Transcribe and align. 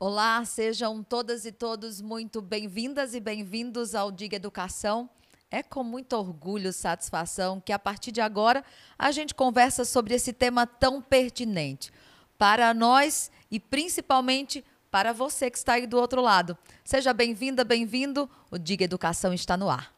Olá, 0.00 0.44
sejam 0.44 1.02
todas 1.02 1.44
e 1.44 1.50
todos 1.50 2.00
muito 2.00 2.40
bem-vindas 2.40 3.14
e 3.14 3.20
bem-vindos 3.20 3.96
ao 3.96 4.12
Diga 4.12 4.36
Educação. 4.36 5.10
É 5.50 5.60
com 5.60 5.82
muito 5.82 6.12
orgulho 6.12 6.68
e 6.68 6.72
satisfação 6.72 7.60
que 7.60 7.72
a 7.72 7.80
partir 7.80 8.12
de 8.12 8.20
agora 8.20 8.64
a 8.96 9.10
gente 9.10 9.34
conversa 9.34 9.84
sobre 9.84 10.14
esse 10.14 10.32
tema 10.32 10.68
tão 10.68 11.02
pertinente 11.02 11.90
para 12.38 12.72
nós 12.72 13.28
e 13.50 13.58
principalmente 13.58 14.64
para 14.88 15.12
você 15.12 15.50
que 15.50 15.58
está 15.58 15.72
aí 15.72 15.84
do 15.84 15.98
outro 15.98 16.22
lado. 16.22 16.56
Seja 16.84 17.12
bem-vinda, 17.12 17.64
bem-vindo. 17.64 18.30
O 18.52 18.56
Diga 18.56 18.84
Educação 18.84 19.34
está 19.34 19.56
no 19.56 19.68
ar. 19.68 19.97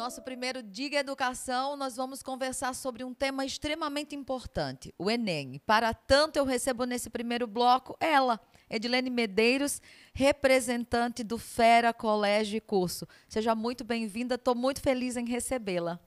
Nosso 0.00 0.22
primeiro 0.22 0.62
Diga 0.62 0.96
Educação, 0.96 1.76
nós 1.76 1.94
vamos 1.94 2.22
conversar 2.22 2.74
sobre 2.74 3.04
um 3.04 3.12
tema 3.12 3.44
extremamente 3.44 4.16
importante, 4.16 4.94
o 4.96 5.10
Enem. 5.10 5.60
Para 5.66 5.92
tanto, 5.92 6.38
eu 6.38 6.44
recebo 6.46 6.86
nesse 6.86 7.10
primeiro 7.10 7.46
bloco 7.46 7.94
ela, 8.00 8.40
Edilene 8.70 9.10
Medeiros, 9.10 9.78
representante 10.14 11.22
do 11.22 11.36
Fera 11.36 11.92
Colégio 11.92 12.56
e 12.56 12.62
Curso. 12.62 13.06
Seja 13.28 13.54
muito 13.54 13.84
bem-vinda, 13.84 14.36
estou 14.36 14.54
muito 14.54 14.80
feliz 14.80 15.18
em 15.18 15.26
recebê-la. 15.26 16.00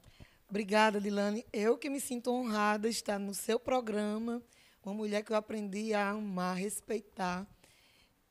Obrigada, 0.49 0.99
Dilane. 0.99 1.45
Eu 1.53 1.77
que 1.77 1.87
me 1.87 2.01
sinto 2.01 2.31
honrada 2.31 2.89
de 2.89 2.95
estar 2.95 3.19
no 3.19 3.35
seu 3.35 3.59
programa, 3.59 4.41
uma 4.83 4.95
mulher 4.95 5.23
que 5.23 5.31
eu 5.31 5.37
aprendi 5.37 5.93
a 5.93 6.09
amar, 6.09 6.57
respeitar. 6.57 7.45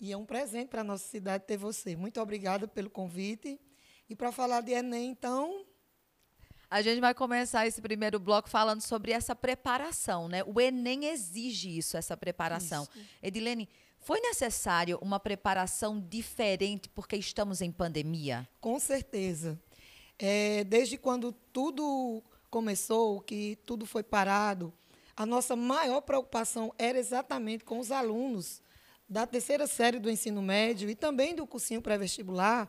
E 0.01 0.11
é 0.11 0.17
um 0.17 0.27
presente 0.27 0.71
para 0.71 0.81
a 0.81 0.85
nossa 0.85 1.07
cidade 1.07 1.45
ter 1.47 1.57
você. 1.57 1.95
Muito 1.95 2.21
obrigada 2.21 2.67
pelo 2.67 2.91
convite. 2.91 3.61
E 4.13 4.15
para 4.15 4.31
falar 4.31 4.61
de 4.61 4.73
Enem, 4.73 5.11
então. 5.11 5.65
A 6.71 6.83
gente 6.83 7.01
vai 7.01 7.15
começar 7.15 7.67
esse 7.67 7.81
primeiro 7.81 8.21
bloco 8.21 8.47
falando 8.47 8.83
sobre 8.83 9.11
essa 9.11 9.35
preparação, 9.35 10.29
né? 10.29 10.45
O 10.45 10.61
Enem 10.61 11.07
exige 11.07 11.79
isso, 11.79 11.97
essa 11.97 12.15
preparação. 12.15 12.83
Isso. 12.83 13.07
Edilene, 13.23 13.71
foi 14.01 14.21
necessário 14.21 14.99
uma 15.01 15.19
preparação 15.19 15.99
diferente 15.99 16.91
porque 16.91 17.17
estamos 17.17 17.63
em 17.63 17.73
pandemia? 17.73 18.47
Com 18.61 18.79
certeza. 18.79 19.59
É, 20.19 20.63
desde 20.65 20.99
quando 20.99 21.33
tudo 21.51 22.23
começou, 22.51 23.19
que 23.23 23.57
tudo 23.65 23.87
foi 23.87 24.03
parado, 24.03 24.75
a 25.17 25.25
nossa 25.25 25.57
maior 25.57 26.03
preocupação 26.03 26.71
era 26.77 26.99
exatamente 26.99 27.65
com 27.65 27.79
os 27.79 27.91
alunos 27.91 28.61
da 29.09 29.27
terceira 29.27 29.67
série 29.67 29.99
do 29.99 30.11
ensino 30.11 30.43
médio 30.43 30.91
e 30.91 30.95
também 30.95 31.35
do 31.35 31.47
cursinho 31.47 31.81
pré-vestibular, 31.81 32.69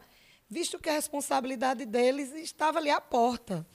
visto 0.50 0.80
que 0.80 0.90
a 0.90 0.94
responsabilidade 0.94 1.86
deles 1.86 2.32
estava 2.34 2.80
ali 2.80 2.90
à 2.90 3.02
porta. 3.02 3.66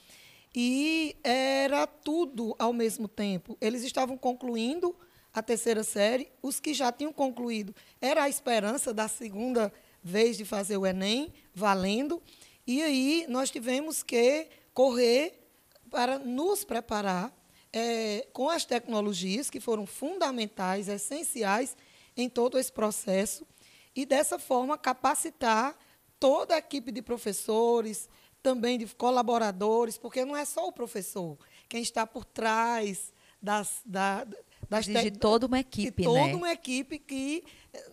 E 0.55 1.15
era 1.23 1.85
tudo 1.85 2.55
ao 2.57 2.73
mesmo 2.73 3.07
tempo. 3.07 3.57
Eles 3.61 3.83
estavam 3.83 4.17
concluindo 4.17 4.95
a 5.33 5.43
terceira 5.43 5.83
série, 5.83 6.31
os 6.41 6.59
que 6.59 6.73
já 6.73 6.91
tinham 6.91 7.13
concluído, 7.13 7.75
era 8.01 8.23
a 8.23 8.29
esperança 8.29 8.93
da 8.93 9.07
segunda 9.07 9.71
vez 10.01 10.37
de 10.37 10.45
fazer 10.45 10.77
o 10.77 10.85
Enem, 10.85 11.31
valendo. 11.53 12.21
E 12.65 12.81
aí 12.81 13.25
nós 13.29 13.51
tivemos 13.51 14.01
que 14.01 14.47
correr 14.73 15.39
para 15.89 16.17
nos 16.17 16.63
preparar 16.63 17.33
é, 17.71 18.27
com 18.33 18.49
as 18.49 18.65
tecnologias 18.65 19.49
que 19.49 19.59
foram 19.59 19.85
fundamentais, 19.85 20.87
essenciais 20.87 21.75
em 22.17 22.27
todo 22.27 22.57
esse 22.57 22.71
processo, 22.71 23.45
e 23.95 24.05
dessa 24.05 24.39
forma 24.39 24.77
capacitar 24.77 25.77
toda 26.19 26.55
a 26.55 26.57
equipe 26.57 26.91
de 26.91 27.01
professores, 27.01 28.09
também 28.41 28.77
de 28.77 28.85
colaboradores, 28.95 29.97
porque 29.97 30.25
não 30.25 30.35
é 30.35 30.45
só 30.45 30.67
o 30.67 30.71
professor, 30.71 31.37
quem 31.67 31.81
está 31.81 32.05
por 32.05 32.25
trás 32.25 33.13
das, 33.41 33.81
da, 33.85 34.25
das 34.69 34.85
de 34.85 35.11
toda 35.11 35.45
uma 35.45 35.59
equipe, 35.59 36.01
de 36.01 36.07
toda 36.07 36.27
né? 36.27 36.35
uma 36.35 36.51
equipe 36.51 36.99
que 36.99 37.43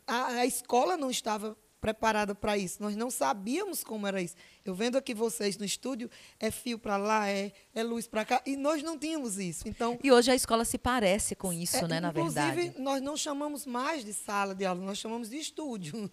a, 0.06 0.26
a 0.38 0.46
escola 0.46 0.96
não 0.96 1.10
estava 1.10 1.56
preparada 1.86 2.34
para 2.34 2.58
isso. 2.58 2.82
Nós 2.82 2.96
não 2.96 3.12
sabíamos 3.12 3.84
como 3.84 4.08
era 4.08 4.20
isso. 4.20 4.34
Eu 4.64 4.74
vendo 4.74 4.98
aqui 4.98 5.14
vocês 5.14 5.56
no 5.56 5.64
estúdio, 5.64 6.10
é 6.40 6.50
fio 6.50 6.80
para 6.80 6.96
lá, 6.96 7.30
é, 7.30 7.52
é 7.72 7.82
luz 7.84 8.08
para 8.08 8.24
cá, 8.24 8.42
e 8.44 8.56
nós 8.56 8.82
não 8.82 8.98
tínhamos 8.98 9.38
isso. 9.38 9.68
Então, 9.68 9.96
e 10.02 10.10
hoje 10.10 10.32
a 10.32 10.34
escola 10.34 10.64
se 10.64 10.78
parece 10.78 11.36
com 11.36 11.52
isso, 11.52 11.76
é, 11.76 11.86
né, 11.86 12.00
na 12.00 12.10
verdade. 12.10 12.58
Inclusive, 12.58 12.82
nós 12.82 13.00
não 13.00 13.16
chamamos 13.16 13.64
mais 13.64 14.04
de 14.04 14.12
sala 14.12 14.52
de 14.52 14.64
aula, 14.64 14.80
nós 14.80 14.98
chamamos 14.98 15.30
de 15.30 15.36
estúdio. 15.36 16.10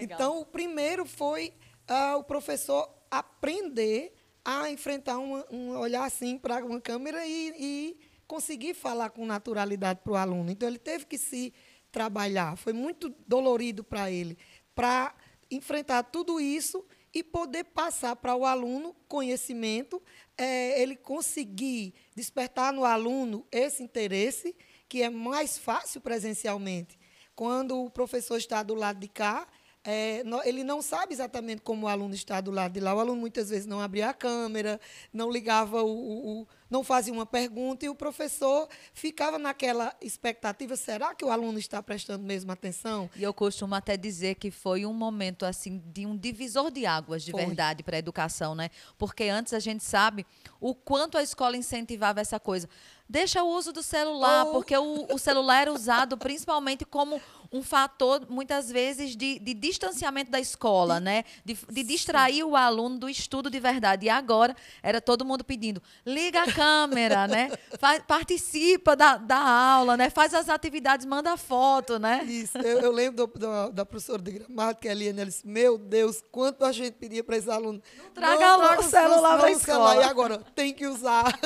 Então, 0.00 0.40
o 0.40 0.46
primeiro 0.46 1.04
foi 1.04 1.52
uh, 1.90 2.18
o 2.18 2.24
professor 2.24 2.88
aprender 3.10 4.12
a 4.44 4.70
enfrentar 4.70 5.18
uma, 5.18 5.44
um 5.50 5.76
olhar 5.76 6.04
assim 6.04 6.38
para 6.38 6.64
uma 6.64 6.80
câmera 6.80 7.26
e, 7.26 7.54
e 7.58 7.96
conseguir 8.26 8.74
falar 8.74 9.10
com 9.10 9.26
naturalidade 9.26 10.00
para 10.02 10.12
o 10.12 10.16
aluno. 10.16 10.50
Então, 10.50 10.68
ele 10.68 10.78
teve 10.78 11.06
que 11.06 11.18
se 11.18 11.52
trabalhar. 11.90 12.56
Foi 12.56 12.72
muito 12.72 13.12
dolorido 13.26 13.82
para 13.82 14.10
ele 14.10 14.38
para 14.80 15.14
enfrentar 15.50 16.04
tudo 16.04 16.40
isso 16.40 16.82
e 17.12 17.22
poder 17.22 17.64
passar 17.64 18.16
para 18.16 18.34
o 18.34 18.46
aluno 18.46 18.96
conhecimento, 19.06 20.02
é, 20.38 20.80
ele 20.80 20.96
conseguir 20.96 21.92
despertar 22.16 22.72
no 22.72 22.82
aluno 22.82 23.46
esse 23.52 23.82
interesse, 23.82 24.56
que 24.88 25.02
é 25.02 25.10
mais 25.10 25.58
fácil 25.58 26.00
presencialmente. 26.00 26.98
Quando 27.36 27.78
o 27.78 27.90
professor 27.90 28.38
está 28.38 28.62
do 28.62 28.74
lado 28.74 29.00
de 29.00 29.08
cá, 29.08 29.46
é, 29.82 30.22
ele 30.44 30.62
não 30.62 30.82
sabe 30.82 31.14
exatamente 31.14 31.62
como 31.62 31.86
o 31.86 31.88
aluno 31.88 32.14
está 32.14 32.40
do 32.40 32.50
lado 32.50 32.72
de 32.72 32.80
lá. 32.80 32.94
O 32.94 33.00
aluno 33.00 33.18
muitas 33.18 33.48
vezes 33.48 33.66
não 33.66 33.80
abria 33.80 34.10
a 34.10 34.12
câmera, 34.12 34.78
não 35.10 35.30
ligava 35.30 35.82
o, 35.82 36.42
o, 36.42 36.48
não 36.68 36.84
fazia 36.84 37.12
uma 37.12 37.24
pergunta 37.24 37.86
e 37.86 37.88
o 37.88 37.94
professor 37.94 38.68
ficava 38.92 39.38
naquela 39.38 39.94
expectativa: 40.02 40.76
será 40.76 41.14
que 41.14 41.24
o 41.24 41.30
aluno 41.30 41.58
está 41.58 41.82
prestando 41.82 42.24
mesmo 42.24 42.52
atenção? 42.52 43.08
E 43.16 43.22
eu 43.22 43.32
costumo 43.32 43.74
até 43.74 43.96
dizer 43.96 44.34
que 44.34 44.50
foi 44.50 44.84
um 44.84 44.92
momento 44.92 45.46
assim 45.46 45.82
de 45.86 46.04
um 46.04 46.14
divisor 46.14 46.70
de 46.70 46.84
águas 46.84 47.22
de 47.22 47.32
foi. 47.32 47.44
verdade 47.44 47.82
para 47.82 47.96
a 47.96 47.98
educação, 47.98 48.54
né? 48.54 48.68
Porque 48.98 49.24
antes 49.24 49.54
a 49.54 49.58
gente 49.58 49.82
sabe 49.82 50.26
o 50.60 50.74
quanto 50.74 51.16
a 51.16 51.22
escola 51.22 51.56
incentivava 51.56 52.20
essa 52.20 52.38
coisa. 52.38 52.68
Deixa 53.08 53.42
o 53.42 53.48
uso 53.48 53.72
do 53.72 53.82
celular, 53.82 54.46
oh. 54.46 54.52
porque 54.52 54.76
o, 54.76 55.06
o 55.12 55.18
celular 55.18 55.62
era 55.62 55.72
usado 55.72 56.16
principalmente 56.16 56.84
como 56.84 57.20
um 57.52 57.62
fator, 57.62 58.26
muitas 58.28 58.70
vezes, 58.70 59.16
de, 59.16 59.38
de 59.40 59.54
distanciamento 59.54 60.30
da 60.30 60.38
escola, 60.38 61.00
né? 61.00 61.24
De, 61.44 61.58
de 61.68 61.82
distrair 61.82 62.44
o 62.44 62.54
aluno 62.54 62.98
do 62.98 63.08
estudo 63.08 63.50
de 63.50 63.58
verdade. 63.58 64.06
E 64.06 64.08
agora 64.08 64.54
era 64.82 65.00
todo 65.00 65.24
mundo 65.24 65.42
pedindo: 65.42 65.82
liga 66.06 66.42
a 66.42 66.52
câmera, 66.52 67.26
né? 67.28 67.50
Faz, 67.78 68.02
participa 68.06 68.94
da, 68.94 69.16
da 69.16 69.38
aula, 69.38 69.96
né? 69.96 70.10
Faz 70.10 70.32
as 70.32 70.48
atividades, 70.48 71.04
manda 71.04 71.36
foto, 71.36 71.98
né? 71.98 72.22
Isso. 72.24 72.58
Eu, 72.58 72.80
eu 72.80 72.92
lembro 72.92 73.26
do, 73.26 73.38
do, 73.38 73.70
da 73.72 73.84
professora 73.84 74.22
de 74.22 74.30
gramática, 74.30 74.88
a 74.88 74.92
Eliane, 74.92 75.20
ela 75.20 75.30
disse: 75.30 75.46
Meu 75.46 75.76
Deus, 75.76 76.22
quanto 76.30 76.64
a 76.64 76.70
gente 76.70 76.94
pedia 76.94 77.24
para 77.24 77.36
esses 77.36 77.48
alunos. 77.48 77.82
Não 77.96 78.10
traga 78.10 78.58
não, 78.58 78.78
o 78.78 78.82
celular 78.82 79.38
para 79.38 79.48
a 79.48 79.52
escola. 79.52 79.96
E 79.96 80.04
agora, 80.04 80.38
tem 80.54 80.72
que 80.72 80.86
usar. 80.86 81.38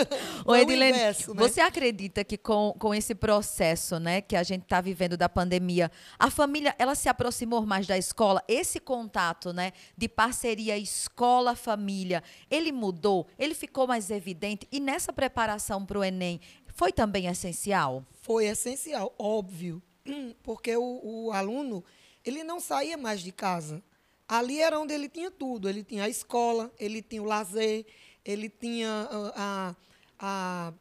Ô, 0.44 0.54
Edilene, 0.54 0.98
inverso, 0.98 1.34
né? 1.34 1.42
você 1.42 1.60
acredita 1.60 2.22
que 2.25 2.36
com, 2.36 2.75
com 2.78 2.94
esse 2.94 3.15
processo, 3.15 3.98
né, 3.98 4.21
que 4.21 4.36
a 4.36 4.42
gente 4.42 4.62
está 4.62 4.81
vivendo 4.81 5.16
da 5.16 5.28
pandemia, 5.28 5.91
a 6.19 6.31
família, 6.31 6.75
ela 6.78 6.94
se 6.94 7.09
aproximou 7.09 7.65
mais 7.66 7.87
da 7.87 7.97
escola. 7.97 8.43
Esse 8.49 8.81
contato, 8.81 9.53
né, 9.53 9.72
de 9.97 10.09
parceria 10.09 10.77
escola-família, 10.78 12.22
ele 12.51 12.72
mudou, 12.72 13.27
ele 13.39 13.54
ficou 13.54 13.86
mais 13.86 14.10
evidente. 14.10 14.68
E 14.71 14.80
nessa 14.80 15.13
preparação 15.13 15.84
para 15.84 15.98
o 15.98 16.04
Enem, 16.04 16.41
foi 16.74 16.92
também 16.92 17.27
essencial? 17.27 18.04
Foi 18.22 18.47
essencial, 18.47 19.15
óbvio, 19.18 19.83
porque 20.42 20.77
o, 20.77 21.01
o 21.03 21.33
aluno, 21.33 21.84
ele 22.24 22.42
não 22.42 22.59
saía 22.60 22.97
mais 22.97 23.21
de 23.21 23.33
casa. 23.33 23.83
Ali 24.27 24.60
era 24.60 24.80
onde 24.80 24.95
ele 24.95 25.09
tinha 25.09 25.30
tudo. 25.30 25.68
Ele 25.68 25.84
tinha 25.84 26.04
a 26.04 26.09
escola, 26.09 26.72
ele 26.78 27.03
tinha 27.03 27.22
o 27.22 27.27
lazer, 27.27 27.86
ele 28.24 28.48
tinha 28.48 29.09
a, 29.10 29.33
a, 29.36 29.77
a 30.18 30.72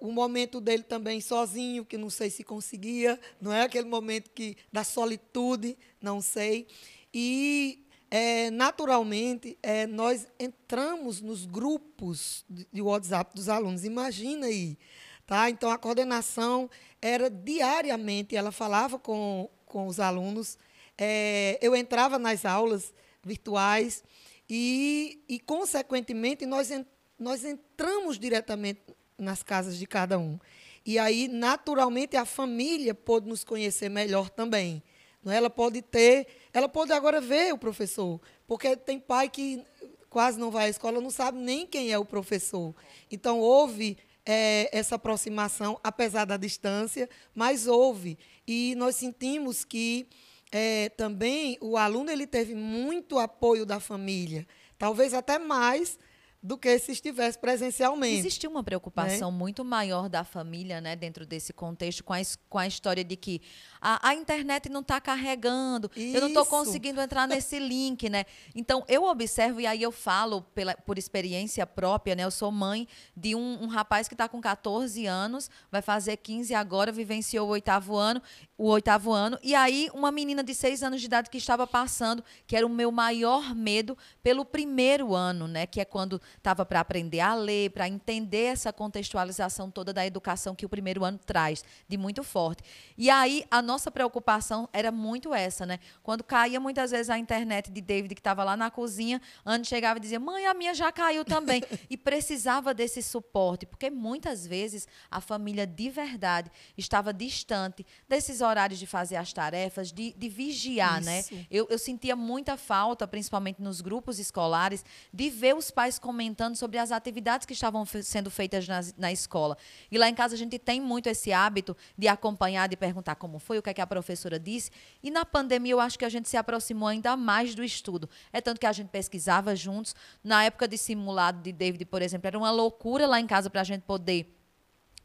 o 0.00 0.12
momento 0.12 0.60
dele 0.60 0.82
também 0.82 1.20
sozinho, 1.20 1.84
que 1.84 1.96
não 1.96 2.10
sei 2.10 2.30
se 2.30 2.44
conseguia, 2.44 3.18
não 3.40 3.52
é 3.52 3.62
aquele 3.62 3.88
momento 3.88 4.30
que 4.30 4.56
da 4.72 4.84
solitude, 4.84 5.76
não 6.00 6.20
sei. 6.20 6.66
E 7.12 7.86
é, 8.10 8.50
naturalmente 8.50 9.58
é, 9.62 9.86
nós 9.86 10.26
entramos 10.38 11.20
nos 11.20 11.44
grupos 11.46 12.44
de, 12.48 12.82
WhatsApp 12.82 13.34
dos 13.34 13.48
alunos. 13.48 13.84
Imagina 13.84 14.46
aí, 14.46 14.78
tá? 15.26 15.50
Então 15.50 15.70
a 15.70 15.78
coordenação 15.78 16.70
era 17.00 17.28
diariamente. 17.30 18.36
Ela 18.36 18.52
falava 18.52 18.98
com, 18.98 19.48
com 19.64 19.86
os 19.86 19.98
alunos. 19.98 20.58
É, 20.96 21.58
eu 21.60 21.74
entrava 21.74 22.18
nas 22.18 22.44
aulas 22.44 22.92
virtuais 23.24 24.04
e, 24.48 25.20
e 25.28 25.40
consequentemente, 25.40 26.46
nós, 26.46 26.70
nós 27.18 27.44
entramos 27.44 28.18
diretamente 28.18 28.80
nas 29.18 29.42
casas 29.42 29.78
de 29.78 29.86
cada 29.86 30.18
um. 30.18 30.38
E 30.84 30.98
aí, 30.98 31.28
naturalmente, 31.28 32.16
a 32.16 32.24
família 32.24 32.94
pôde 32.94 33.28
nos 33.28 33.42
conhecer 33.42 33.88
melhor 33.88 34.30
também. 34.30 34.82
É? 35.26 35.36
Ela 35.36 35.50
pode 35.50 35.82
ter, 35.82 36.26
ela 36.52 36.68
pode 36.68 36.92
agora 36.92 37.20
ver 37.20 37.52
o 37.52 37.58
professor, 37.58 38.20
porque 38.46 38.76
tem 38.76 39.00
pai 39.00 39.28
que 39.28 39.64
quase 40.08 40.38
não 40.38 40.50
vai 40.50 40.66
à 40.66 40.68
escola, 40.68 41.00
não 41.00 41.10
sabe 41.10 41.38
nem 41.38 41.66
quem 41.66 41.90
é 41.90 41.98
o 41.98 42.04
professor. 42.04 42.74
Então, 43.10 43.40
houve 43.40 43.98
é, 44.24 44.68
essa 44.72 44.94
aproximação, 44.94 45.78
apesar 45.82 46.24
da 46.24 46.36
distância, 46.36 47.08
mas 47.34 47.66
houve. 47.66 48.18
E 48.46 48.74
nós 48.76 48.96
sentimos 48.96 49.64
que 49.64 50.08
é, 50.52 50.88
também 50.90 51.58
o 51.60 51.76
aluno 51.76 52.10
ele 52.10 52.26
teve 52.26 52.54
muito 52.54 53.18
apoio 53.18 53.66
da 53.66 53.80
família, 53.80 54.46
talvez 54.78 55.12
até 55.12 55.38
mais 55.38 55.98
do 56.46 56.56
que 56.56 56.78
se 56.78 56.92
estivesse 56.92 57.36
presencialmente. 57.36 58.18
Existiu 58.18 58.48
uma 58.48 58.62
preocupação 58.62 59.32
né? 59.32 59.36
muito 59.36 59.64
maior 59.64 60.08
da 60.08 60.22
família, 60.22 60.80
né, 60.80 60.94
dentro 60.94 61.26
desse 61.26 61.52
contexto, 61.52 62.04
com 62.04 62.12
a, 62.12 62.18
com 62.48 62.58
a 62.58 62.66
história 62.68 63.02
de 63.02 63.16
que 63.16 63.42
a, 63.80 64.10
a 64.10 64.14
internet 64.14 64.68
não 64.68 64.80
está 64.80 65.00
carregando, 65.00 65.90
Isso. 65.96 66.16
eu 66.16 66.20
não 66.20 66.28
estou 66.28 66.46
conseguindo 66.46 67.00
entrar 67.00 67.26
nesse 67.26 67.58
link, 67.58 68.08
né? 68.08 68.24
Então, 68.54 68.84
eu 68.86 69.04
observo, 69.04 69.60
e 69.60 69.66
aí 69.66 69.82
eu 69.82 69.90
falo 69.90 70.42
pela, 70.54 70.74
por 70.74 70.98
experiência 70.98 71.66
própria, 71.66 72.14
né? 72.14 72.22
Eu 72.22 72.30
sou 72.30 72.52
mãe 72.52 72.86
de 73.16 73.34
um, 73.34 73.64
um 73.64 73.66
rapaz 73.66 74.06
que 74.06 74.14
está 74.14 74.28
com 74.28 74.40
14 74.40 75.04
anos, 75.04 75.50
vai 75.68 75.82
fazer 75.82 76.16
15 76.16 76.54
agora, 76.54 76.92
vivenciou 76.92 77.48
o 77.48 77.50
oitavo 77.50 77.96
ano, 77.96 78.22
o 78.56 78.68
oitavo 78.68 79.12
ano, 79.12 79.36
e 79.42 79.52
aí 79.52 79.90
uma 79.92 80.12
menina 80.12 80.44
de 80.44 80.54
6 80.54 80.84
anos 80.84 81.00
de 81.00 81.06
idade 81.06 81.28
que 81.28 81.38
estava 81.38 81.66
passando, 81.66 82.22
que 82.46 82.54
era 82.54 82.64
o 82.64 82.70
meu 82.70 82.92
maior 82.92 83.52
medo 83.52 83.98
pelo 84.22 84.44
primeiro 84.44 85.12
ano, 85.12 85.48
né? 85.48 85.66
Que 85.66 85.80
é 85.80 85.84
quando 85.84 86.20
estava 86.36 86.64
para 86.64 86.80
aprender 86.80 87.20
a 87.20 87.34
ler, 87.34 87.70
para 87.70 87.88
entender 87.88 88.44
essa 88.44 88.72
contextualização 88.72 89.70
toda 89.70 89.92
da 89.92 90.06
educação 90.06 90.54
que 90.54 90.66
o 90.66 90.68
primeiro 90.68 91.04
ano 91.04 91.18
traz, 91.18 91.64
de 91.88 91.96
muito 91.96 92.22
forte. 92.22 92.62
E 92.96 93.10
aí 93.10 93.44
a 93.50 93.60
nossa 93.60 93.90
preocupação 93.90 94.68
era 94.72 94.90
muito 94.90 95.34
essa, 95.34 95.66
né? 95.66 95.78
Quando 96.02 96.22
caía 96.22 96.60
muitas 96.60 96.90
vezes 96.90 97.10
a 97.10 97.18
internet 97.18 97.70
de 97.70 97.80
David, 97.80 98.14
que 98.14 98.20
estava 98.20 98.44
lá 98.44 98.56
na 98.56 98.70
cozinha, 98.70 99.20
Anne 99.44 99.64
chegava 99.64 99.98
e 99.98 100.02
dizia: 100.02 100.20
Mãe, 100.20 100.46
a 100.46 100.54
minha 100.54 100.74
já 100.74 100.90
caiu 100.92 101.24
também. 101.24 101.62
e 101.90 101.96
precisava 101.96 102.72
desse 102.72 103.02
suporte, 103.02 103.66
porque 103.66 103.90
muitas 103.90 104.46
vezes 104.46 104.86
a 105.10 105.20
família 105.20 105.66
de 105.66 105.90
verdade 105.90 106.50
estava 106.76 107.12
distante 107.12 107.84
desses 108.08 108.40
horários 108.40 108.78
de 108.78 108.86
fazer 108.86 109.16
as 109.16 109.32
tarefas, 109.32 109.92
de, 109.92 110.12
de 110.12 110.28
vigiar, 110.28 111.02
né? 111.02 111.20
Isso. 111.20 111.34
né? 111.34 111.46
Eu, 111.50 111.66
eu 111.70 111.78
sentia 111.78 112.16
muita 112.16 112.56
falta, 112.56 113.06
principalmente 113.06 113.60
nos 113.60 113.80
grupos 113.80 114.18
escolares, 114.18 114.84
de 115.12 115.30
ver 115.30 115.54
os 115.54 115.70
pais 115.70 115.98
comentando 116.16 116.56
sobre 116.56 116.78
as 116.78 116.90
atividades 116.90 117.44
que 117.44 117.52
estavam 117.52 117.84
sendo 117.84 118.30
feitas 118.30 118.66
na, 118.66 118.80
na 118.96 119.12
escola. 119.12 119.54
E 119.90 119.98
lá 119.98 120.08
em 120.08 120.14
casa 120.14 120.34
a 120.34 120.38
gente 120.38 120.58
tem 120.58 120.80
muito 120.80 121.08
esse 121.10 121.30
hábito 121.30 121.76
de 121.96 122.08
acompanhar, 122.08 122.66
de 122.70 122.76
perguntar 122.76 123.16
como 123.16 123.38
foi, 123.38 123.58
o 123.58 123.62
que, 123.62 123.68
é 123.68 123.74
que 123.74 123.82
a 123.82 123.86
professora 123.86 124.40
disse. 124.40 124.70
E 125.02 125.10
na 125.10 125.26
pandemia 125.26 125.72
eu 125.72 125.80
acho 125.80 125.98
que 125.98 126.06
a 126.06 126.08
gente 126.08 126.26
se 126.26 126.38
aproximou 126.38 126.88
ainda 126.88 127.14
mais 127.18 127.54
do 127.54 127.62
estudo. 127.62 128.08
É 128.32 128.40
tanto 128.40 128.58
que 128.58 128.66
a 128.66 128.72
gente 128.72 128.88
pesquisava 128.88 129.54
juntos. 129.54 129.94
Na 130.24 130.42
época 130.42 130.66
de 130.66 130.78
simulado 130.78 131.42
de 131.42 131.52
David, 131.52 131.84
por 131.84 132.00
exemplo, 132.00 132.26
era 132.26 132.38
uma 132.38 132.50
loucura 132.50 133.06
lá 133.06 133.20
em 133.20 133.26
casa 133.26 133.50
para 133.50 133.60
a 133.60 133.64
gente 133.64 133.82
poder 133.82 134.32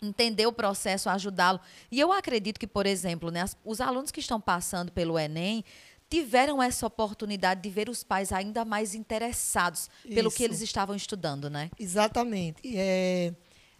entender 0.01 0.47
o 0.47 0.53
processo, 0.53 1.09
ajudá-lo. 1.09 1.59
E 1.91 1.99
eu 1.99 2.11
acredito 2.13 2.57
que, 2.57 2.65
por 2.65 2.85
exemplo, 2.85 3.29
né, 3.29 3.43
os 3.65 3.81
alunos 3.81 4.11
que 4.11 4.21
estão 4.21 4.39
passando 4.39 4.93
pelo 4.93 5.19
Enem 5.19 5.63
tiveram 6.11 6.61
essa 6.61 6.85
oportunidade 6.85 7.61
de 7.61 7.69
ver 7.69 7.87
os 7.87 8.03
pais 8.03 8.33
ainda 8.33 8.65
mais 8.65 8.93
interessados 8.93 9.89
Isso. 10.03 10.13
pelo 10.13 10.29
que 10.29 10.43
eles 10.43 10.59
estavam 10.59 10.93
estudando, 10.93 11.49
né? 11.49 11.71
Exatamente. 11.79 12.61
É, 12.77 13.33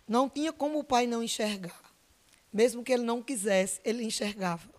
não 0.07 0.30
tinha 0.30 0.54
como 0.54 0.80
o 0.80 0.83
pai 0.83 1.06
não 1.06 1.22
enxergar. 1.22 1.78
Mesmo 2.51 2.83
que 2.83 2.94
ele 2.94 3.04
não 3.04 3.22
quisesse, 3.22 3.81
ele 3.83 4.06
enxergava. 4.06 4.69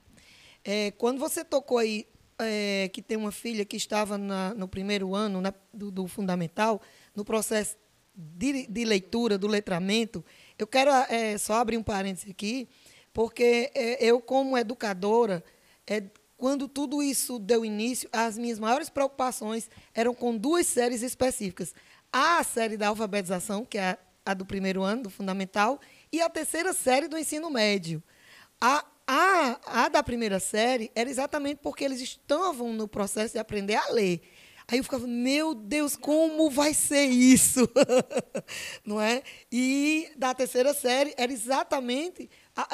É, 0.65 0.93
quando 0.93 1.19
você 1.19 1.45
tocou 1.45 1.77
aí 1.77 2.07
é, 2.39 2.89
que 2.91 3.03
tem 3.03 3.19
uma 3.19 3.31
filha 3.31 3.67
que 3.67 3.77
estava 3.77 4.17
na, 4.17 4.55
no 4.55 4.67
primeiro 4.67 5.15
ano 5.15 5.43
né, 5.43 5.53
do, 5.75 5.91
do, 5.91 6.07
fundamental, 6.07 6.81
no 7.15 7.23
processo 7.23 7.77
de, 8.15 8.67
de, 8.67 8.85
leitura, 8.87 9.37
do 9.37 9.47
letramento, 9.47 10.25
eu 10.59 10.67
quero 10.67 10.91
é, 10.91 11.37
só 11.37 11.55
abrir 11.55 11.77
um 11.77 11.83
parênteses 11.83 12.31
aqui, 12.31 12.67
porque 13.13 13.71
é, 13.75 14.03
eu, 14.03 14.23
como 14.23 14.57
educadora, 14.57 15.45
é, 15.87 16.03
quando 16.43 16.67
tudo 16.67 17.01
isso 17.01 17.39
deu 17.39 17.65
início, 17.65 18.09
as 18.13 18.37
minhas 18.37 18.59
maiores 18.59 18.91
preocupações 18.91 19.71
eram 19.95 20.13
com 20.13 20.37
duas 20.37 20.67
séries 20.67 21.01
específicas. 21.01 21.73
A 22.13 22.43
série 22.43 22.77
da 22.77 22.89
alfabetização, 22.89 23.65
que 23.65 23.79
é 23.79 23.97
a 24.27 24.35
do 24.35 24.45
primeiro 24.45 24.83
ano, 24.83 25.05
do 25.05 25.09
fundamental, 25.09 25.79
e 26.11 26.21
a 26.21 26.29
terceira 26.29 26.73
série 26.73 27.07
do 27.07 27.17
ensino 27.17 27.49
médio. 27.49 28.03
A, 28.61 28.85
a, 29.07 29.85
a 29.85 29.89
da 29.89 30.03
primeira 30.03 30.41
série 30.41 30.91
era 30.97 31.09
exatamente 31.09 31.61
porque 31.63 31.85
eles 31.85 32.01
estavam 32.01 32.73
no 32.73 32.89
processo 32.89 33.35
de 33.35 33.39
aprender 33.39 33.77
a 33.77 33.91
ler. 33.91 34.21
Aí 34.67 34.79
eu 34.79 34.83
ficava, 34.83 35.07
meu 35.07 35.55
Deus, 35.55 35.95
como 35.95 36.51
vai 36.51 36.75
ser 36.75 37.05
isso? 37.05 37.69
Não 38.85 39.01
é? 39.01 39.23
E 39.51 40.11
da 40.17 40.35
terceira 40.35 40.75
série 40.75 41.15
era 41.17 41.33
exatamente 41.33 42.29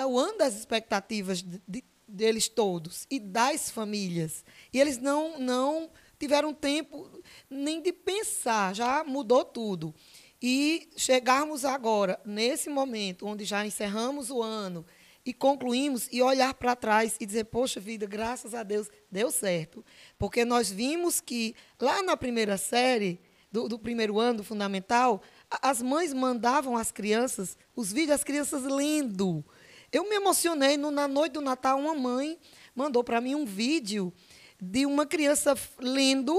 o 0.07 0.19
ano 0.19 0.39
das 0.39 0.55
expectativas 0.55 1.43
de, 1.43 1.61
de, 1.69 1.85
deles 2.09 2.49
todos 2.49 3.07
e 3.11 3.21
das 3.21 3.71
famílias. 3.71 4.45
E 4.73 4.81
eles 4.81 4.99
não, 4.99 5.39
não 5.39 5.91
tiveram 6.19 6.53
tempo 6.55 7.09
nem 7.49 7.81
de 7.83 7.93
pensar, 7.93 8.75
já 8.75 9.05
mudou 9.05 9.45
tudo. 9.45 9.95
E 10.41 10.89
chegarmos 10.97 11.65
agora, 11.65 12.21
nesse 12.25 12.71
momento, 12.71 13.27
onde 13.27 13.45
já 13.45 13.67
encerramos 13.67 14.31
o 14.31 14.43
ano 14.43 14.85
e 15.27 15.33
concluímos, 15.35 16.09
e 16.11 16.23
olhar 16.23 16.55
para 16.55 16.75
trás 16.75 17.17
e 17.21 17.27
dizer: 17.27 17.45
Poxa 17.45 17.79
vida, 17.79 18.07
graças 18.07 18.55
a 18.55 18.63
Deus, 18.63 18.89
deu 19.11 19.31
certo. 19.31 19.85
Porque 20.17 20.45
nós 20.45 20.71
vimos 20.71 21.21
que 21.21 21.55
lá 21.79 22.03
na 22.03 22.17
primeira 22.17 22.57
série, 22.57 23.21
do, 23.51 23.69
do 23.69 23.79
primeiro 23.79 24.19
ano 24.19 24.39
do 24.39 24.45
fundamental, 24.45 25.23
as 25.51 25.83
mães 25.83 26.13
mandavam 26.13 26.77
às 26.77 26.93
crianças 26.93 27.57
os 27.75 27.93
vídeos 27.93 28.11
das 28.11 28.25
crianças 28.25 28.63
lendo. 28.63 29.45
Eu 29.93 30.09
me 30.09 30.17
emocionei 30.17 30.77
no, 30.77 30.91
na 30.91 31.09
noite 31.09 31.33
do 31.33 31.41
Natal, 31.41 31.79
uma 31.79 31.95
mãe 31.95 32.39
mandou 32.75 33.03
para 33.03 33.21
mim 33.21 33.35
um 33.35 33.45
vídeo 33.45 34.13
de 34.61 34.87
uma 34.87 35.07
criança 35.07 35.57
lendo 35.79 36.33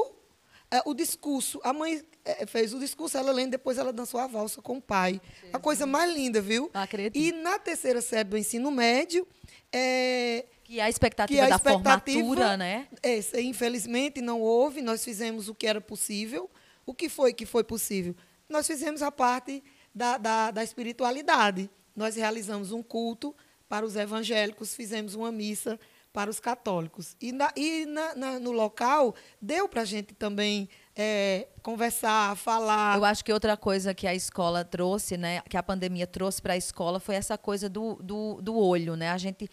é, 0.72 0.82
o 0.86 0.94
discurso. 0.94 1.60
A 1.64 1.74
mãe 1.74 2.04
é, 2.24 2.46
fez 2.46 2.74
o 2.74 2.80
discurso, 2.80 3.18
ela 3.18 3.32
lendo, 3.32 3.52
depois 3.52 3.78
ela 3.78 3.92
dançou 3.92 4.20
a 4.20 4.28
valsa 4.28 4.62
com 4.62 4.78
o 4.78 4.82
pai. 4.82 5.22
Jesus. 5.34 5.54
A 5.54 5.60
coisa 5.60 5.86
mais 5.86 6.14
linda, 6.14 6.40
viu? 6.42 6.70
Acredito. 6.74 7.18
E 7.18 7.32
na 7.32 7.58
terceira 7.58 8.02
série 8.02 8.30
do 8.30 8.38
ensino 8.38 8.70
médio. 8.72 9.28
É, 9.72 10.46
que 10.64 10.80
a 10.80 10.90
expectativa 10.90 11.40
que 11.40 11.46
a 11.46 11.50
da 11.50 11.56
expectativa, 11.56 12.20
formatura, 12.20 12.58
né? 12.58 12.88
É, 13.02 13.42
infelizmente 13.42 14.22
não 14.22 14.40
houve, 14.42 14.82
nós 14.82 15.04
fizemos 15.04 15.50
o 15.50 15.56
que 15.56 15.66
era 15.66 15.82
possível. 15.82 16.50
O 16.86 16.94
que 16.94 17.10
foi 17.10 17.34
que 17.34 17.46
foi 17.46 17.64
possível? 17.64 18.16
Nós 18.48 18.66
fizemos 18.66 19.02
a 19.02 19.12
parte 19.12 19.64
da, 19.94 20.18
da, 20.18 20.52
da 20.52 20.64
espiritualidade. 20.64 21.70
Nós 22.00 22.16
realizamos 22.16 22.72
um 22.72 22.82
culto 22.82 23.36
para 23.68 23.86
os 23.86 23.98
evangélicos, 23.98 24.74
fizemos 24.74 25.16
uma 25.16 25.34
missa 25.34 25.78
para 26.14 26.30
os 26.30 26.40
católicos. 26.40 27.14
E, 27.20 27.34
na, 27.34 27.52
e 27.58 27.86
na, 27.86 28.16
na, 28.16 28.40
no 28.40 28.54
local 28.54 29.14
deu 29.42 29.68
para 29.68 29.82
a 29.82 29.86
gente 29.86 30.14
também 30.14 30.70
é, 30.96 31.50
conversar, 31.62 32.38
falar. 32.38 32.98
Eu 32.98 33.04
acho 33.04 33.24
que 33.24 33.34
outra 33.34 33.58
coisa 33.58 33.94
que 33.94 34.08
a 34.08 34.16
escola 34.16 34.64
trouxe, 34.64 35.18
né, 35.18 35.42
que 35.50 35.58
a 35.58 35.62
pandemia 35.62 36.08
trouxe 36.08 36.42
para 36.42 36.54
a 36.54 36.58
escola 36.58 37.02
foi 37.02 37.16
essa 37.16 37.38
coisa 37.38 37.68
do, 37.68 37.96
do, 37.96 38.42
do 38.42 38.58
olho, 38.58 38.96
né? 38.96 39.10
A 39.10 39.18
gente 39.18 39.50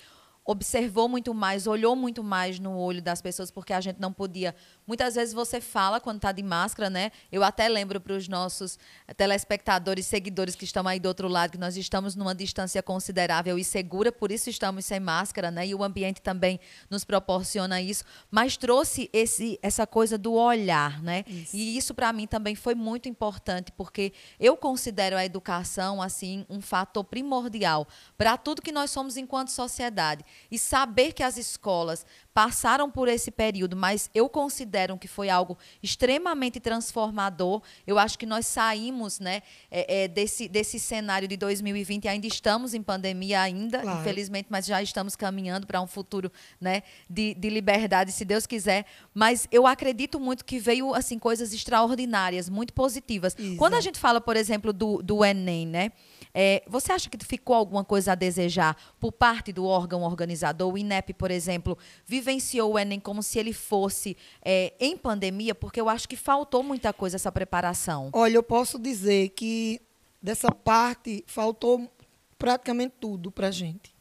observou 0.47 1.09
muito 1.09 1.35
mais, 1.35 1.67
olhou 1.67 1.97
muito 1.97 2.23
mais 2.23 2.61
no 2.61 2.79
olho 2.79 3.03
das 3.03 3.21
pessoas, 3.21 3.51
porque 3.51 3.73
a 3.73 3.81
gente 3.81 4.01
não 4.01 4.13
podia. 4.13 4.55
Muitas 4.87 5.17
vezes 5.17 5.35
você 5.35 5.61
fala 5.61 6.01
quando 6.01 6.17
está 6.17 6.31
de 6.31 6.43
máscara, 6.43 6.89
né? 6.89 7.11
Eu 7.33 7.43
até 7.43 7.69
lembro 7.69 8.01
para 8.01 8.13
os 8.13 8.29
nossos 8.29 8.79
telespectadores, 9.17 10.07
seguidores 10.07 10.55
que 10.55 10.65
estão 10.65 10.87
aí 10.87 11.01
do 11.01 11.07
outro 11.07 11.27
lado, 11.27 11.51
que 11.51 11.59
nós 11.59 11.77
estamos 11.77 12.15
numa 12.15 12.35
distância 12.35 12.81
considerável 12.81 13.59
e 13.59 13.65
segura, 13.65 14.13
por 14.13 14.31
isso 14.31 14.49
estamos 14.49 14.85
sem 14.85 15.01
máscara, 15.01 15.51
né? 15.51 15.67
E 15.67 15.75
o 15.75 15.83
ambiente 15.83 16.23
também 16.23 16.61
nos 16.89 17.05
proporciona 17.05 17.81
isso, 17.81 18.05
mas 18.31 18.57
trouxe 18.57 19.11
esse, 19.13 19.59
essa 19.61 19.85
coisa 19.85 20.17
do 20.17 20.35
olhar, 20.35 21.03
né? 21.03 21.25
Isso. 21.27 21.57
E 21.57 21.77
isso 21.77 21.93
para 21.93 22.13
mim 22.13 22.29
também 22.29 22.55
foi 22.55 22.77
muito 22.77 23.09
importante, 23.09 23.73
porque 23.73 24.13
eu 24.39 24.57
considero 24.57 25.17
a 25.17 25.25
educação 25.25 26.01
assim 26.01 26.47
um 26.49 26.61
fator 26.61 27.03
primordial 27.03 27.89
para 28.17 28.37
tudo 28.37 28.63
que 28.63 28.71
nós 28.71 28.93
somos 28.93 29.17
enquanto 29.17 29.49
sociedade. 29.49 30.25
E 30.51 30.59
saber 30.59 31.13
que 31.13 31.23
as 31.23 31.37
escolas 31.37 32.05
passaram 32.37 32.91
por 32.91 33.09
esse 33.09 33.31
período, 33.31 33.75
mas 33.75 34.11
eu 34.15 34.29
considero 34.29 34.99
que 34.99 35.09
foi 35.09 35.31
algo 35.31 35.57
extremamente 35.83 36.61
transformador. 36.61 37.63
Eu 37.87 37.99
acho 37.99 38.19
que 38.19 38.27
nós 38.27 38.47
saímos 38.47 39.19
né, 39.19 39.43
é, 39.71 40.05
é, 40.05 40.09
desse, 40.09 40.47
desse 40.47 40.79
cenário 40.79 41.27
de 41.27 41.35
2020, 41.35 42.07
ainda 42.07 42.27
estamos 42.27 42.75
em 42.75 42.83
pandemia 42.83 43.41
ainda, 43.41 43.81
claro. 43.81 44.01
infelizmente, 44.01 44.49
mas 44.51 44.67
já 44.67 44.83
estamos 44.83 45.17
caminhando 45.17 45.67
para 45.67 45.81
um 45.81 45.87
futuro 45.87 46.31
né, 46.61 46.83
de, 47.09 47.33
de 47.35 47.49
liberdade, 47.49 48.13
se 48.13 48.25
Deus 48.25 48.47
quiser. 48.47 48.85
Mas 49.15 49.49
eu 49.51 49.67
acredito 49.67 50.21
muito 50.21 50.45
que 50.45 50.59
veio 50.59 50.95
assim 50.95 51.19
coisas 51.19 51.55
extraordinárias, 51.55 52.51
muito 52.51 52.75
positivas. 52.75 53.35
Exato. 53.39 53.57
Quando 53.57 53.75
a 53.75 53.81
gente 53.81 53.99
fala, 53.99 54.21
por 54.21 54.37
exemplo, 54.37 54.75
do, 54.75 55.03
do 55.03 55.25
Enem, 55.25 55.67
né? 55.67 55.93
É, 56.39 56.63
você 56.67 56.93
acha 56.93 57.09
que 57.09 57.17
ficou 57.25 57.57
alguma 57.57 57.83
coisa 57.83 58.13
a 58.13 58.15
desejar 58.15 58.77
por 59.01 59.11
parte 59.11 59.55
do 59.55 59.65
órgão 59.65 60.03
organizador? 60.03 60.71
O 60.71 60.77
INEP, 60.77 61.15
por 61.15 61.31
exemplo, 61.31 61.79
vivenciou 62.05 62.75
o 62.75 62.79
Enem 62.79 63.01
como 63.01 63.23
se 63.23 63.39
ele 63.39 63.55
fosse 63.55 64.15
é, 64.45 64.75
em 64.79 64.99
pandemia? 64.99 65.55
Porque 65.55 65.81
eu 65.81 65.89
acho 65.89 66.07
que 66.07 66.15
faltou 66.15 66.63
muita 66.63 66.93
coisa 66.93 67.17
essa 67.17 67.33
preparação. 67.33 68.11
Olha, 68.13 68.35
eu 68.35 68.43
posso 68.43 68.79
dizer 68.79 69.31
que 69.31 69.81
dessa 70.21 70.53
parte 70.53 71.25
faltou 71.27 71.91
praticamente 72.39 72.97
tudo 73.01 73.31
para 73.31 73.49
a 73.49 73.51
gente. 73.51 73.95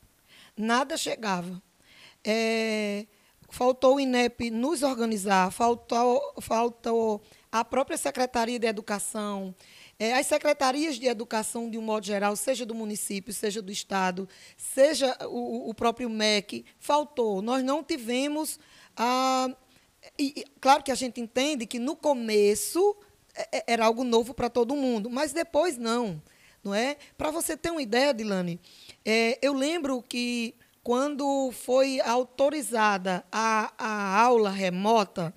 Nada 0.57 0.97
chegava. 0.97 1.61
É, 2.21 3.05
faltou 3.47 3.95
o 3.95 3.99
INEP 3.99 4.51
nos 4.51 4.83
organizar, 4.83 5.51
faltou, 5.51 6.33
faltou 6.41 7.21
a 7.49 7.63
própria 7.63 7.95
Secretaria 7.95 8.59
de 8.59 8.67
Educação, 8.67 9.55
é, 9.97 10.13
as 10.13 10.27
secretarias 10.27 10.97
de 10.99 11.07
educação, 11.07 11.69
de 11.69 11.77
um 11.77 11.81
modo 11.81 12.05
geral, 12.05 12.35
seja 12.35 12.65
do 12.65 12.75
município, 12.75 13.33
seja 13.33 13.61
do 13.61 13.71
Estado, 13.71 14.27
seja 14.57 15.17
o, 15.27 15.69
o 15.69 15.73
próprio 15.73 16.09
MEC, 16.09 16.65
faltou. 16.77 17.41
Nós 17.41 17.63
não 17.63 17.83
tivemos. 17.83 18.59
Ah, 18.95 19.49
e, 20.19 20.43
claro 20.59 20.83
que 20.83 20.91
a 20.91 20.95
gente 20.95 21.21
entende 21.21 21.65
que 21.65 21.79
no 21.79 21.95
começo 21.95 22.95
é, 23.33 23.57
é, 23.57 23.63
era 23.67 23.85
algo 23.85 24.03
novo 24.03 24.33
para 24.33 24.49
todo 24.49 24.75
mundo, 24.75 25.09
mas 25.09 25.31
depois 25.31 25.77
não. 25.77 26.21
não 26.63 26.75
é? 26.75 26.97
Para 27.17 27.31
você 27.31 27.55
ter 27.55 27.71
uma 27.71 27.81
ideia, 27.81 28.13
Dilane, 28.13 28.59
é, 29.05 29.39
eu 29.41 29.53
lembro 29.53 30.01
que 30.01 30.55
quando 30.83 31.51
foi 31.51 31.99
autorizada 32.01 33.25
a, 33.31 33.73
a 33.77 34.21
aula 34.21 34.51
remota, 34.51 35.33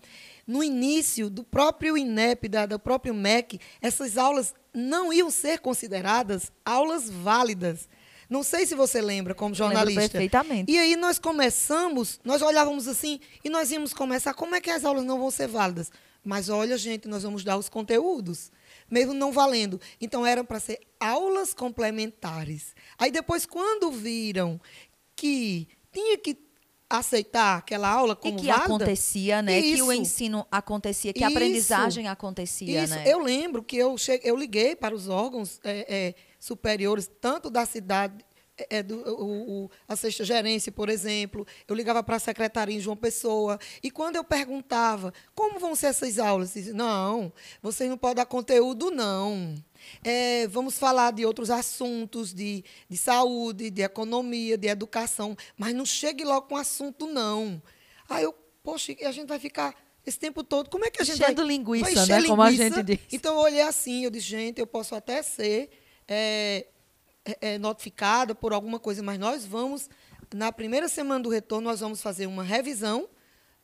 no 0.48 0.64
início 0.64 1.28
do 1.28 1.44
próprio 1.44 1.96
INEP, 1.98 2.48
da, 2.48 2.64
do 2.64 2.78
próprio 2.78 3.12
MEC, 3.12 3.60
essas 3.82 4.16
aulas 4.16 4.54
não 4.72 5.12
iam 5.12 5.30
ser 5.30 5.58
consideradas 5.58 6.50
aulas 6.64 7.10
válidas. 7.10 7.86
Não 8.30 8.42
sei 8.42 8.64
se 8.64 8.74
você 8.74 9.02
lembra 9.02 9.34
como 9.34 9.54
jornalista. 9.54 10.00
Lembro 10.00 10.10
perfeitamente. 10.10 10.72
E 10.72 10.78
aí 10.78 10.96
nós 10.96 11.18
começamos, 11.18 12.18
nós 12.24 12.40
olhávamos 12.40 12.88
assim 12.88 13.20
e 13.44 13.50
nós 13.50 13.70
íamos 13.70 13.92
começar, 13.92 14.32
como 14.32 14.54
é 14.54 14.60
que 14.60 14.70
as 14.70 14.86
aulas 14.86 15.04
não 15.04 15.18
vão 15.18 15.30
ser 15.30 15.48
válidas? 15.48 15.92
Mas 16.24 16.48
olha, 16.48 16.78
gente, 16.78 17.06
nós 17.06 17.22
vamos 17.22 17.44
dar 17.44 17.58
os 17.58 17.68
conteúdos, 17.68 18.50
mesmo 18.90 19.12
não 19.12 19.30
valendo. 19.30 19.78
Então 20.00 20.24
eram 20.24 20.46
para 20.46 20.60
ser 20.60 20.80
aulas 20.98 21.52
complementares. 21.52 22.74
Aí 22.98 23.10
depois 23.10 23.44
quando 23.44 23.90
viram 23.90 24.58
que 25.14 25.68
tinha 25.92 26.16
que 26.16 26.47
aceitar 26.88 27.58
aquela 27.58 27.88
aula 27.88 28.16
como 28.16 28.38
e 28.38 28.40
que 28.40 28.46
válida, 28.46 28.64
acontecia, 28.64 29.42
né? 29.42 29.58
Isso, 29.58 29.76
que 29.76 29.82
o 29.82 29.92
ensino 29.92 30.46
acontecia, 30.50 31.12
que 31.12 31.22
a 31.22 31.28
aprendizagem 31.28 32.08
acontecia, 32.08 32.84
isso. 32.84 32.94
né? 32.94 33.04
Eu 33.06 33.20
lembro 33.20 33.62
que 33.62 33.76
eu 33.76 33.96
cheguei, 33.98 34.30
eu 34.30 34.36
liguei 34.36 34.74
para 34.74 34.94
os 34.94 35.08
órgãos 35.08 35.60
é, 35.62 35.86
é, 35.88 36.14
superiores, 36.38 37.10
tanto 37.20 37.50
da 37.50 37.66
cidade 37.66 38.24
é, 38.70 38.82
do, 38.82 38.96
o, 38.96 39.64
o, 39.64 39.70
a 39.86 39.94
sexta 39.94 40.24
gerência, 40.24 40.72
por 40.72 40.88
exemplo, 40.88 41.46
eu 41.66 41.74
ligava 41.74 42.02
para 42.02 42.16
a 42.16 42.20
secretaria 42.20 42.76
em 42.76 42.80
João 42.80 42.96
Pessoa, 42.96 43.58
e 43.82 43.90
quando 43.90 44.16
eu 44.16 44.24
perguntava 44.24 45.12
como 45.34 45.60
vão 45.60 45.74
ser 45.74 45.86
essas 45.88 46.18
aulas, 46.18 46.54
disse, 46.54 46.72
não, 46.72 47.32
vocês 47.62 47.88
não 47.88 47.96
podem 47.96 48.16
dar 48.16 48.26
conteúdo, 48.26 48.90
não. 48.90 49.54
É, 50.02 50.46
vamos 50.48 50.78
falar 50.78 51.12
de 51.12 51.24
outros 51.24 51.50
assuntos, 51.50 52.32
de, 52.32 52.64
de 52.88 52.96
saúde, 52.96 53.70
de 53.70 53.82
economia, 53.82 54.56
de 54.56 54.68
educação, 54.68 55.36
mas 55.56 55.74
não 55.74 55.86
chegue 55.86 56.24
logo 56.24 56.48
com 56.48 56.56
assunto, 56.56 57.06
não. 57.06 57.62
Aí 58.08 58.24
eu, 58.24 58.34
poxa, 58.62 58.94
a 59.04 59.12
gente 59.12 59.28
vai 59.28 59.38
ficar 59.38 59.74
esse 60.06 60.18
tempo 60.18 60.42
todo, 60.42 60.70
como 60.70 60.84
é 60.84 60.90
que 60.90 61.02
a 61.02 61.04
gente 61.04 61.22
Enchendo 61.22 61.42
vai... 61.42 61.46
linguiça, 61.46 61.84
vai 61.84 61.94
né? 61.94 62.14
Linguiça? 62.14 62.28
Como 62.28 62.42
a 62.42 62.50
gente 62.50 62.82
diz. 62.82 62.98
Então 63.12 63.34
eu 63.34 63.40
olhei 63.40 63.60
assim, 63.60 64.04
eu 64.04 64.10
disse, 64.10 64.26
gente, 64.26 64.58
eu 64.58 64.66
posso 64.66 64.94
até 64.94 65.22
ser 65.22 65.68
é, 66.06 66.66
é, 67.24 67.54
é 67.54 67.58
notificada 67.58 68.34
por 68.34 68.52
alguma 68.52 68.78
coisa, 68.78 69.02
mas 69.02 69.18
nós 69.18 69.44
vamos, 69.44 69.90
na 70.34 70.50
primeira 70.50 70.88
semana 70.88 71.22
do 71.22 71.28
retorno, 71.28 71.68
nós 71.68 71.80
vamos 71.80 72.00
fazer 72.00 72.26
uma 72.26 72.42
revisão 72.42 73.08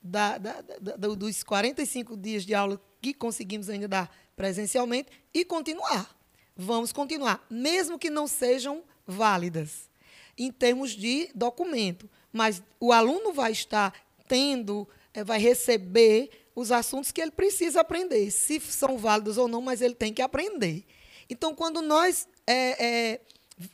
da, 0.02 0.37
da, 0.37 0.61
da, 0.61 0.97
dos 0.97 1.42
45 1.42 2.14
dias 2.16 2.44
de 2.44 2.54
aula 2.54 2.78
que 3.00 3.14
conseguimos 3.14 3.71
ainda 3.71 3.88
dar 3.88 4.14
presencialmente 4.37 5.11
e 5.33 5.45
continuar. 5.45 6.14
Vamos 6.57 6.93
continuar, 6.93 7.45
mesmo 7.50 7.99
que 7.99 8.11
não 8.11 8.26
sejam 8.26 8.83
válidas 9.07 9.91
em 10.37 10.50
termos 10.50 10.91
de 10.91 11.31
documento, 11.35 12.09
mas 12.33 12.62
o 12.81 12.93
aluno 12.93 13.33
vai 13.33 13.53
estar 13.53 13.93
tendo, 14.26 14.88
eh, 15.12 15.23
vai 15.23 15.38
receber 15.38 16.31
os 16.55 16.71
assuntos 16.71 17.11
que 17.11 17.21
ele 17.21 17.31
precisa 17.31 17.81
aprender, 17.81 18.31
se 18.31 18.61
são 18.61 18.97
válidos 18.97 19.38
ou 19.38 19.49
não, 19.49 19.61
mas 19.61 19.81
ele 19.81 19.95
tem 19.95 20.12
que 20.12 20.23
aprender. 20.23 20.85
Então, 21.29 21.55
quando 21.55 21.83
nós 21.83 22.29
é, 22.47 22.85
é, 22.85 23.21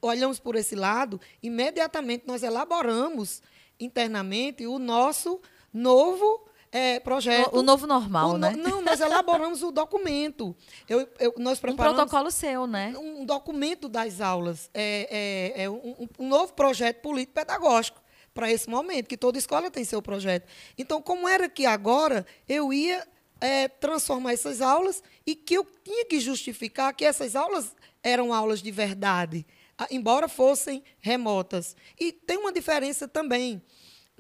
olhamos 0.01 0.39
por 0.39 0.57
esse 0.57 0.75
lado, 0.75 1.21
imediatamente 1.43 2.25
nós 2.27 2.43
elaboramos 2.43 3.43
internamente 3.79 4.67
o 4.67 4.79
nosso 4.79 5.41
novo 5.73 6.47
é, 6.73 7.01
projeto. 7.01 7.55
O, 7.55 7.61
o, 7.61 7.63
novo 7.63 7.87
normal, 7.87 8.31
o 8.31 8.39
né? 8.39 8.53
não, 8.57 8.81
nós 8.83 9.01
elaboramos 9.01 9.63
o 9.63 9.71
documento. 9.71 10.55
Eu, 10.89 11.09
eu, 11.19 11.35
nós 11.39 11.59
preparamos 11.59 11.95
um 11.95 11.97
protocolo 11.97 12.31
seu, 12.31 12.67
né? 12.67 12.95
Um 12.97 13.25
documento 13.25 13.89
das 13.89 14.21
aulas. 14.21 14.71
É, 14.73 15.55
é, 15.57 15.65
é 15.65 15.71
um, 15.71 16.09
um, 16.19 16.29
novo 16.29 16.53
projeto 16.53 17.01
político-pedagógico 17.01 18.01
para 18.33 18.51
esse 18.51 18.71
momento, 18.71 19.09
que 19.09 19.17
toda 19.17 19.39
escola 19.39 19.71
tem 19.71 19.85
seu 19.85 20.01
projeto. 20.01 20.47
Então, 20.79 21.03
como 21.03 21.29
era 21.29 21.49
que 21.49 21.67
agora 21.67 22.25
eu 22.49 22.73
ia 22.73 23.07
é, 23.41 23.67
transformar 23.67 24.33
essas 24.33 24.61
aulas 24.61 25.03
e 25.27 25.35
que 25.35 25.55
eu 25.55 25.67
tinha 25.83 26.05
que 26.05 26.21
justificar 26.21 26.95
que 26.95 27.05
essas 27.05 27.35
aulas 27.35 27.75
eram 28.03 28.33
aulas 28.33 28.63
de 28.63 28.71
verdade, 28.71 29.45
embora 29.91 30.29
fossem 30.29 30.83
remotas. 31.01 31.75
E 31.99 32.13
tem 32.13 32.39
uma 32.39 32.53
diferença 32.53 33.09
também 33.09 33.61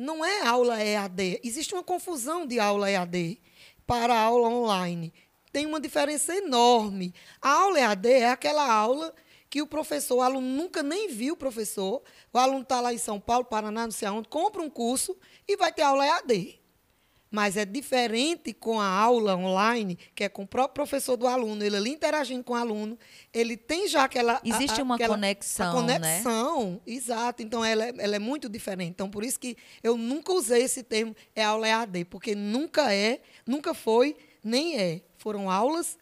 não 0.00 0.25
é 0.25 0.47
aula 0.47 0.83
EAD. 0.83 1.40
Existe 1.45 1.75
uma 1.75 1.85
confusão 1.85 2.47
de 2.47 2.59
aula 2.59 2.90
EAD 2.90 3.40
para 3.87 4.19
aula 4.19 4.49
online. 4.49 5.12
Tem 5.52 5.66
uma 5.66 5.80
diferença 5.80 6.35
enorme. 6.35 7.14
A 7.40 7.50
aula 7.50 7.78
EAD 7.78 8.09
é 8.09 8.30
aquela 8.30 8.73
aula 8.73 9.14
que 9.50 9.61
o 9.61 9.66
professor, 9.66 10.16
o 10.16 10.23
aluno 10.23 10.47
nunca 10.47 10.83
nem 10.83 11.09
viu 11.09 11.35
o 11.35 11.37
professor, 11.37 12.02
o 12.33 12.38
aluno 12.38 12.62
está 12.62 12.80
lá 12.80 12.95
em 12.95 12.99
São 12.99 13.21
Paulo, 13.21 13.45
Paraná, 13.45 13.85
não 13.85 13.90
sei 13.90 14.07
aonde, 14.07 14.28
compra 14.28 14.62
um 14.62 14.71
curso 14.71 15.16
e 15.47 15.57
vai 15.57 15.73
ter 15.73 15.83
aula 15.83 16.07
EAD. 16.07 16.60
Mas 17.30 17.56
é 17.56 17.64
diferente 17.64 18.52
com 18.52 18.80
a 18.80 18.88
aula 18.88 19.37
online, 19.37 19.96
que 20.16 20.25
é 20.25 20.28
com 20.28 20.42
o 20.42 20.46
próprio 20.46 20.75
professor 20.75 21.16
do 21.16 21.28
aluno, 21.28 21.62
ele 21.62 21.76
ali 21.76 21.90
interagindo 21.90 22.42
com 22.42 22.54
o 22.54 22.56
aluno, 22.56 22.99
ele 23.32 23.56
tem 23.56 23.87
já 23.87 24.04
aquela. 24.04 24.40
Existe 24.44 24.80
a, 24.80 24.82
uma 24.82 24.96
aquela, 24.96 25.14
conexão. 25.14 25.70
A 25.70 25.72
conexão, 25.72 26.70
né? 26.72 26.80
exato. 26.87 27.42
Então, 27.42 27.64
ela 27.64 27.84
é, 27.84 27.94
ela 27.99 28.16
é 28.16 28.18
muito 28.18 28.49
diferente. 28.49 28.90
Então, 28.90 29.08
por 29.08 29.22
isso 29.22 29.38
que 29.38 29.56
eu 29.82 29.96
nunca 29.96 30.32
usei 30.32 30.62
esse 30.62 30.82
termo, 30.82 31.14
é 31.34 31.44
aula 31.44 31.68
EAD, 31.68 32.04
porque 32.06 32.34
nunca 32.34 32.92
é, 32.92 33.20
nunca 33.46 33.75
foi, 33.75 34.16
nem 34.42 34.76
é. 34.76 35.00
Foram 35.16 35.49
aulas 35.49 35.96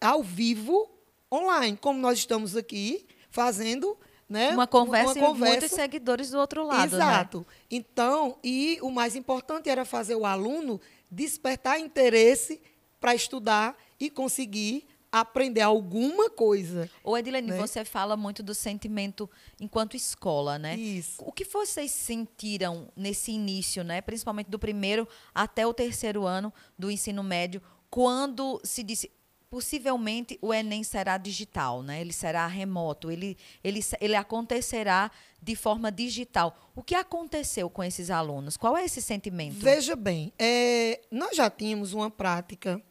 ao 0.00 0.22
vivo, 0.22 0.90
online, 1.32 1.76
como 1.76 2.00
nós 2.00 2.18
estamos 2.18 2.56
aqui 2.56 3.06
fazendo 3.30 3.96
né? 4.28 4.50
Uma 4.50 4.66
conversa, 4.66 5.18
uma 5.18 5.28
conversa. 5.28 5.56
e 5.56 5.60
muitos 5.60 5.70
seguidores 5.70 6.30
do 6.30 6.38
outro 6.38 6.66
lado. 6.66 6.96
Né? 6.96 7.04
Exato. 7.04 7.38
Né? 7.38 7.44
Então, 7.70 8.38
e 8.44 8.78
o 8.82 8.90
mais 8.90 9.16
importante 9.16 9.68
era 9.68 9.84
fazer 9.84 10.14
o 10.14 10.26
aluno 10.26 10.80
despertar 11.10 11.80
interesse 11.80 12.60
para 13.00 13.14
estudar 13.14 13.76
e 13.98 14.10
conseguir 14.10 14.86
aprender 15.10 15.62
alguma 15.62 16.28
coisa. 16.28 16.90
Ô, 17.02 17.16
Edilene, 17.16 17.48
né? 17.48 17.56
você 17.56 17.84
fala 17.84 18.16
muito 18.16 18.42
do 18.42 18.54
sentimento 18.54 19.28
enquanto 19.58 19.96
escola, 19.96 20.58
né? 20.58 20.76
Isso. 20.76 21.22
O 21.24 21.32
que 21.32 21.44
vocês 21.44 21.90
sentiram 21.90 22.88
nesse 22.94 23.32
início, 23.32 23.82
né? 23.82 24.02
Principalmente 24.02 24.48
do 24.48 24.58
primeiro 24.58 25.08
até 25.34 25.66
o 25.66 25.72
terceiro 25.72 26.26
ano 26.26 26.52
do 26.78 26.90
ensino 26.90 27.22
médio, 27.22 27.62
quando 27.88 28.60
se 28.62 28.82
disse 28.82 29.10
possivelmente 29.50 30.38
o 30.42 30.52
Enem 30.52 30.84
será 30.84 31.16
digital, 31.16 31.82
né? 31.82 32.00
ele 32.00 32.12
será 32.12 32.46
remoto, 32.46 33.10
ele, 33.10 33.36
ele, 33.62 33.80
ele 34.00 34.14
acontecerá 34.14 35.10
de 35.42 35.56
forma 35.56 35.90
digital. 35.90 36.70
O 36.74 36.82
que 36.82 36.94
aconteceu 36.94 37.70
com 37.70 37.82
esses 37.82 38.10
alunos? 38.10 38.56
Qual 38.56 38.76
é 38.76 38.84
esse 38.84 39.00
sentimento? 39.00 39.56
Veja 39.56 39.96
bem, 39.96 40.32
é, 40.38 41.00
nós 41.10 41.36
já 41.36 41.48
tínhamos 41.48 41.92
uma 41.92 42.10
prática 42.10 42.82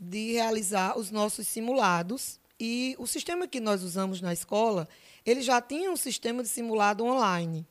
de 0.00 0.32
realizar 0.32 0.98
os 0.98 1.10
nossos 1.10 1.46
simulados 1.46 2.40
e 2.58 2.96
o 2.98 3.06
sistema 3.06 3.46
que 3.46 3.60
nós 3.60 3.82
usamos 3.82 4.20
na 4.20 4.32
escola, 4.32 4.88
ele 5.24 5.42
já 5.42 5.60
tinha 5.60 5.90
um 5.90 5.96
sistema 5.96 6.42
de 6.42 6.48
simulado 6.48 7.04
online. 7.04 7.66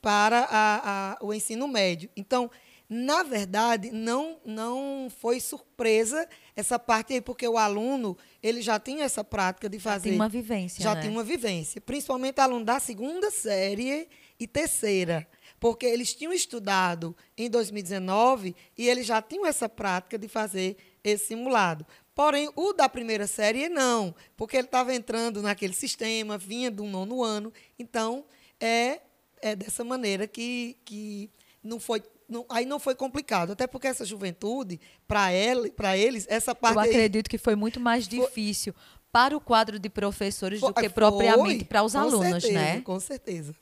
para 0.00 0.40
a, 0.44 1.12
a, 1.12 1.18
o 1.20 1.34
ensino 1.34 1.66
médio. 1.66 2.08
Então, 2.16 2.48
na 2.88 3.22
verdade, 3.22 3.90
não, 3.90 4.38
não 4.46 5.08
foi 5.20 5.40
surpresa 5.40 6.26
essa 6.56 6.78
parte 6.78 7.12
aí, 7.12 7.20
porque 7.20 7.46
o 7.46 7.58
aluno 7.58 8.16
ele 8.42 8.62
já 8.62 8.80
tinha 8.80 9.04
essa 9.04 9.22
prática 9.22 9.68
de 9.68 9.78
fazer. 9.78 10.08
Já 10.08 10.10
tem 10.10 10.14
uma 10.14 10.28
vivência. 10.28 10.82
Já 10.82 10.94
né? 10.94 11.02
tem 11.02 11.10
uma 11.10 11.22
vivência. 11.22 11.80
Principalmente 11.82 12.40
aluno 12.40 12.64
da 12.64 12.80
segunda 12.80 13.30
série 13.30 14.08
e 14.40 14.46
terceira. 14.46 15.28
Porque 15.60 15.84
eles 15.84 16.14
tinham 16.14 16.32
estudado 16.32 17.14
em 17.36 17.50
2019 17.50 18.56
e 18.76 18.88
eles 18.88 19.04
já 19.04 19.20
tinham 19.20 19.44
essa 19.44 19.68
prática 19.68 20.16
de 20.16 20.26
fazer 20.26 20.76
esse 21.04 21.26
simulado. 21.26 21.84
Porém, 22.14 22.50
o 22.56 22.72
da 22.72 22.88
primeira 22.88 23.26
série 23.26 23.68
não, 23.68 24.14
porque 24.36 24.56
ele 24.56 24.66
estava 24.66 24.94
entrando 24.94 25.42
naquele 25.42 25.74
sistema, 25.74 26.38
vinha 26.38 26.70
do 26.70 26.84
nono 26.84 27.22
ano. 27.22 27.52
Então, 27.78 28.24
é, 28.58 29.00
é 29.42 29.54
dessa 29.54 29.84
maneira 29.84 30.26
que, 30.26 30.76
que 30.84 31.30
não 31.62 31.78
foi 31.78 32.02
não, 32.28 32.44
aí 32.50 32.66
não 32.66 32.78
foi 32.78 32.94
complicado, 32.94 33.52
até 33.52 33.66
porque 33.66 33.86
essa 33.86 34.04
juventude, 34.04 34.78
para 35.06 35.32
eles, 35.32 36.26
essa 36.28 36.54
parte. 36.54 36.76
Eu 36.76 36.80
acredito 36.80 37.26
aí, 37.26 37.30
que 37.30 37.38
foi 37.38 37.54
muito 37.56 37.80
mais 37.80 38.06
foi, 38.06 38.18
difícil 38.18 38.74
para 39.10 39.36
o 39.36 39.40
quadro 39.40 39.78
de 39.78 39.88
professores 39.88 40.60
foi, 40.60 40.68
do 40.68 40.74
que 40.74 40.88
propriamente 40.88 41.64
para 41.64 41.82
os 41.82 41.96
alunos, 41.96 42.42
certeza, 42.42 42.52
né? 42.52 42.80
Com 42.82 43.00
certeza. 43.00 43.54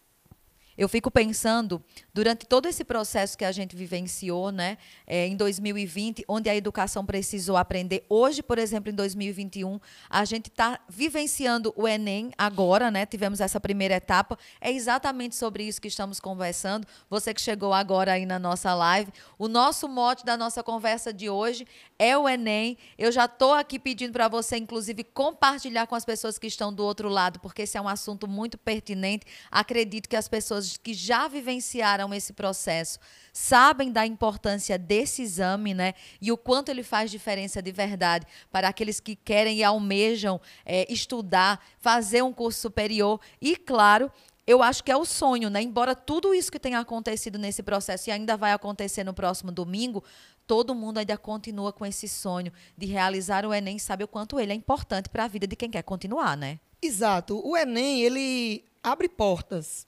Eu 0.76 0.88
fico 0.88 1.10
pensando, 1.10 1.82
durante 2.12 2.44
todo 2.44 2.66
esse 2.66 2.84
processo 2.84 3.36
que 3.38 3.44
a 3.44 3.52
gente 3.52 3.74
vivenciou, 3.74 4.52
né, 4.52 4.76
é, 5.06 5.26
em 5.26 5.34
2020, 5.34 6.24
onde 6.28 6.50
a 6.50 6.54
educação 6.54 7.04
precisou 7.04 7.56
aprender. 7.56 8.04
Hoje, 8.08 8.42
por 8.42 8.58
exemplo, 8.58 8.90
em 8.90 8.94
2021, 8.94 9.80
a 10.10 10.24
gente 10.24 10.48
está 10.48 10.78
vivenciando 10.88 11.72
o 11.76 11.88
Enem 11.88 12.30
agora, 12.36 12.90
né? 12.90 13.06
Tivemos 13.06 13.40
essa 13.40 13.58
primeira 13.58 13.94
etapa. 13.94 14.38
É 14.60 14.70
exatamente 14.70 15.34
sobre 15.34 15.64
isso 15.64 15.80
que 15.80 15.88
estamos 15.88 16.20
conversando. 16.20 16.86
Você 17.08 17.32
que 17.32 17.40
chegou 17.40 17.72
agora 17.72 18.12
aí 18.12 18.26
na 18.26 18.38
nossa 18.38 18.74
live. 18.74 19.10
O 19.38 19.48
nosso 19.48 19.88
mote 19.88 20.24
da 20.24 20.36
nossa 20.36 20.62
conversa 20.62 21.12
de 21.12 21.30
hoje 21.30 21.66
é 21.98 22.16
o 22.18 22.28
Enem. 22.28 22.76
Eu 22.98 23.10
já 23.10 23.24
estou 23.24 23.54
aqui 23.54 23.78
pedindo 23.78 24.12
para 24.12 24.28
você, 24.28 24.56
inclusive, 24.56 25.04
compartilhar 25.04 25.86
com 25.86 25.94
as 25.94 26.04
pessoas 26.04 26.38
que 26.38 26.46
estão 26.46 26.72
do 26.72 26.84
outro 26.84 27.08
lado, 27.08 27.40
porque 27.40 27.62
esse 27.62 27.78
é 27.78 27.80
um 27.80 27.88
assunto 27.88 28.28
muito 28.28 28.58
pertinente. 28.58 29.26
Acredito 29.50 30.08
que 30.08 30.16
as 30.16 30.28
pessoas 30.28 30.65
que 30.82 30.94
já 30.94 31.28
vivenciaram 31.28 32.12
esse 32.14 32.32
processo 32.32 32.98
sabem 33.32 33.92
da 33.92 34.06
importância 34.06 34.78
desse 34.78 35.22
exame, 35.22 35.74
né? 35.74 35.92
E 36.20 36.32
o 36.32 36.36
quanto 36.36 36.70
ele 36.70 36.82
faz 36.82 37.10
diferença 37.10 37.60
de 37.60 37.70
verdade 37.70 38.26
para 38.50 38.68
aqueles 38.68 38.98
que 38.98 39.14
querem 39.14 39.58
e 39.58 39.64
almejam 39.64 40.40
é, 40.64 40.90
estudar, 40.90 41.62
fazer 41.78 42.22
um 42.22 42.32
curso 42.32 42.60
superior. 42.60 43.20
E, 43.40 43.54
claro, 43.54 44.10
eu 44.46 44.62
acho 44.62 44.82
que 44.82 44.90
é 44.90 44.96
o 44.96 45.04
sonho, 45.04 45.50
né? 45.50 45.60
Embora 45.60 45.94
tudo 45.94 46.32
isso 46.32 46.50
que 46.50 46.58
tenha 46.58 46.78
acontecido 46.78 47.38
nesse 47.38 47.62
processo 47.62 48.08
e 48.08 48.12
ainda 48.12 48.36
vai 48.36 48.52
acontecer 48.52 49.04
no 49.04 49.12
próximo 49.12 49.50
domingo, 49.50 50.04
todo 50.46 50.74
mundo 50.74 50.98
ainda 50.98 51.18
continua 51.18 51.72
com 51.72 51.84
esse 51.84 52.08
sonho 52.08 52.52
de 52.78 52.86
realizar 52.86 53.44
o 53.44 53.52
Enem, 53.52 53.78
sabe 53.78 54.04
o 54.04 54.08
quanto 54.08 54.38
ele 54.38 54.52
é 54.52 54.54
importante 54.54 55.08
para 55.08 55.24
a 55.24 55.28
vida 55.28 55.46
de 55.46 55.56
quem 55.56 55.68
quer 55.68 55.82
continuar, 55.82 56.36
né? 56.36 56.60
Exato. 56.80 57.40
O 57.44 57.56
Enem, 57.56 58.02
ele 58.02 58.64
abre 58.82 59.08
portas. 59.08 59.86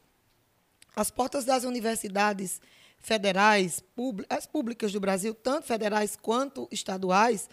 As 0.95 1.11
portas 1.11 1.45
das 1.45 1.65
universidades 1.65 2.61
federais, 2.99 3.83
as 4.29 4.47
públicas 4.47 4.93
do 4.93 5.01
Brasil, 5.01 5.35
tanto 5.35 5.67
federais 5.67 6.17
quanto 6.17 6.69
estaduais, 6.71 7.49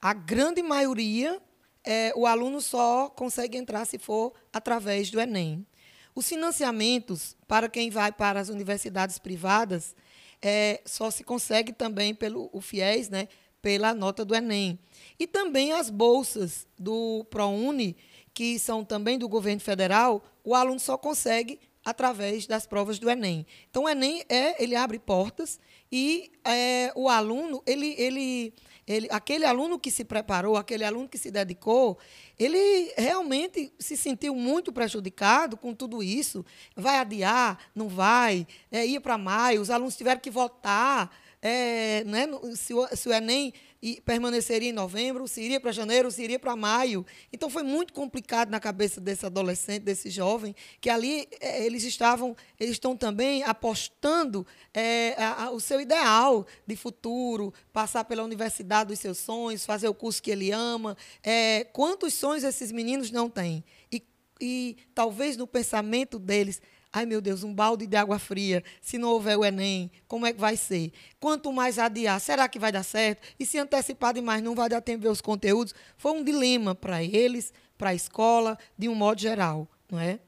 a 0.00 0.12
grande 0.12 0.62
maioria, 0.62 1.40
é, 1.82 2.12
o 2.16 2.26
aluno 2.26 2.60
só 2.60 3.08
consegue 3.10 3.58
entrar 3.58 3.84
se 3.84 3.98
for 3.98 4.32
através 4.52 5.10
do 5.10 5.20
Enem. 5.20 5.66
Os 6.14 6.28
financiamentos 6.28 7.36
para 7.48 7.68
quem 7.68 7.90
vai 7.90 8.12
para 8.12 8.38
as 8.38 8.48
universidades 8.48 9.18
privadas 9.18 9.94
é, 10.40 10.80
só 10.84 11.10
se 11.10 11.24
consegue 11.24 11.72
também 11.72 12.14
pelo 12.14 12.48
o 12.52 12.60
FIES, 12.60 13.08
né, 13.08 13.28
pela 13.60 13.94
nota 13.94 14.24
do 14.24 14.34
Enem. 14.34 14.78
E 15.18 15.26
também 15.26 15.72
as 15.72 15.90
bolsas 15.90 16.66
do 16.78 17.24
ProUni, 17.30 17.96
que 18.32 18.58
são 18.58 18.84
também 18.84 19.18
do 19.18 19.28
governo 19.28 19.60
federal, 19.60 20.22
o 20.44 20.54
aluno 20.54 20.78
só 20.78 20.98
consegue 20.98 21.58
através 21.84 22.46
das 22.46 22.66
provas 22.66 22.98
do 22.98 23.10
Enem. 23.10 23.46
Então, 23.68 23.84
o 23.84 23.88
Enem 23.88 24.24
é, 24.28 24.62
ele 24.62 24.74
abre 24.74 24.98
portas 24.98 25.60
e 25.92 26.32
é, 26.44 26.90
o 26.94 27.08
aluno, 27.08 27.62
ele, 27.66 27.94
ele, 27.98 28.54
ele, 28.86 29.08
aquele 29.10 29.44
aluno 29.44 29.78
que 29.78 29.90
se 29.90 30.04
preparou, 30.04 30.56
aquele 30.56 30.84
aluno 30.84 31.08
que 31.08 31.18
se 31.18 31.30
dedicou, 31.30 31.98
ele 32.38 32.92
realmente 32.96 33.72
se 33.78 33.96
sentiu 33.96 34.34
muito 34.34 34.72
prejudicado 34.72 35.56
com 35.56 35.74
tudo 35.74 36.02
isso. 36.02 36.44
Vai 36.74 36.96
adiar? 36.96 37.58
Não 37.74 37.88
vai? 37.88 38.46
É, 38.72 38.86
ia 38.86 39.00
para 39.00 39.18
maio, 39.18 39.60
os 39.60 39.70
alunos 39.70 39.96
tiveram 39.96 40.20
que 40.20 40.30
votar. 40.30 41.10
É, 41.46 42.02
né, 42.04 42.26
se, 42.56 42.72
o, 42.72 42.88
se 42.96 43.06
o 43.06 43.12
Enem 43.12 43.52
e 43.84 44.00
permaneceria 44.00 44.70
em 44.70 44.72
novembro, 44.72 45.28
se 45.28 45.42
iria 45.42 45.60
para 45.60 45.70
janeiro, 45.70 46.10
se 46.10 46.22
iria 46.22 46.38
para 46.38 46.56
maio. 46.56 47.04
Então 47.30 47.50
foi 47.50 47.62
muito 47.62 47.92
complicado 47.92 48.48
na 48.48 48.58
cabeça 48.58 48.98
desse 48.98 49.26
adolescente, 49.26 49.82
desse 49.82 50.08
jovem, 50.08 50.56
que 50.80 50.88
ali 50.88 51.28
é, 51.38 51.66
eles 51.66 51.84
estavam, 51.84 52.34
eles 52.58 52.76
estão 52.76 52.96
também 52.96 53.42
apostando 53.42 54.46
é, 54.72 55.14
a, 55.18 55.44
a, 55.44 55.50
o 55.50 55.60
seu 55.60 55.82
ideal 55.82 56.46
de 56.66 56.74
futuro, 56.76 57.52
passar 57.74 58.06
pela 58.06 58.22
universidade 58.22 58.88
dos 58.88 59.00
seus 59.00 59.18
sonhos, 59.18 59.66
fazer 59.66 59.86
o 59.86 59.92
curso 59.92 60.22
que 60.22 60.30
ele 60.30 60.50
ama. 60.50 60.96
É, 61.22 61.64
quantos 61.64 62.14
sonhos 62.14 62.42
esses 62.42 62.72
meninos 62.72 63.10
não 63.10 63.28
têm? 63.28 63.62
E, 63.92 64.02
e 64.40 64.78
talvez 64.94 65.36
no 65.36 65.46
pensamento 65.46 66.18
deles 66.18 66.58
Ai, 66.96 67.04
meu 67.06 67.20
Deus, 67.20 67.42
um 67.42 67.52
balde 67.52 67.88
de 67.88 67.96
água 67.96 68.20
fria. 68.20 68.62
Se 68.80 68.98
não 68.98 69.08
houver 69.08 69.36
o 69.36 69.44
Enem, 69.44 69.90
como 70.06 70.26
é 70.26 70.32
que 70.32 70.38
vai 70.38 70.56
ser? 70.56 70.92
Quanto 71.18 71.52
mais 71.52 71.76
adiar, 71.76 72.20
será 72.20 72.48
que 72.48 72.56
vai 72.56 72.70
dar 72.70 72.84
certo? 72.84 73.20
E 73.36 73.44
se 73.44 73.58
antecipar 73.58 74.14
demais, 74.14 74.40
não 74.40 74.54
vai 74.54 74.68
dar 74.68 74.80
tempo 74.80 74.98
de 74.98 75.08
ver 75.08 75.10
os 75.10 75.20
conteúdos? 75.20 75.74
Foi 75.96 76.12
um 76.12 76.22
dilema 76.22 76.72
para 76.72 77.02
eles, 77.02 77.52
para 77.76 77.90
a 77.90 77.94
escola, 77.96 78.56
de 78.78 78.88
um 78.88 78.94
modo 78.94 79.20
geral, 79.20 79.68
não 79.90 79.98
é? 79.98 80.20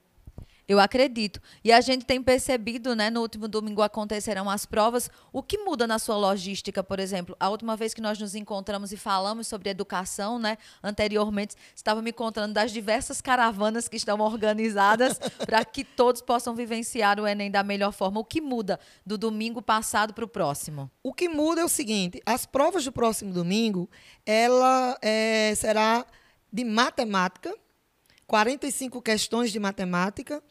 Eu 0.68 0.80
acredito. 0.80 1.40
E 1.62 1.72
a 1.72 1.80
gente 1.80 2.04
tem 2.04 2.20
percebido, 2.20 2.96
né, 2.96 3.08
no 3.08 3.20
último 3.20 3.46
domingo 3.46 3.82
acontecerão 3.82 4.50
as 4.50 4.66
provas. 4.66 5.08
O 5.32 5.40
que 5.40 5.58
muda 5.58 5.86
na 5.86 5.98
sua 5.98 6.16
logística, 6.16 6.82
por 6.82 6.98
exemplo? 6.98 7.36
A 7.38 7.48
última 7.48 7.76
vez 7.76 7.94
que 7.94 8.00
nós 8.00 8.18
nos 8.18 8.34
encontramos 8.34 8.90
e 8.90 8.96
falamos 8.96 9.46
sobre 9.46 9.70
educação, 9.70 10.40
né, 10.40 10.58
anteriormente, 10.82 11.54
estava 11.74 12.02
me 12.02 12.12
contando 12.12 12.52
das 12.52 12.72
diversas 12.72 13.20
caravanas 13.20 13.86
que 13.86 13.96
estão 13.96 14.18
organizadas 14.20 15.18
para 15.46 15.64
que 15.64 15.84
todos 15.84 16.20
possam 16.20 16.54
vivenciar 16.54 17.20
o 17.20 17.28
Enem 17.28 17.50
da 17.50 17.62
melhor 17.62 17.92
forma. 17.92 18.18
O 18.18 18.24
que 18.24 18.40
muda 18.40 18.80
do 19.04 19.16
domingo 19.16 19.62
passado 19.62 20.12
para 20.12 20.24
o 20.24 20.28
próximo? 20.28 20.90
O 21.00 21.14
que 21.14 21.28
muda 21.28 21.60
é 21.60 21.64
o 21.64 21.68
seguinte: 21.68 22.20
as 22.26 22.44
provas 22.44 22.84
do 22.84 22.90
próximo 22.90 23.32
domingo, 23.32 23.88
ela 24.24 24.98
é, 25.00 25.54
será 25.54 26.04
de 26.52 26.64
matemática 26.64 27.54
45 28.26 29.00
questões 29.00 29.52
de 29.52 29.58
matemática 29.58 30.42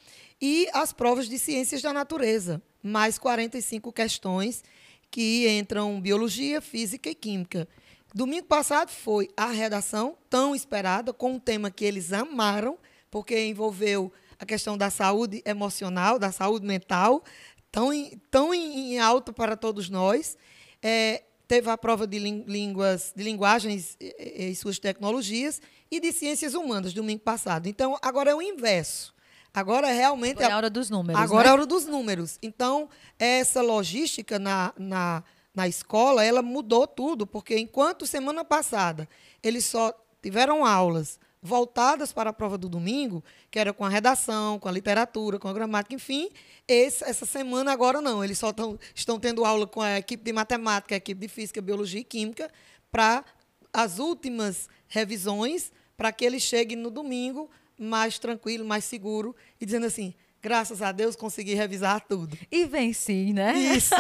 e 0.42 0.68
as 0.74 0.94
provas 0.94 1.28
de 1.28 1.38
ciências 1.38 1.82
da 1.82 1.92
natureza, 1.92 2.62
mais 2.82 3.18
45 3.18 3.92
questões 3.92 4.64
que 5.12 5.48
entram 5.50 6.00
biologia, 6.00 6.62
física 6.62 7.10
e 7.10 7.16
química. 7.16 7.68
Domingo 8.14 8.48
passado 8.48 8.90
foi 8.90 9.30
a 9.36 9.48
redação 9.48 10.18
tão 10.30 10.56
esperada, 10.56 11.12
com 11.12 11.34
um 11.34 11.40
tema 11.40 11.70
que 11.70 11.84
eles 11.84 12.14
amaram, 12.14 12.78
porque 13.12 13.46
envolveu 13.46 14.12
a 14.40 14.46
questão 14.46 14.78
da 14.78 14.90
saúde 14.90 15.42
emocional, 15.46 16.18
da 16.18 16.32
saúde 16.32 16.66
mental, 16.66 17.24
tão 17.72 17.92
em, 17.92 18.18
tão 18.32 18.54
em 18.54 19.00
alto 19.00 19.34
para 19.34 19.58
todos 19.58 19.90
nós. 19.90 20.38
É, 20.82 21.24
teve 21.48 21.70
a 21.70 21.78
prova 21.78 22.08
de 22.08 22.20
línguas, 22.20 23.14
de 23.16 23.24
linguagens 23.24 23.98
e, 24.00 24.50
e 24.50 24.56
suas 24.56 24.80
tecnologias 24.80 25.62
e 25.96 26.00
de 26.00 26.12
ciências 26.12 26.54
humanas 26.54 26.94
domingo 26.94 27.22
passado. 27.22 27.68
Então, 27.68 27.98
agora 28.02 28.32
é 28.32 28.36
o 28.36 28.42
inverso. 28.42 29.14
Agora 29.54 29.90
realmente 29.92 30.44
é 30.44 30.52
a 30.52 30.58
hora 30.58 30.70
dos 30.70 30.90
números. 30.90 31.22
Agora 31.22 31.44
né? 31.44 31.48
é 31.48 31.52
a 31.52 31.54
hora 31.54 31.66
dos 31.66 31.86
números. 31.86 32.38
Então, 32.42 32.90
essa 33.18 33.62
logística 33.62 34.38
na, 34.38 34.74
na, 34.78 35.24
na 35.54 35.68
escola, 35.68 36.26
ela 36.26 36.42
mudou 36.42 36.86
tudo, 36.86 37.26
porque 37.26 37.58
enquanto 37.58 38.06
semana 38.06 38.44
passada 38.44 39.08
eles 39.42 39.66
só 39.66 39.94
tiveram 40.22 40.66
aulas 40.66 41.18
voltadas 41.42 42.12
para 42.12 42.32
a 42.32 42.34
prova 42.34 42.58
do 42.58 42.68
domingo, 42.68 43.24
que 43.52 43.60
era 43.60 43.72
com 43.72 43.86
a 43.86 43.90
redação, 43.90 44.60
com 44.60 44.68
a 44.68 44.72
literatura, 44.72 45.38
com 45.38 45.48
a 45.48 45.54
gramática, 45.54 45.94
enfim, 45.94 46.30
esse, 46.68 47.04
essa 47.04 47.26
semana 47.26 47.72
agora 47.72 48.02
não. 48.02 48.24
Eles 48.24 48.40
só 48.40 48.52
tão, 48.52 48.78
estão 48.94 49.20
tendo 49.20 49.46
aula 49.46 49.68
com 49.68 49.82
a 49.82 50.00
equipe 50.00 50.24
de 50.24 50.34
matemática, 50.34 50.96
a 50.96 50.98
equipe 50.98 51.22
de 51.22 51.28
física, 51.28 51.62
biologia 51.62 52.02
e 52.02 52.04
química, 52.04 52.52
para 52.92 53.24
as 53.72 54.00
últimas 54.00 54.68
revisões, 54.88 55.72
para 55.98 56.12
que 56.12 56.26
eles 56.26 56.44
cheguem 56.44 56.78
no 56.78 56.90
domingo 56.90 57.50
mais 57.78 58.18
tranquilo, 58.18 58.66
mais 58.66 58.86
seguro, 58.86 59.36
e 59.60 59.66
dizendo 59.66 59.86
assim, 59.86 60.14
graças 60.46 60.82
a 60.82 60.92
Deus, 60.92 61.16
consegui 61.16 61.56
revisar 61.56 62.02
tudo. 62.08 62.38
E 62.52 62.66
venci, 62.66 63.34
né? 63.34 63.58
Isso. 63.58 63.96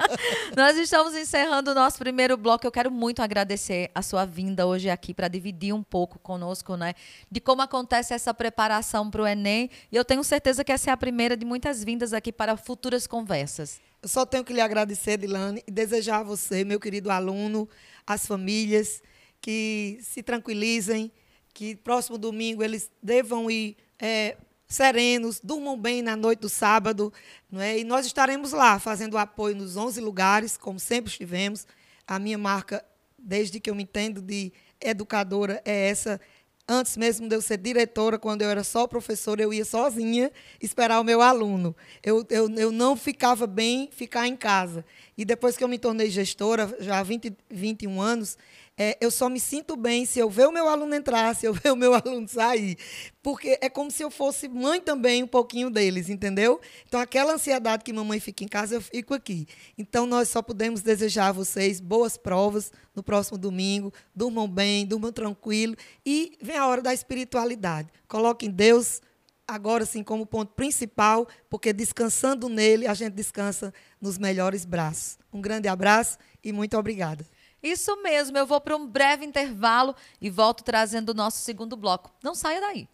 Nós 0.56 0.76
estamos 0.78 1.14
encerrando 1.14 1.72
o 1.72 1.74
nosso 1.74 1.98
primeiro 1.98 2.38
bloco. 2.38 2.66
Eu 2.66 2.72
quero 2.72 2.90
muito 2.90 3.20
agradecer 3.20 3.90
a 3.94 4.00
sua 4.00 4.24
vinda 4.24 4.66
hoje 4.66 4.88
aqui 4.88 5.12
para 5.12 5.28
dividir 5.28 5.74
um 5.74 5.82
pouco 5.82 6.18
conosco, 6.18 6.74
né? 6.74 6.94
De 7.30 7.38
como 7.38 7.60
acontece 7.60 8.14
essa 8.14 8.32
preparação 8.32 9.10
para 9.10 9.22
o 9.22 9.26
Enem. 9.26 9.68
E 9.92 9.96
eu 9.96 10.04
tenho 10.04 10.24
certeza 10.24 10.64
que 10.64 10.72
essa 10.72 10.90
é 10.90 10.92
a 10.92 10.96
primeira 10.96 11.36
de 11.36 11.44
muitas 11.44 11.84
vindas 11.84 12.14
aqui 12.14 12.32
para 12.32 12.56
futuras 12.56 13.06
conversas. 13.06 13.78
Eu 14.02 14.08
só 14.08 14.24
tenho 14.24 14.42
que 14.42 14.54
lhe 14.54 14.60
agradecer, 14.62 15.18
Dilane, 15.18 15.62
e 15.66 15.70
desejar 15.70 16.20
a 16.20 16.22
você, 16.22 16.64
meu 16.64 16.80
querido 16.80 17.10
aluno, 17.10 17.68
as 18.06 18.26
famílias, 18.26 19.02
que 19.38 19.98
se 20.00 20.22
tranquilizem, 20.22 21.12
que 21.52 21.76
próximo 21.76 22.16
domingo 22.16 22.62
eles 22.62 22.90
devam 23.02 23.50
ir 23.50 23.76
é, 23.98 24.36
serenos, 24.70 25.40
durmam 25.42 25.76
bem 25.76 26.00
na 26.00 26.14
noite 26.14 26.40
do 26.40 26.48
sábado, 26.48 27.12
não 27.50 27.60
é? 27.60 27.78
E 27.78 27.84
nós 27.84 28.06
estaremos 28.06 28.52
lá 28.52 28.78
fazendo 28.78 29.18
apoio 29.18 29.56
nos 29.56 29.76
11 29.76 30.00
lugares, 30.00 30.56
como 30.56 30.78
sempre 30.78 31.10
estivemos. 31.10 31.66
A 32.06 32.18
minha 32.18 32.38
marca, 32.38 32.84
desde 33.18 33.58
que 33.58 33.68
eu 33.68 33.74
me 33.74 33.82
entendo 33.82 34.22
de 34.22 34.52
educadora, 34.80 35.60
é 35.64 35.88
essa. 35.88 36.20
Antes 36.68 36.96
mesmo 36.96 37.28
de 37.28 37.34
eu 37.34 37.42
ser 37.42 37.58
diretora, 37.58 38.16
quando 38.16 38.42
eu 38.42 38.48
era 38.48 38.62
só 38.62 38.86
professora, 38.86 39.42
eu 39.42 39.52
ia 39.52 39.64
sozinha 39.64 40.30
esperar 40.62 41.00
o 41.00 41.04
meu 41.04 41.20
aluno. 41.20 41.74
Eu, 42.00 42.24
eu, 42.30 42.48
eu 42.50 42.70
não 42.70 42.94
ficava 42.94 43.44
bem 43.48 43.88
ficar 43.90 44.28
em 44.28 44.36
casa. 44.36 44.84
E 45.18 45.24
depois 45.24 45.56
que 45.56 45.64
eu 45.64 45.68
me 45.68 45.80
tornei 45.80 46.08
gestora, 46.10 46.76
já 46.78 47.00
há 47.00 47.02
20, 47.02 47.36
21 47.50 48.00
anos, 48.00 48.38
é, 48.76 48.96
eu 49.00 49.10
só 49.10 49.28
me 49.28 49.38
sinto 49.38 49.76
bem 49.76 50.06
se 50.06 50.18
eu 50.18 50.30
ver 50.30 50.48
o 50.48 50.52
meu 50.52 50.66
aluno 50.66 50.94
entrar, 50.94 51.36
se 51.36 51.44
eu 51.46 51.52
ver 51.54 51.70
o 51.70 51.76
meu 51.76 51.92
aluno 51.94 52.26
sair. 52.26 52.78
Porque 53.22 53.58
é 53.60 53.68
como 53.68 53.90
se 53.90 54.02
eu 54.02 54.10
fosse 54.10 54.48
mãe 54.48 54.80
também, 54.80 55.22
um 55.22 55.26
pouquinho 55.26 55.68
deles, 55.68 56.08
entendeu? 56.08 56.58
Então, 56.86 56.98
aquela 56.98 57.34
ansiedade 57.34 57.84
que 57.84 57.92
mamãe 57.92 58.18
fica 58.18 58.42
em 58.42 58.48
casa, 58.48 58.74
eu 58.76 58.80
fico 58.80 59.12
aqui. 59.12 59.46
Então, 59.76 60.06
nós 60.06 60.30
só 60.30 60.40
podemos 60.40 60.80
desejar 60.80 61.28
a 61.28 61.32
vocês 61.32 61.78
boas 61.78 62.16
provas 62.16 62.72
no 62.94 63.02
próximo 63.02 63.36
domingo. 63.36 63.92
Durmam 64.14 64.48
bem, 64.48 64.86
durmam 64.86 65.12
tranquilo. 65.12 65.76
E 66.04 66.38
vem 66.40 66.56
a 66.56 66.66
hora 66.66 66.80
da 66.80 66.94
espiritualidade. 66.94 67.88
Coloquem 68.08 68.50
Deus 68.50 69.02
agora 69.46 69.84
sim 69.84 70.02
como 70.02 70.24
ponto 70.24 70.52
principal, 70.54 71.26
porque 71.50 71.72
descansando 71.72 72.48
nele, 72.48 72.86
a 72.86 72.94
gente 72.94 73.14
descansa 73.14 73.74
nos 74.00 74.16
melhores 74.16 74.64
braços. 74.64 75.18
Um 75.32 75.40
grande 75.40 75.68
abraço 75.68 76.16
e 76.42 76.52
muito 76.52 76.78
obrigada. 76.78 77.26
Isso 77.62 77.94
mesmo, 78.02 78.38
eu 78.38 78.46
vou 78.46 78.60
para 78.60 78.76
um 78.76 78.86
breve 78.86 79.24
intervalo 79.24 79.94
e 80.20 80.30
volto 80.30 80.64
trazendo 80.64 81.10
o 81.10 81.14
nosso 81.14 81.38
segundo 81.38 81.76
bloco. 81.76 82.10
Não 82.22 82.34
saia 82.34 82.60
daí. 82.60 82.88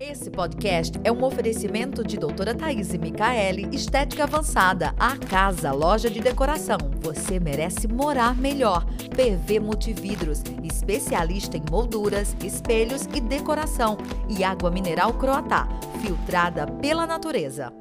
Esse 0.00 0.28
podcast 0.28 0.98
é 1.04 1.12
um 1.12 1.22
oferecimento 1.22 2.02
de 2.02 2.18
doutora 2.18 2.52
Thaís 2.52 2.92
e 2.92 2.98
Micaele, 2.98 3.68
Estética 3.72 4.24
Avançada, 4.24 4.92
a 4.98 5.16
casa, 5.16 5.70
loja 5.70 6.10
de 6.10 6.20
decoração. 6.20 6.78
Você 7.00 7.38
merece 7.38 7.86
morar 7.86 8.36
melhor. 8.36 8.84
PV 9.14 9.60
Multividros, 9.60 10.42
especialista 10.64 11.56
em 11.56 11.62
molduras, 11.70 12.36
espelhos 12.42 13.04
e 13.14 13.20
decoração. 13.20 13.96
E 14.28 14.42
água 14.42 14.68
mineral 14.68 15.14
Croatá, 15.14 15.68
filtrada 16.02 16.66
pela 16.66 17.06
natureza. 17.06 17.72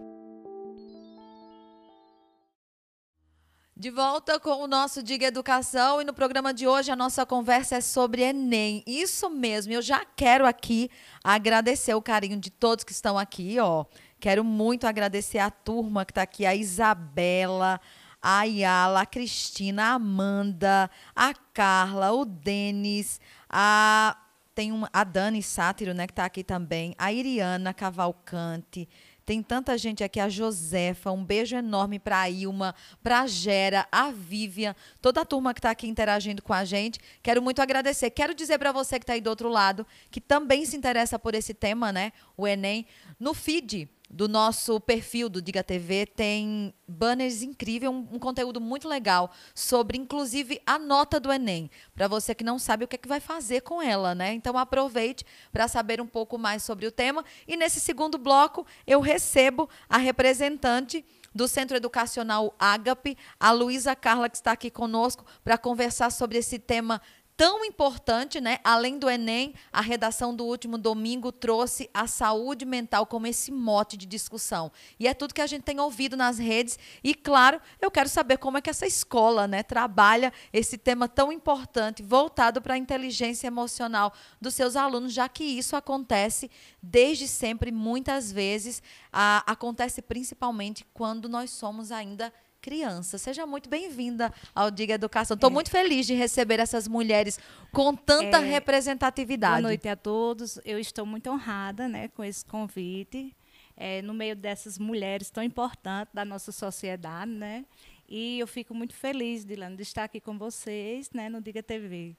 De 3.75 3.89
volta 3.89 4.39
com 4.39 4.63
o 4.63 4.67
nosso 4.67 5.01
Diga 5.01 5.25
Educação 5.25 5.99
e 5.99 6.05
no 6.05 6.13
programa 6.13 6.53
de 6.53 6.67
hoje 6.67 6.91
a 6.91 6.95
nossa 6.95 7.25
conversa 7.25 7.77
é 7.77 7.81
sobre 7.81 8.21
Enem. 8.21 8.83
Isso 8.85 9.31
mesmo, 9.31 9.73
eu 9.73 9.81
já 9.81 10.05
quero 10.15 10.45
aqui 10.45 10.91
agradecer 11.23 11.95
o 11.95 12.01
carinho 12.01 12.39
de 12.39 12.51
todos 12.51 12.83
que 12.83 12.91
estão 12.91 13.17
aqui, 13.17 13.57
ó. 13.59 13.85
Quero 14.19 14.43
muito 14.43 14.85
agradecer 14.85 15.39
a 15.39 15.49
turma 15.49 16.05
que 16.05 16.11
está 16.11 16.21
aqui, 16.21 16.45
a 16.45 16.53
Isabela, 16.53 17.81
a 18.21 18.41
Ayala, 18.41 19.01
a 19.01 19.05
Cristina, 19.07 19.85
a 19.85 19.93
Amanda, 19.93 20.87
a 21.15 21.33
Carla, 21.51 22.11
o 22.11 22.25
Denis, 22.25 23.19
a 23.49 24.15
tem 24.55 24.71
uma, 24.71 24.87
a 24.93 25.03
Dani 25.03 25.41
Sátiro, 25.41 25.95
né, 25.95 26.05
que 26.05 26.11
está 26.11 26.25
aqui 26.25 26.43
também, 26.43 26.93
a 26.97 27.11
Iriana 27.11 27.73
Cavalcante, 27.73 28.87
tem 29.25 29.41
tanta 29.41 29.77
gente 29.77 30.03
aqui, 30.03 30.19
a 30.19 30.27
Josefa, 30.27 31.11
um 31.11 31.23
beijo 31.23 31.55
enorme 31.55 31.97
para 31.97 32.21
a 32.21 32.29
Ilma, 32.29 32.75
para 33.01 33.21
a 33.21 33.27
Gera, 33.27 33.87
a 33.91 34.11
Vivian, 34.11 34.75
toda 35.01 35.21
a 35.21 35.25
turma 35.25 35.53
que 35.53 35.59
está 35.59 35.71
aqui 35.71 35.87
interagindo 35.87 36.41
com 36.41 36.53
a 36.53 36.65
gente. 36.65 36.99
Quero 37.21 37.41
muito 37.41 37.61
agradecer. 37.61 38.09
Quero 38.09 38.33
dizer 38.33 38.57
para 38.57 38.71
você 38.71 38.99
que 38.99 39.03
está 39.03 39.13
aí 39.13 39.21
do 39.21 39.29
outro 39.29 39.49
lado, 39.49 39.87
que 40.11 40.19
também 40.19 40.65
se 40.65 40.75
interessa 40.75 41.17
por 41.17 41.35
esse 41.35 41.53
tema, 41.53 41.91
né? 41.91 42.11
O 42.35 42.47
Enem, 42.47 42.85
no 43.19 43.33
feed 43.33 43.89
do 44.13 44.27
nosso 44.27 44.79
perfil 44.79 45.27
do 45.27 45.41
Diga 45.41 45.63
TV 45.63 46.05
tem 46.05 46.71
banners 46.87 47.41
incríveis, 47.41 47.91
um, 47.91 48.07
um, 48.11 48.19
conteúdo 48.19 48.61
muito 48.61 48.87
legal 48.87 49.31
sobre, 49.55 49.97
inclusive, 49.97 50.61
a 50.67 50.77
nota 50.77 51.19
do 51.19 51.33
Enem, 51.33 51.69
para 51.95 52.07
você 52.07 52.35
que 52.35 52.43
não 52.43 52.59
sabe 52.59 52.85
o 52.85 52.87
que, 52.87 52.95
é 52.95 52.99
que 52.99 53.07
vai 53.07 53.19
fazer 53.19 53.61
com 53.61 53.81
ela, 53.81 54.13
né? 54.13 54.31
Então 54.33 54.55
aproveite 54.55 55.25
para 55.51 55.67
saber 55.67 55.99
um 55.99 56.05
pouco 56.05 56.37
mais 56.37 56.61
sobre 56.61 56.85
o 56.85 56.91
tema. 56.91 57.25
E 57.47 57.57
nesse 57.57 57.79
segundo 57.79 58.19
bloco 58.19 58.67
eu 58.85 59.01
recebo 59.01 59.67
a 59.89 59.97
representante 59.97 61.03
do 61.33 61.47
Centro 61.47 61.75
Educacional 61.75 62.55
Ágape, 62.59 63.17
a 63.39 63.51
Luísa 63.51 63.95
Carla, 63.95 64.29
que 64.29 64.37
está 64.37 64.51
aqui 64.51 64.69
conosco 64.69 65.25
para 65.43 65.57
conversar 65.57 66.11
sobre 66.11 66.37
esse 66.37 66.59
tema 66.59 67.01
tão 67.35 67.65
importante, 67.65 68.39
né? 68.39 68.59
Além 68.63 68.97
do 68.97 69.09
Enem, 69.09 69.53
a 69.71 69.81
redação 69.81 70.35
do 70.35 70.45
último 70.45 70.77
domingo 70.77 71.31
trouxe 71.31 71.89
a 71.93 72.07
saúde 72.07 72.65
mental 72.65 73.05
como 73.05 73.27
esse 73.27 73.51
mote 73.51 73.97
de 73.97 74.05
discussão. 74.05 74.71
E 74.99 75.07
é 75.07 75.13
tudo 75.13 75.33
que 75.33 75.41
a 75.41 75.47
gente 75.47 75.63
tem 75.63 75.79
ouvido 75.79 76.15
nas 76.15 76.37
redes. 76.37 76.77
E, 77.03 77.15
claro, 77.15 77.59
eu 77.81 77.89
quero 77.89 78.07
saber 78.07 78.37
como 78.37 78.57
é 78.57 78.61
que 78.61 78.69
essa 78.69 78.85
escola 78.85 79.47
né, 79.47 79.63
trabalha 79.63 80.31
esse 80.51 80.77
tema 80.77 81.07
tão 81.07 81.31
importante, 81.31 82.03
voltado 82.03 82.61
para 82.61 82.75
a 82.75 82.77
inteligência 82.77 83.47
emocional 83.47 84.13
dos 84.39 84.53
seus 84.53 84.75
alunos, 84.75 85.13
já 85.13 85.27
que 85.27 85.43
isso 85.43 85.75
acontece 85.75 86.49
desde 86.81 87.27
sempre, 87.27 87.71
muitas 87.71 88.31
vezes, 88.31 88.81
a, 89.11 89.43
acontece 89.51 90.01
principalmente 90.01 90.85
quando 90.93 91.27
nós 91.27 91.49
somos 91.51 91.91
ainda 91.91 92.31
criança. 92.63 93.17
Seja 93.17 93.45
muito 93.45 93.69
bem-vinda 93.69 94.33
ao 94.55 94.71
Diga 94.71 94.93
Educação. 94.93 95.35
Estou 95.35 95.49
é. 95.49 95.53
muito 95.53 95.69
feliz 95.69 96.07
de 96.07 96.13
receber 96.13 96.61
essas 96.61 96.87
mulheres 96.87 97.37
com 97.73 97.93
tanta 97.93 98.37
é. 98.37 98.51
representatividade. 98.51 99.55
Boa 99.55 99.61
noite 99.63 99.89
a 99.89 99.97
todos. 99.97 100.57
Eu 100.63 100.79
estou 100.79 101.05
muito 101.05 101.29
honrada 101.29 101.89
né, 101.89 102.07
com 102.07 102.23
esse 102.23 102.45
convite. 102.45 103.35
É, 103.75 104.01
no 104.03 104.13
meio 104.13 104.35
dessas 104.35 104.77
mulheres 104.77 105.29
tão 105.29 105.43
importantes 105.43 106.13
da 106.13 106.23
nossa 106.23 106.51
sociedade, 106.51 107.31
né? 107.31 107.65
E 108.07 108.39
eu 108.39 108.45
fico 108.45 108.73
muito 108.73 108.93
feliz, 108.93 109.43
Dilane, 109.43 109.75
de 109.75 109.81
estar 109.81 110.03
aqui 110.03 110.21
com 110.21 110.37
vocês, 110.37 111.09
né, 111.11 111.27
no 111.27 111.41
Diga 111.41 111.63
TV. 111.63 112.15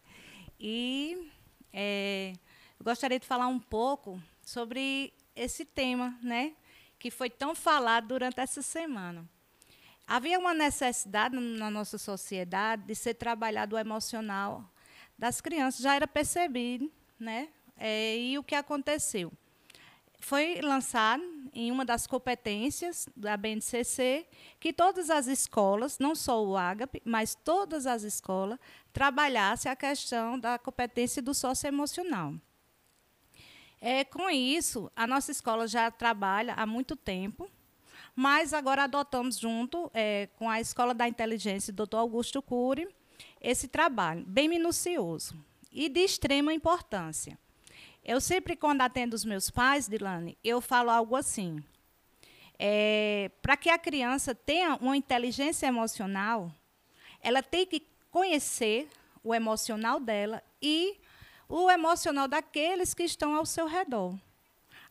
E 0.58 1.30
é, 1.72 2.32
eu 2.78 2.84
gostaria 2.84 3.20
de 3.20 3.26
falar 3.26 3.46
um 3.46 3.60
pouco 3.60 4.20
sobre 4.42 5.12
esse 5.36 5.64
tema, 5.64 6.18
né, 6.20 6.54
que 6.98 7.08
foi 7.08 7.30
tão 7.30 7.54
falado 7.54 8.08
durante 8.08 8.40
essa 8.40 8.60
semana. 8.60 9.24
Havia 10.06 10.38
uma 10.38 10.52
necessidade 10.52 11.34
na 11.36 11.70
nossa 11.70 11.96
sociedade 11.96 12.82
de 12.82 12.94
ser 12.94 13.14
trabalhado 13.14 13.74
o 13.74 13.78
emocional 13.78 14.70
das 15.18 15.40
crianças, 15.40 15.80
já 15.80 15.94
era 15.94 16.06
percebido, 16.06 16.90
né? 17.18 17.48
É, 17.76 18.16
e 18.16 18.38
o 18.38 18.42
que 18.42 18.54
aconteceu? 18.54 19.32
Foi 20.20 20.60
lançado 20.62 21.22
em 21.52 21.70
uma 21.70 21.84
das 21.84 22.06
competências 22.06 23.08
da 23.14 23.36
BNCC 23.36 24.26
que 24.58 24.72
todas 24.72 25.10
as 25.10 25.26
escolas, 25.26 25.98
não 25.98 26.14
só 26.14 26.42
o 26.44 26.56
AGAP, 26.56 27.02
mas 27.04 27.34
todas 27.34 27.86
as 27.86 28.02
escolas, 28.02 28.58
trabalhassem 28.92 29.70
a 29.70 29.76
questão 29.76 30.38
da 30.38 30.58
competência 30.58 31.20
do 31.20 31.34
socioemocional. 31.34 32.34
É, 33.80 34.02
com 34.02 34.30
isso, 34.30 34.90
a 34.96 35.06
nossa 35.06 35.30
escola 35.30 35.66
já 35.68 35.90
trabalha 35.90 36.54
há 36.54 36.64
muito 36.64 36.96
tempo 36.96 37.50
mas 38.14 38.54
agora 38.54 38.84
adotamos 38.84 39.38
junto 39.38 39.90
é, 39.92 40.28
com 40.36 40.48
a 40.48 40.60
Escola 40.60 40.94
da 40.94 41.08
Inteligência, 41.08 41.72
Dr. 41.72 41.96
Augusto 41.96 42.40
Cury, 42.40 42.88
esse 43.40 43.68
trabalho 43.68 44.24
bem 44.26 44.48
minucioso 44.48 45.36
e 45.72 45.88
de 45.88 46.00
extrema 46.00 46.52
importância. 46.52 47.38
Eu 48.04 48.20
sempre, 48.20 48.54
quando 48.54 48.82
atendo 48.82 49.16
os 49.16 49.24
meus 49.24 49.50
pais, 49.50 49.88
Dilane, 49.88 50.38
eu 50.44 50.60
falo 50.60 50.90
algo 50.90 51.16
assim. 51.16 51.62
É, 52.58 53.30
Para 53.42 53.56
que 53.56 53.70
a 53.70 53.78
criança 53.78 54.34
tenha 54.34 54.76
uma 54.76 54.96
inteligência 54.96 55.66
emocional, 55.66 56.52
ela 57.20 57.42
tem 57.42 57.66
que 57.66 57.82
conhecer 58.10 58.88
o 59.22 59.34
emocional 59.34 59.98
dela 59.98 60.42
e 60.60 61.00
o 61.48 61.70
emocional 61.70 62.28
daqueles 62.28 62.94
que 62.94 63.02
estão 63.02 63.34
ao 63.34 63.46
seu 63.46 63.66
redor. 63.66 64.14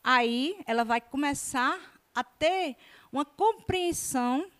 Aí 0.02 0.58
ela 0.66 0.84
vai 0.84 1.00
começar 1.00 1.78
a 2.14 2.22
ter 2.22 2.76
uma 3.14 3.24
compreensão 3.24 4.50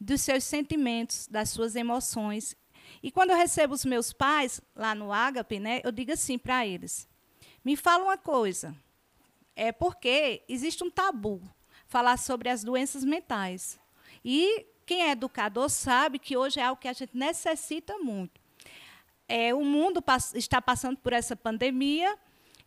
dos 0.00 0.20
seus 0.22 0.42
sentimentos, 0.42 1.28
das 1.28 1.50
suas 1.50 1.76
emoções. 1.76 2.56
E 3.00 3.10
quando 3.12 3.30
eu 3.30 3.36
recebo 3.36 3.72
os 3.72 3.84
meus 3.84 4.12
pais 4.12 4.60
lá 4.74 4.96
no 4.96 5.12
Ágape, 5.12 5.60
né, 5.60 5.80
eu 5.84 5.92
digo 5.92 6.10
assim 6.12 6.36
para 6.36 6.66
eles: 6.66 7.08
me 7.64 7.76
fala 7.76 8.02
uma 8.02 8.18
coisa. 8.18 8.74
É 9.54 9.70
porque 9.70 10.42
existe 10.48 10.82
um 10.82 10.90
tabu 10.90 11.40
falar 11.86 12.16
sobre 12.16 12.48
as 12.48 12.64
doenças 12.64 13.04
mentais. 13.04 13.78
E 14.24 14.66
quem 14.84 15.02
é 15.02 15.10
educador 15.12 15.68
sabe 15.68 16.18
que 16.18 16.36
hoje 16.36 16.58
é 16.58 16.64
algo 16.64 16.80
que 16.80 16.88
a 16.88 16.92
gente 16.92 17.16
necessita 17.16 17.96
muito. 17.98 18.40
É, 19.28 19.54
o 19.54 19.64
mundo 19.64 20.02
pass 20.02 20.34
está 20.34 20.60
passando 20.60 20.96
por 20.96 21.12
essa 21.12 21.36
pandemia 21.36 22.18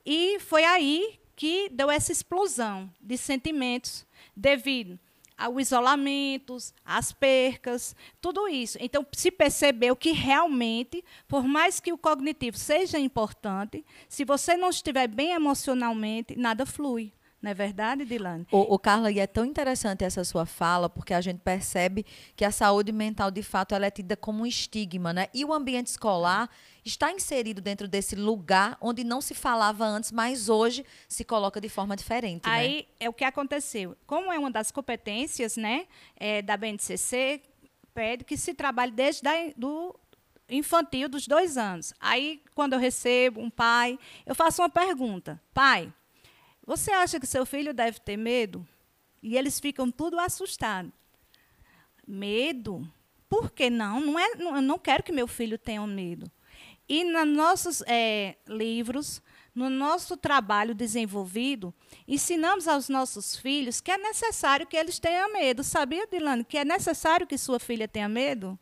e 0.05 0.39
foi 0.39 0.63
aí 0.63 1.19
que 1.35 1.67
deu 1.69 1.91
essa 1.91 2.13
explosão 2.13 2.89
de 3.01 3.17
sentimentos 3.17 4.05
devido 4.35 4.97
ao 5.37 5.59
isolamento, 5.59 6.57
às 6.85 7.11
percas, 7.11 7.95
tudo 8.21 8.47
isso. 8.47 8.77
Então, 8.79 9.05
se 9.11 9.31
percebeu 9.31 9.95
que 9.95 10.11
realmente, 10.11 11.03
por 11.27 11.43
mais 11.43 11.79
que 11.79 11.91
o 11.91 11.97
cognitivo 11.97 12.57
seja 12.57 12.99
importante, 12.99 13.85
se 14.07 14.23
você 14.23 14.55
não 14.55 14.69
estiver 14.69 15.07
bem 15.07 15.31
emocionalmente, 15.31 16.37
nada 16.37 16.65
flui. 16.65 17.11
Não 17.43 17.51
é 17.51 17.53
verdade, 17.53 18.05
Dilane? 18.05 18.47
O, 18.49 18.75
o 18.75 18.79
Carla, 18.79 19.11
e 19.11 19.19
é 19.19 19.27
tão 19.27 19.43
interessante 19.43 20.05
essa 20.05 20.23
sua 20.23 20.45
fala, 20.45 20.89
porque 20.89 21.13
a 21.13 21.19
gente 21.19 21.39
percebe 21.39 22.05
que 22.37 22.45
a 22.45 22.51
saúde 22.51 22.93
mental, 22.93 23.29
de 23.29 23.43
fato, 23.43 23.75
ela 23.75 23.85
é 23.85 23.91
tida 23.91 24.15
como 24.15 24.43
um 24.43 24.45
estigma, 24.45 25.11
né? 25.11 25.27
E 25.33 25.43
o 25.43 25.51
ambiente 25.51 25.87
escolar 25.87 26.49
está 26.85 27.11
inserido 27.11 27.59
dentro 27.59 27.85
desse 27.85 28.15
lugar 28.15 28.77
onde 28.79 29.03
não 29.03 29.19
se 29.19 29.33
falava 29.33 29.85
antes, 29.85 30.09
mas 30.09 30.47
hoje 30.47 30.85
se 31.09 31.25
coloca 31.25 31.59
de 31.59 31.67
forma 31.67 31.97
diferente. 31.97 32.47
Né? 32.47 32.53
Aí 32.53 32.77
né? 32.77 32.85
é 33.01 33.09
o 33.09 33.13
que 33.13 33.25
aconteceu. 33.25 33.97
Como 34.07 34.31
é 34.31 34.39
uma 34.39 34.49
das 34.49 34.71
competências 34.71 35.57
né, 35.57 35.85
é, 36.15 36.41
da 36.41 36.55
BNCC, 36.55 37.41
pede 37.93 38.23
que 38.23 38.37
se 38.37 38.53
trabalhe 38.53 38.93
desde 38.93 39.27
a, 39.27 39.51
do 39.57 39.93
infantil 40.49 41.09
dos 41.09 41.27
dois 41.27 41.57
anos. 41.57 41.93
Aí, 41.99 42.41
quando 42.55 42.71
eu 42.71 42.79
recebo 42.79 43.41
um 43.41 43.49
pai, 43.49 43.99
eu 44.25 44.33
faço 44.33 44.61
uma 44.61 44.69
pergunta: 44.69 45.41
pai, 45.53 45.91
você 46.65 46.91
acha 46.91 47.19
que 47.19 47.27
seu 47.27 47.45
filho 47.45 47.73
deve 47.73 47.99
ter 47.99 48.17
medo? 48.17 48.65
E 49.21 49.37
eles 49.37 49.59
ficam 49.59 49.91
tudo 49.91 50.19
assustados. 50.19 50.91
Medo? 52.07 52.87
Por 53.29 53.51
que 53.51 53.69
não? 53.69 53.99
Não 53.99 54.19
é, 54.19 54.35
não, 54.35 54.55
eu 54.55 54.61
não 54.61 54.77
quero 54.77 55.03
que 55.03 55.11
meu 55.11 55.27
filho 55.27 55.57
tenha 55.57 55.85
medo. 55.87 56.31
E 56.87 57.03
nos 57.03 57.27
nossos 57.27 57.83
é, 57.87 58.35
livros, 58.47 59.21
no 59.55 59.69
nosso 59.69 60.17
trabalho 60.17 60.75
desenvolvido, 60.75 61.73
ensinamos 62.07 62.67
aos 62.67 62.89
nossos 62.89 63.35
filhos 63.35 63.79
que 63.79 63.91
é 63.91 63.97
necessário 63.97 64.67
que 64.67 64.75
eles 64.75 64.99
tenham 64.99 65.31
medo. 65.31 65.63
Sabia, 65.63 66.07
Dilane, 66.07 66.43
que 66.43 66.57
é 66.57 66.65
necessário 66.65 67.25
que 67.25 67.37
sua 67.37 67.59
filha 67.59 67.87
tenha 67.87 68.09
medo? 68.09 68.59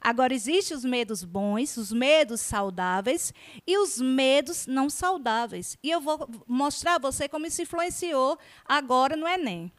Agora, 0.00 0.34
existem 0.34 0.76
os 0.76 0.84
medos 0.84 1.24
bons, 1.24 1.76
os 1.76 1.92
medos 1.92 2.40
saudáveis 2.40 3.32
e 3.66 3.78
os 3.78 4.00
medos 4.00 4.66
não 4.66 4.90
saudáveis. 4.90 5.76
E 5.82 5.90
eu 5.90 6.00
vou 6.00 6.28
mostrar 6.46 6.96
a 6.96 6.98
você 6.98 7.28
como 7.28 7.46
isso 7.46 7.62
influenciou 7.62 8.38
agora 8.64 9.16
no 9.16 9.26
Enem. 9.26 9.72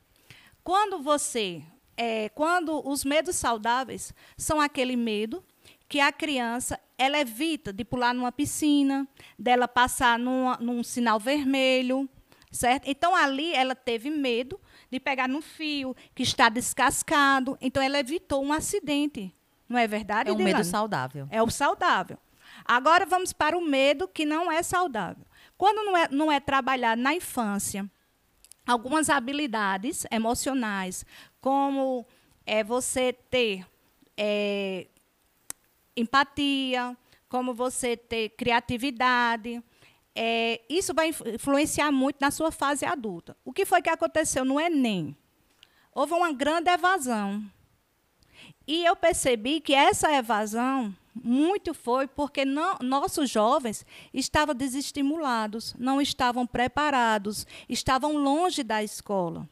Quando 0.64 1.02
você. 1.02 1.64
É, 1.98 2.28
quando 2.30 2.86
os 2.86 3.06
medos 3.06 3.38
saudáveis 3.38 4.14
são 4.38 4.60
aquele 4.60 4.98
medo 4.98 5.42
que 5.88 6.02
a 6.02 6.12
criança 6.12 6.78
ela 6.98 7.20
evita 7.20 7.72
de 7.72 7.86
pular 7.86 8.14
numa 8.14 8.32
piscina, 8.32 9.08
dela 9.38 9.68
passar 9.68 10.18
numa, 10.20 10.58
num 10.58 10.84
sinal 10.84 11.20
vermelho, 11.20 12.10
certo? 12.52 12.88
Então 12.88 13.16
ali 13.16 13.54
ela 13.54 13.76
teve 13.76 14.10
medo 14.10 14.60
de 14.90 15.00
pegar 15.00 15.28
no 15.28 15.42
fio 15.42 15.96
que 16.14 16.24
está 16.24 16.50
descascado, 16.50 17.58
então 17.62 17.82
ela 17.82 18.00
evitou 18.00 18.44
um 18.44 18.54
acidente. 18.54 19.34
Não 19.68 19.80
é 19.80 19.88
verdade? 19.88 20.30
É 20.30 20.34
um 20.34 20.38
medo 20.38 20.64
saudável. 20.64 21.28
É 21.32 21.42
o 21.42 21.50
saudável. 21.50 22.18
Agora 22.64 23.06
vamos 23.06 23.34
para 23.34 23.58
o 23.58 23.62
medo 23.62 24.08
que 24.08 24.26
não 24.26 24.52
é 24.52 24.62
saudável. 24.64 25.26
Quando 25.58 25.86
não 25.86 25.98
é, 25.98 26.08
não 26.10 26.32
é 26.32 26.40
trabalhado 26.40 27.02
na 27.02 27.14
infância, 27.14 27.90
algumas 28.66 29.10
habilidades 29.10 30.06
emocionais, 30.12 31.06
como 31.40 32.06
é 32.46 32.64
você 32.64 33.14
ter 33.14 33.66
é, 34.18 34.88
empatia, 35.96 36.96
como 37.30 37.54
você 37.54 37.96
ter 37.98 38.30
criatividade. 38.30 39.62
É, 40.16 40.62
isso 40.70 40.94
vai 40.94 41.10
influenciar 41.10 41.92
muito 41.92 42.18
na 42.22 42.32
sua 42.32 42.52
fase 42.52 42.86
adulta. 42.86 43.36
O 43.44 43.52
que 43.52 43.66
foi 43.66 43.82
que 43.82 43.90
aconteceu 43.90 44.46
no 44.46 44.60
Enem? 44.60 45.16
Houve 45.94 46.14
uma 46.14 46.32
grande 46.32 46.70
evasão. 46.70 47.44
E 48.68 48.84
eu 48.84 48.96
percebi 48.96 49.60
que 49.62 49.74
essa 49.74 50.12
evasão 50.12 50.94
muito 51.14 51.74
foi 51.74 52.08
porque 52.08 52.44
não, 52.44 52.78
nossos 52.82 53.30
jovens 53.30 53.86
estavam 54.14 54.54
desestimulados, 54.54 55.74
não 55.78 56.02
estavam 56.02 56.46
preparados, 56.46 57.48
estavam 57.70 58.18
longe 58.18 58.64
da 58.64 58.84
escola. 58.84 59.48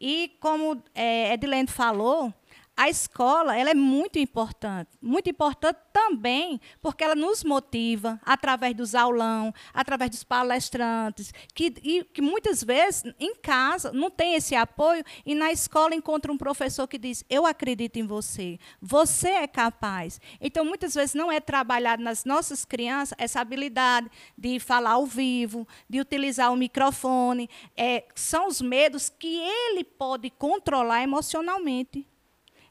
E 0.00 0.36
como 0.40 0.82
é, 0.94 1.32
Edilene 1.34 1.68
falou, 1.68 2.32
a 2.80 2.88
escola 2.88 3.54
ela 3.54 3.68
é 3.68 3.74
muito 3.74 4.18
importante, 4.18 4.88
muito 5.02 5.28
importante 5.28 5.78
também 5.92 6.58
porque 6.80 7.04
ela 7.04 7.14
nos 7.14 7.44
motiva 7.44 8.18
através 8.24 8.74
dos 8.74 8.94
aulão, 8.94 9.52
através 9.74 10.10
dos 10.10 10.24
palestrantes, 10.24 11.30
que, 11.54 11.74
e, 11.82 12.02
que 12.04 12.22
muitas 12.22 12.64
vezes 12.64 13.02
em 13.20 13.34
casa 13.34 13.92
não 13.92 14.10
tem 14.10 14.34
esse 14.34 14.54
apoio 14.54 15.04
e 15.26 15.34
na 15.34 15.52
escola 15.52 15.94
encontra 15.94 16.32
um 16.32 16.38
professor 16.38 16.88
que 16.88 16.96
diz: 16.96 17.22
eu 17.28 17.44
acredito 17.44 17.98
em 17.98 18.06
você, 18.06 18.58
você 18.80 19.28
é 19.28 19.46
capaz. 19.46 20.18
Então 20.40 20.64
muitas 20.64 20.94
vezes 20.94 21.14
não 21.14 21.30
é 21.30 21.38
trabalhado 21.38 22.02
nas 22.02 22.24
nossas 22.24 22.64
crianças 22.64 23.14
essa 23.18 23.42
habilidade 23.42 24.10
de 24.38 24.58
falar 24.58 24.92
ao 24.92 25.04
vivo, 25.04 25.68
de 25.86 26.00
utilizar 26.00 26.50
o 26.50 26.56
microfone, 26.56 27.50
é, 27.76 28.06
são 28.14 28.48
os 28.48 28.62
medos 28.62 29.10
que 29.10 29.38
ele 29.38 29.84
pode 29.84 30.30
controlar 30.30 31.02
emocionalmente 31.02 32.08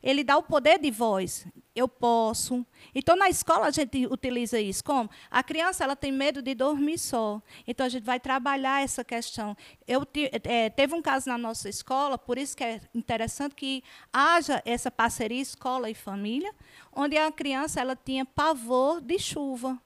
ele 0.01 0.23
dá 0.23 0.37
o 0.37 0.43
poder 0.43 0.79
de 0.79 0.89
voz. 0.89 1.45
Eu 1.75 1.87
posso. 1.87 2.65
Então, 2.93 3.15
na 3.15 3.29
escola, 3.29 3.67
a 3.67 3.71
gente 3.71 4.05
utiliza 4.07 4.59
isso. 4.59 4.83
Como? 4.83 5.09
A 5.29 5.43
criança 5.43 5.83
ela 5.83 5.95
tem 5.95 6.11
medo 6.11 6.41
de 6.41 6.53
dormir 6.55 6.97
só. 6.97 7.41
Então, 7.67 7.85
a 7.85 7.89
gente 7.89 8.03
vai 8.03 8.19
trabalhar 8.19 8.83
essa 8.83 9.03
questão. 9.03 9.55
Eu 9.87 10.05
é, 10.43 10.69
Teve 10.69 10.95
um 10.95 11.01
caso 11.01 11.29
na 11.29 11.37
nossa 11.37 11.69
escola, 11.69 12.17
por 12.17 12.37
isso 12.37 12.55
que 12.55 12.63
é 12.63 12.81
interessante 12.93 13.55
que 13.55 13.83
haja 14.11 14.61
essa 14.65 14.89
parceria 14.89 15.41
escola 15.41 15.89
e 15.89 15.93
família, 15.93 16.53
onde 16.93 17.17
a 17.17 17.31
criança 17.31 17.79
ela 17.79 17.95
tinha 17.95 18.25
pavor 18.25 19.01
de 19.01 19.19
chuva. 19.19 19.81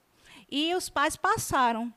E 0.49 0.73
os 0.75 0.89
pais 0.89 1.15
passaram 1.15 1.93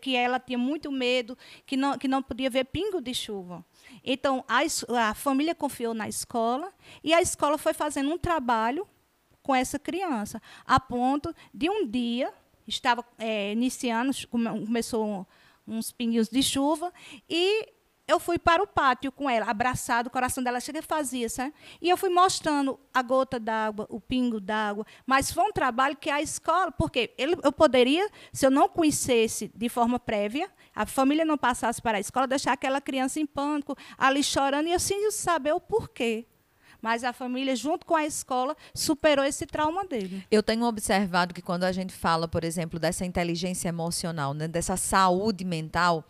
que 0.00 0.14
ela 0.14 0.38
tinha 0.38 0.58
muito 0.58 0.92
medo, 0.92 1.36
que 1.64 1.76
não, 1.76 1.96
que 1.96 2.06
não 2.06 2.22
podia 2.22 2.50
ver 2.50 2.64
pingo 2.64 3.00
de 3.00 3.14
chuva. 3.14 3.64
Então, 4.04 4.44
a, 4.48 4.60
a 5.08 5.14
família 5.14 5.54
confiou 5.54 5.94
na 5.94 6.08
escola 6.08 6.72
e 7.02 7.12
a 7.12 7.20
escola 7.20 7.56
foi 7.56 7.72
fazendo 7.72 8.10
um 8.10 8.18
trabalho 8.18 8.86
com 9.42 9.54
essa 9.54 9.78
criança, 9.78 10.40
a 10.64 10.78
ponto 10.78 11.34
de 11.52 11.68
um 11.68 11.86
dia, 11.86 12.32
estava 12.66 13.04
é, 13.18 13.52
iniciando, 13.52 14.12
começou 14.30 15.26
uns 15.66 15.90
pinguinhos 15.90 16.28
de 16.28 16.42
chuva, 16.42 16.92
e 17.28 17.68
eu 18.12 18.20
fui 18.20 18.38
para 18.38 18.62
o 18.62 18.66
pátio 18.66 19.10
com 19.10 19.28
ela, 19.28 19.46
abraçado, 19.46 20.08
o 20.08 20.10
coração 20.10 20.44
dela 20.44 20.60
chega 20.60 20.82
fazia, 20.82 21.28
sabe? 21.28 21.54
E 21.80 21.88
eu 21.88 21.96
fui 21.96 22.10
mostrando 22.10 22.78
a 22.92 23.02
gota 23.02 23.40
d'água, 23.40 23.86
o 23.88 24.00
pingo 24.00 24.38
d'água. 24.38 24.86
Mas 25.06 25.32
foi 25.32 25.44
um 25.44 25.52
trabalho 25.52 25.96
que 25.96 26.10
a 26.10 26.20
escola, 26.20 26.70
porque 26.70 27.12
ele, 27.16 27.36
eu 27.42 27.50
poderia, 27.52 28.08
se 28.32 28.44
eu 28.44 28.50
não 28.50 28.68
conhecesse 28.68 29.50
de 29.54 29.68
forma 29.68 29.98
prévia, 29.98 30.50
a 30.74 30.84
família 30.84 31.24
não 31.24 31.38
passasse 31.38 31.80
para 31.80 31.98
a 31.98 32.00
escola, 32.00 32.26
deixar 32.26 32.52
aquela 32.52 32.80
criança 32.80 33.18
em 33.18 33.26
pânico, 33.26 33.76
ali 33.96 34.22
chorando, 34.22 34.68
e 34.68 34.72
eu 34.72 34.80
sem 34.80 35.10
saber 35.10 35.52
o 35.52 35.60
porquê. 35.60 36.26
Mas 36.82 37.04
a 37.04 37.12
família, 37.12 37.54
junto 37.54 37.86
com 37.86 37.94
a 37.94 38.04
escola, 38.04 38.56
superou 38.74 39.24
esse 39.24 39.46
trauma 39.46 39.84
dele. 39.84 40.26
Eu 40.30 40.42
tenho 40.42 40.64
observado 40.64 41.32
que 41.32 41.40
quando 41.40 41.62
a 41.62 41.70
gente 41.70 41.92
fala, 41.92 42.26
por 42.26 42.42
exemplo, 42.42 42.80
dessa 42.80 43.06
inteligência 43.06 43.68
emocional, 43.68 44.34
né, 44.34 44.48
dessa 44.48 44.76
saúde 44.76 45.44
mental, 45.44 46.04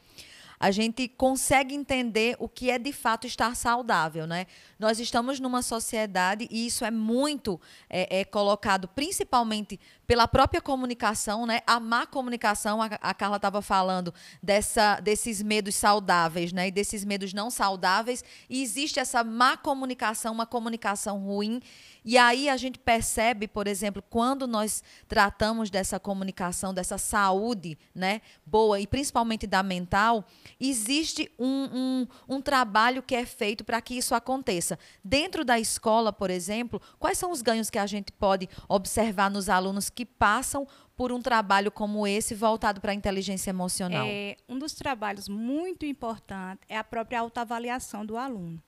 a 0.62 0.70
gente 0.70 1.08
consegue 1.08 1.74
entender 1.74 2.36
o 2.38 2.48
que 2.48 2.70
é 2.70 2.78
de 2.78 2.92
fato 2.92 3.26
estar 3.26 3.56
saudável, 3.56 4.28
né? 4.28 4.46
Nós 4.78 5.00
estamos 5.00 5.40
numa 5.40 5.60
sociedade 5.60 6.46
e 6.52 6.64
isso 6.64 6.84
é 6.84 6.90
muito 6.90 7.60
é, 7.90 8.20
é 8.20 8.24
colocado 8.24 8.86
principalmente 8.86 9.80
pela 10.06 10.28
própria 10.28 10.60
comunicação, 10.60 11.46
né? 11.46 11.62
A 11.66 11.80
má 11.80 12.06
comunicação, 12.06 12.80
a, 12.80 12.86
a 12.86 13.12
Carla 13.12 13.38
estava 13.38 13.60
falando 13.60 14.14
dessa, 14.40 15.00
desses 15.00 15.42
medos 15.42 15.74
saudáveis, 15.74 16.52
né? 16.52 16.68
E 16.68 16.70
desses 16.70 17.04
medos 17.04 17.32
não 17.32 17.50
saudáveis. 17.50 18.22
E 18.48 18.62
existe 18.62 19.00
essa 19.00 19.24
má 19.24 19.56
comunicação, 19.56 20.32
uma 20.32 20.46
comunicação 20.46 21.18
ruim 21.18 21.60
e 22.04 22.18
aí 22.18 22.48
a 22.48 22.56
gente 22.56 22.78
percebe, 22.78 23.46
por 23.46 23.68
exemplo, 23.68 24.02
quando 24.10 24.46
nós 24.46 24.82
tratamos 25.06 25.70
dessa 25.70 26.00
comunicação, 26.00 26.74
dessa 26.74 26.98
saúde 26.98 27.78
né, 27.94 28.20
boa 28.44 28.80
e 28.80 28.86
principalmente 28.86 29.46
da 29.46 29.62
mental, 29.62 30.24
existe 30.60 31.30
um, 31.38 31.68
um, 31.72 32.36
um 32.36 32.40
trabalho 32.40 33.02
que 33.02 33.14
é 33.14 33.24
feito 33.24 33.64
para 33.64 33.80
que 33.80 33.94
isso 33.94 34.14
aconteça. 34.14 34.78
Dentro 35.04 35.44
da 35.44 35.58
escola, 35.58 36.12
por 36.12 36.30
exemplo, 36.30 36.80
quais 36.98 37.18
são 37.18 37.30
os 37.30 37.42
ganhos 37.42 37.70
que 37.70 37.78
a 37.78 37.86
gente 37.86 38.12
pode 38.12 38.48
observar 38.68 39.30
nos 39.30 39.48
alunos 39.48 39.88
que 39.90 40.04
passam 40.04 40.66
por 40.96 41.10
um 41.10 41.20
trabalho 41.20 41.70
como 41.70 42.06
esse 42.06 42.34
voltado 42.34 42.80
para 42.80 42.92
a 42.92 42.94
inteligência 42.94 43.50
emocional? 43.50 44.06
É, 44.06 44.36
um 44.48 44.58
dos 44.58 44.72
trabalhos 44.74 45.28
muito 45.28 45.84
importantes 45.86 46.64
é 46.68 46.76
a 46.76 46.84
própria 46.84 47.20
autoavaliação 47.20 48.04
do 48.04 48.16
aluno. 48.16 48.62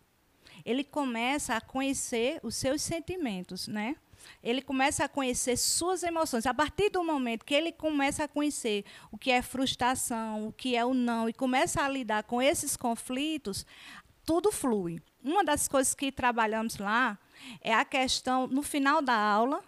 ele 0.64 0.82
começa 0.82 1.54
a 1.54 1.60
conhecer 1.60 2.40
os 2.42 2.56
seus 2.56 2.80
sentimentos, 2.80 3.68
né? 3.68 3.96
Ele 4.42 4.62
começa 4.62 5.04
a 5.04 5.08
conhecer 5.08 5.56
suas 5.56 6.02
emoções. 6.02 6.46
A 6.46 6.54
partir 6.54 6.90
do 6.90 7.02
momento 7.02 7.44
que 7.44 7.54
ele 7.54 7.72
começa 7.72 8.24
a 8.24 8.28
conhecer 8.28 8.84
o 9.10 9.18
que 9.18 9.30
é 9.30 9.42
frustração, 9.42 10.48
o 10.48 10.52
que 10.52 10.76
é 10.76 10.84
o 10.84 10.94
não, 10.94 11.28
e 11.28 11.32
começa 11.32 11.82
a 11.82 11.88
lidar 11.88 12.24
com 12.24 12.40
esses 12.40 12.76
conflitos, 12.76 13.64
tudo 14.24 14.50
flui. 14.50 15.00
Uma 15.22 15.44
das 15.44 15.68
coisas 15.68 15.94
que 15.94 16.10
trabalhamos 16.12 16.76
lá 16.78 17.18
é 17.60 17.74
a 17.74 17.84
questão, 17.84 18.46
no 18.46 18.62
final 18.62 19.00
da 19.00 19.16
aula, 19.16 19.62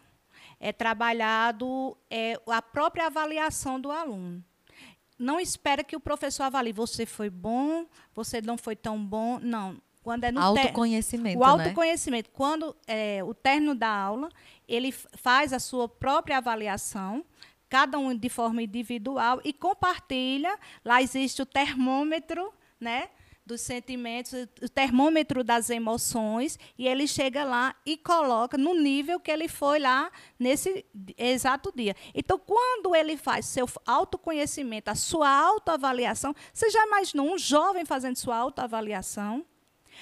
é 0.59 0.73
trabalhado 0.73 1.97
é, 2.11 2.40
a 2.47 2.62
própria 2.62 3.07
avaliação 3.07 3.81
do 3.81 3.90
aluno. 3.90 4.45
Não 5.19 5.40
espera 5.40 5.83
que 5.83 5.97
o 5.97 6.01
professor 6.01 6.45
avalie, 6.45 6.73
você 6.73 7.07
foi 7.07 7.31
bom, 7.31 7.87
você 8.14 8.42
não 8.42 8.59
foi 8.59 8.77
tão 8.77 9.03
bom. 9.03 9.38
Não. 9.40 9.81
Quando 10.07 10.23
é 10.23 10.31
no 10.31 10.40
autoconhecimento. 10.40 11.37
O 11.37 11.40
né? 11.40 11.64
autoconhecimento. 11.64 12.31
Né? 12.31 12.35
Quando 12.37 12.77
é, 12.87 13.25
o 13.25 13.35
término 13.35 13.75
da 13.75 13.88
aula, 13.88 14.29
ele 14.69 14.92
faz 14.92 15.53
a 15.53 15.59
sua 15.59 15.88
própria 15.88 16.38
avaliação, 16.38 17.25
cada 17.69 17.99
um 17.99 18.16
de 18.16 18.29
forma 18.29 18.62
individual, 18.62 19.40
e 19.42 19.53
compartilha. 19.53 20.57
Lá 20.85 21.03
existe 21.03 21.42
o 21.42 21.45
termômetro, 21.45 22.55
né? 22.79 23.09
dos 23.45 23.62
sentimentos, 23.62 24.33
o 24.62 24.69
termômetro 24.69 25.42
das 25.42 25.71
emoções, 25.71 26.57
e 26.79 26.87
ele 26.87 27.09
chega 27.09 27.42
lá 27.42 27.75
e 27.85 27.97
coloca 27.97 28.57
no 28.57 28.75
nível 28.75 29.19
que 29.19 29.31
ele 29.31 29.49
foi 29.49 29.81
lá 29.81 30.11
nesse 30.38 30.87
exato 31.19 31.73
dia. 31.75 31.97
Então, 32.14 32.38
quando 32.38 32.95
ele 32.95 33.16
faz 33.16 33.47
seu 33.47 33.69
autoconhecimento, 33.85 34.88
a 34.88 34.95
sua 34.95 35.29
autoavaliação, 35.29 36.33
você 36.53 36.71
já 36.71 36.87
imaginou 36.87 37.35
um 37.35 37.38
jovem 37.38 37.85
fazendo 37.85 38.14
sua 38.14 38.37
autoavaliação? 38.37 39.45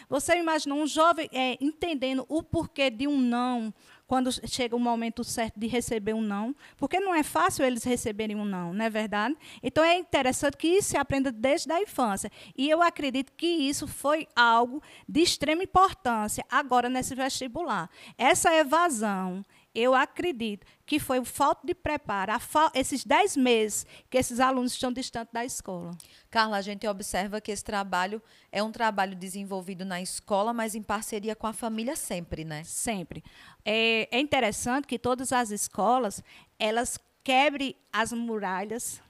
Você 0.09 0.37
imaginou 0.37 0.78
um 0.78 0.87
jovem 0.87 1.28
é, 1.33 1.57
entendendo 1.61 2.24
o 2.28 2.42
porquê 2.42 2.90
de 2.90 3.07
um 3.07 3.18
não, 3.18 3.72
quando 4.07 4.30
chega 4.46 4.76
o 4.76 4.80
momento 4.80 5.24
certo 5.24 5.59
de 5.59 5.66
receber 5.66 6.14
um 6.14 6.20
não, 6.20 6.54
porque 6.76 7.00
não 7.00 7.14
é 7.14 7.22
fácil 7.22 7.64
eles 7.64 7.85
receberem 7.85 8.37
um 8.37 8.44
não, 8.44 8.72
não 8.72 8.85
é 8.85 8.90
verdade? 8.90 9.37
Então 9.62 9.83
é 9.83 9.96
interessante 9.96 10.57
que 10.57 10.68
isso 10.68 10.90
se 10.90 10.96
aprenda 10.96 11.33
desde 11.33 11.72
a 11.72 11.80
infância. 11.80 12.30
E 12.57 12.68
eu 12.68 12.83
acredito 12.83 13.33
que 13.33 13.46
isso 13.46 13.87
foi 13.87 14.28
algo 14.37 14.83
de 15.09 15.20
extrema 15.20 15.62
importância 15.62 16.44
agora 16.50 16.88
nesse 16.88 17.14
vestibular. 17.14 17.88
Essa 18.18 18.54
evasão, 18.54 19.44
eu 19.75 19.95
acredito 19.95 20.67
que 20.87 21.01
foi 21.01 21.25
falta 21.25 21.67
de 21.67 21.75
preparo, 21.75 22.33
esses 22.75 23.05
10 23.05 23.37
meses 23.37 23.87
que 24.09 24.17
esses 24.17 24.39
alunos 24.39 24.73
estão 24.73 24.93
distantes 24.93 25.33
da 25.33 25.45
escola. 25.45 25.91
Carla, 26.31 26.59
a 26.59 26.63
gente 26.63 26.87
observa 26.87 27.41
que 27.41 27.51
esse 27.51 27.65
trabalho 27.65 28.23
é 28.53 28.63
um 28.63 28.71
trabalho 28.71 29.17
desenvolvido 29.17 29.85
na 29.85 30.01
escola, 30.01 30.53
mas 30.53 30.75
em 30.75 30.83
parceria 30.83 31.35
com 31.35 31.47
a 31.47 31.53
família 31.53 31.97
sempre, 31.97 32.45
né? 32.45 32.63
Sempre. 32.65 33.25
É, 33.65 34.09
é 34.17 34.21
interessante 34.21 34.87
que 34.87 34.99
todas 34.99 35.33
as 35.33 35.51
escolas, 35.51 36.23
elas 36.59 36.99
quebrem 37.25 37.75
as 37.93 38.13
muralhas 38.13 39.03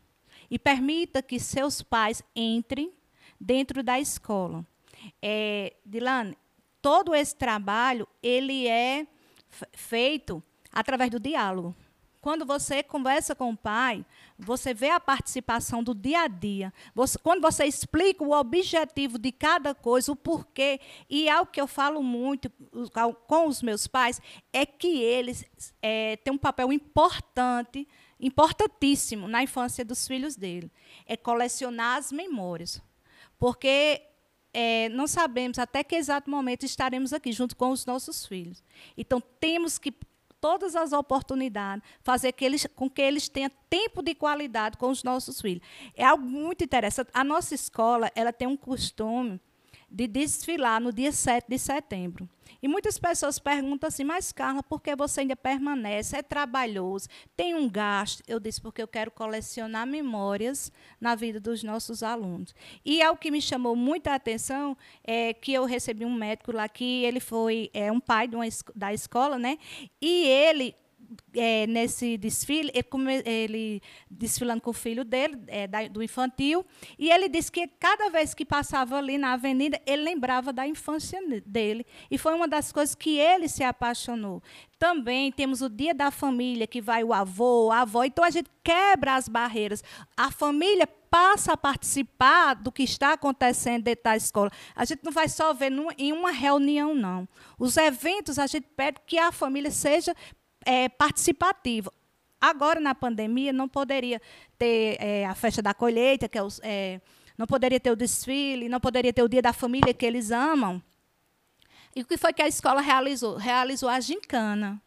e 0.51 0.59
permita 0.59 1.21
que 1.21 1.39
seus 1.39 1.83
pais 1.83 2.23
entrem 2.35 2.93
dentro 3.39 3.83
da 3.83 3.99
escola. 3.99 4.65
É, 5.21 5.75
Dilane, 5.85 6.39
todo 6.81 7.15
esse 7.15 7.35
trabalho, 7.35 8.07
ele 8.23 8.67
é 8.69 9.07
feito 9.73 10.43
através 10.75 11.11
do 11.11 11.21
diálogo. 11.21 11.75
Quando 12.21 12.47
você 12.47 12.83
conversa 12.83 13.35
com 13.35 13.51
o 13.51 13.57
pai, 13.57 14.03
você 14.39 14.73
vê 14.73 14.89
a 14.89 14.99
participação 14.99 15.85
do 15.85 15.95
dia 15.95 16.23
a 16.23 16.27
dia. 16.27 16.73
Você, 16.95 17.19
quando 17.19 17.43
você 17.43 17.67
explica 17.67 18.25
o 18.25 18.33
objetivo 18.33 19.19
de 19.19 19.31
cada 19.31 19.75
coisa, 19.75 20.11
o 20.11 20.17
porquê, 20.17 20.81
e 21.09 21.29
algo 21.29 21.53
que 21.53 21.61
eu 21.61 21.67
falo 21.67 22.03
muito 22.03 22.51
com 23.27 23.47
os 23.47 23.61
meus 23.61 23.87
pais, 23.87 24.23
é 24.55 24.65
que 24.65 25.03
eles 25.03 25.45
é, 25.83 26.17
têm 26.17 26.33
um 26.33 26.39
papel 26.39 26.73
importante, 26.73 27.87
importantíssimo 28.19 29.29
na 29.29 29.43
infância 29.43 29.85
dos 29.85 30.07
filhos 30.07 30.35
dele. 30.35 30.73
É 31.05 31.19
colecionar 31.19 31.99
as 31.99 32.11
memórias. 32.11 32.81
Porque 33.39 34.01
é, 34.55 34.89
não 34.89 35.07
sabemos 35.07 35.59
até 35.59 35.85
que 35.85 35.95
exato 35.95 36.31
momento 36.31 36.65
estaremos 36.65 37.13
aqui 37.13 37.33
junto 37.33 37.55
com 37.55 37.69
os 37.69 37.85
nossos 37.85 38.25
filhos. 38.25 38.65
Então, 38.97 39.21
temos 39.21 39.77
que 39.77 39.93
todas 40.45 40.77
as 40.77 40.93
oportunidades, 40.93 41.83
fazer 42.03 42.33
que 42.33 42.45
eles, 42.45 42.67
com 42.77 42.91
que 42.91 43.01
eles 43.01 43.31
tenham 43.31 43.51
tempo 43.71 44.03
de 44.03 44.15
qualidade 44.15 44.77
com 44.77 44.91
os 44.91 45.03
nossos 45.03 45.41
filhos. 45.41 45.67
É 45.97 46.05
algo 46.05 46.23
muito 46.23 46.63
interessante. 46.63 47.09
A 47.15 47.25
nossa 47.25 47.55
escola 47.55 48.13
ela 48.15 48.31
tem 48.31 48.47
um 48.47 48.55
costume 48.55 49.41
de 49.95 50.09
desfilar 50.09 50.81
no 50.81 50.93
dia 50.93 51.13
7 51.13 51.47
de 51.49 51.57
setembro. 51.57 52.29
E 52.61 52.67
muitas 52.67 52.99
pessoas 52.99 53.39
perguntam 53.39 53.87
assim, 53.87 54.03
mas 54.03 54.33
Carla, 54.33 54.61
por 54.63 54.81
que 54.81 54.97
você 54.97 55.21
ainda 55.21 55.37
permanece? 55.37 56.17
É 56.17 56.23
trabalhoso, 56.23 57.09
tem 57.37 57.55
um 57.55 57.69
gasto. 57.69 58.23
Eu 58.27 58.41
disse, 58.41 58.61
porque 58.61 58.83
eu 58.83 58.89
quero 58.89 59.11
colecionar 59.11 59.87
memórias 59.87 60.73
na 61.01 61.15
vida 61.15 61.39
dos 61.39 61.63
nossos 61.63 62.03
alunos. 62.03 62.55
E 62.85 63.01
algo 63.03 63.21
que 63.21 63.31
me 63.31 63.41
chamou 63.41 63.77
muita 63.77 64.15
atenção 64.15 64.77
é 65.05 65.33
que 65.33 65.53
eu 65.53 65.65
recebi 65.65 66.05
um 66.05 66.13
médico 66.13 66.51
lá 66.51 66.69
que 66.69 67.05
ele 67.05 67.21
foi 67.21 67.71
é, 67.73 67.93
um 67.93 68.01
pai 68.01 68.29
uma, 68.33 68.45
da 68.75 68.93
escola, 68.93 69.39
né? 69.39 69.59
E 70.01 70.27
ele 70.27 70.75
é, 71.35 71.67
nesse 71.67 72.17
desfile, 72.17 72.71
ele, 72.75 73.23
ele, 73.25 73.83
desfilando 74.11 74.61
com 74.61 74.71
o 74.71 74.75
filho 74.75 75.05
dele, 75.05 75.39
é, 75.47 75.67
da, 75.67 75.87
do 75.89 76.03
infantil, 76.03 76.65
e 76.99 77.11
ele 77.11 77.29
disse 77.29 77.51
que 77.51 77.67
cada 77.67 78.09
vez 78.09 78.35
que 78.35 78.45
passava 78.45 78.97
ali 78.97 79.19
na 79.19 79.33
avenida, 79.33 79.81
ele 79.87 80.03
lembrava 80.03 80.53
da 80.53 80.67
infância 80.67 81.21
dele. 81.45 81.85
E 82.11 82.19
foi 82.19 82.35
uma 82.35 82.49
das 82.49 82.73
coisas 82.73 82.95
que 82.95 83.19
ele 83.19 83.49
se 83.49 83.63
apaixonou. 83.63 84.43
Também 84.79 85.33
temos 85.33 85.63
o 85.63 85.69
dia 85.69 85.95
da 85.95 86.11
família, 86.11 86.67
que 86.67 86.81
vai 86.81 87.03
o 87.03 87.13
avô, 87.13 87.71
a 87.71 87.81
avó. 87.81 88.05
Então 88.05 88.25
a 88.25 88.31
gente 88.31 88.51
quebra 88.63 89.15
as 89.15 89.29
barreiras. 89.29 89.83
A 90.17 90.31
família 90.31 90.87
passa 91.15 91.53
a 91.53 91.57
participar 91.57 92.55
do 92.55 92.73
que 92.73 92.83
está 92.83 93.13
acontecendo 93.13 93.85
dentro 93.85 94.03
da 94.03 94.17
escola. 94.17 94.51
A 94.75 94.85
gente 94.85 95.05
não 95.05 95.13
vai 95.13 95.29
só 95.29 95.55
ver 95.55 95.73
em 95.97 96.13
uma 96.13 96.33
reunião, 96.33 96.93
não. 96.93 97.29
Os 97.57 97.77
eventos, 97.77 98.37
a 98.37 98.49
gente 98.49 98.67
pede 98.77 98.99
que 99.07 99.17
a 99.17 99.31
família 99.31 99.71
seja 99.71 100.13
é, 100.65 100.89
participativo. 100.89 101.93
Agora, 102.41 102.79
na 102.79 102.95
pandemia, 102.95 103.53
não 103.53 103.69
poderia 103.69 104.21
ter 104.59 104.97
é, 105.01 105.25
a 105.25 105.35
festa 105.35 105.63
da 105.63 105.73
colheita, 105.73 106.29
que 106.29 106.37
é, 106.37 106.43
os, 106.43 106.61
é, 106.63 107.01
não 107.39 107.47
poderia 107.47 107.81
ter 107.81 107.91
o 107.91 107.97
desfile, 107.97 108.69
não 108.69 108.81
poderia 108.81 109.13
ter 109.13 109.23
o 109.23 109.29
dia 109.29 109.41
da 109.41 109.53
família 109.53 109.95
que 109.95 110.05
eles 110.05 110.31
amam. 110.31 110.83
E 111.97 112.03
o 112.03 112.05
que 112.05 112.17
foi 112.17 112.33
que 112.33 112.43
a 112.43 112.49
escola 112.49 112.81
realizou? 112.81 113.37
Realizou 113.37 113.89
a 113.89 114.01
gincana. 114.01 114.83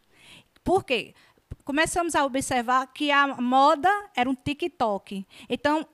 Por 0.64 0.84
quê? 0.84 1.16
Começamos 1.64 2.16
a 2.16 2.26
observar 2.26 2.88
que 2.94 3.10
a 3.12 3.28
moda 3.42 3.90
era 4.16 4.30
um 4.30 4.36
TikTok. 4.36 5.26
Então, 5.50 5.88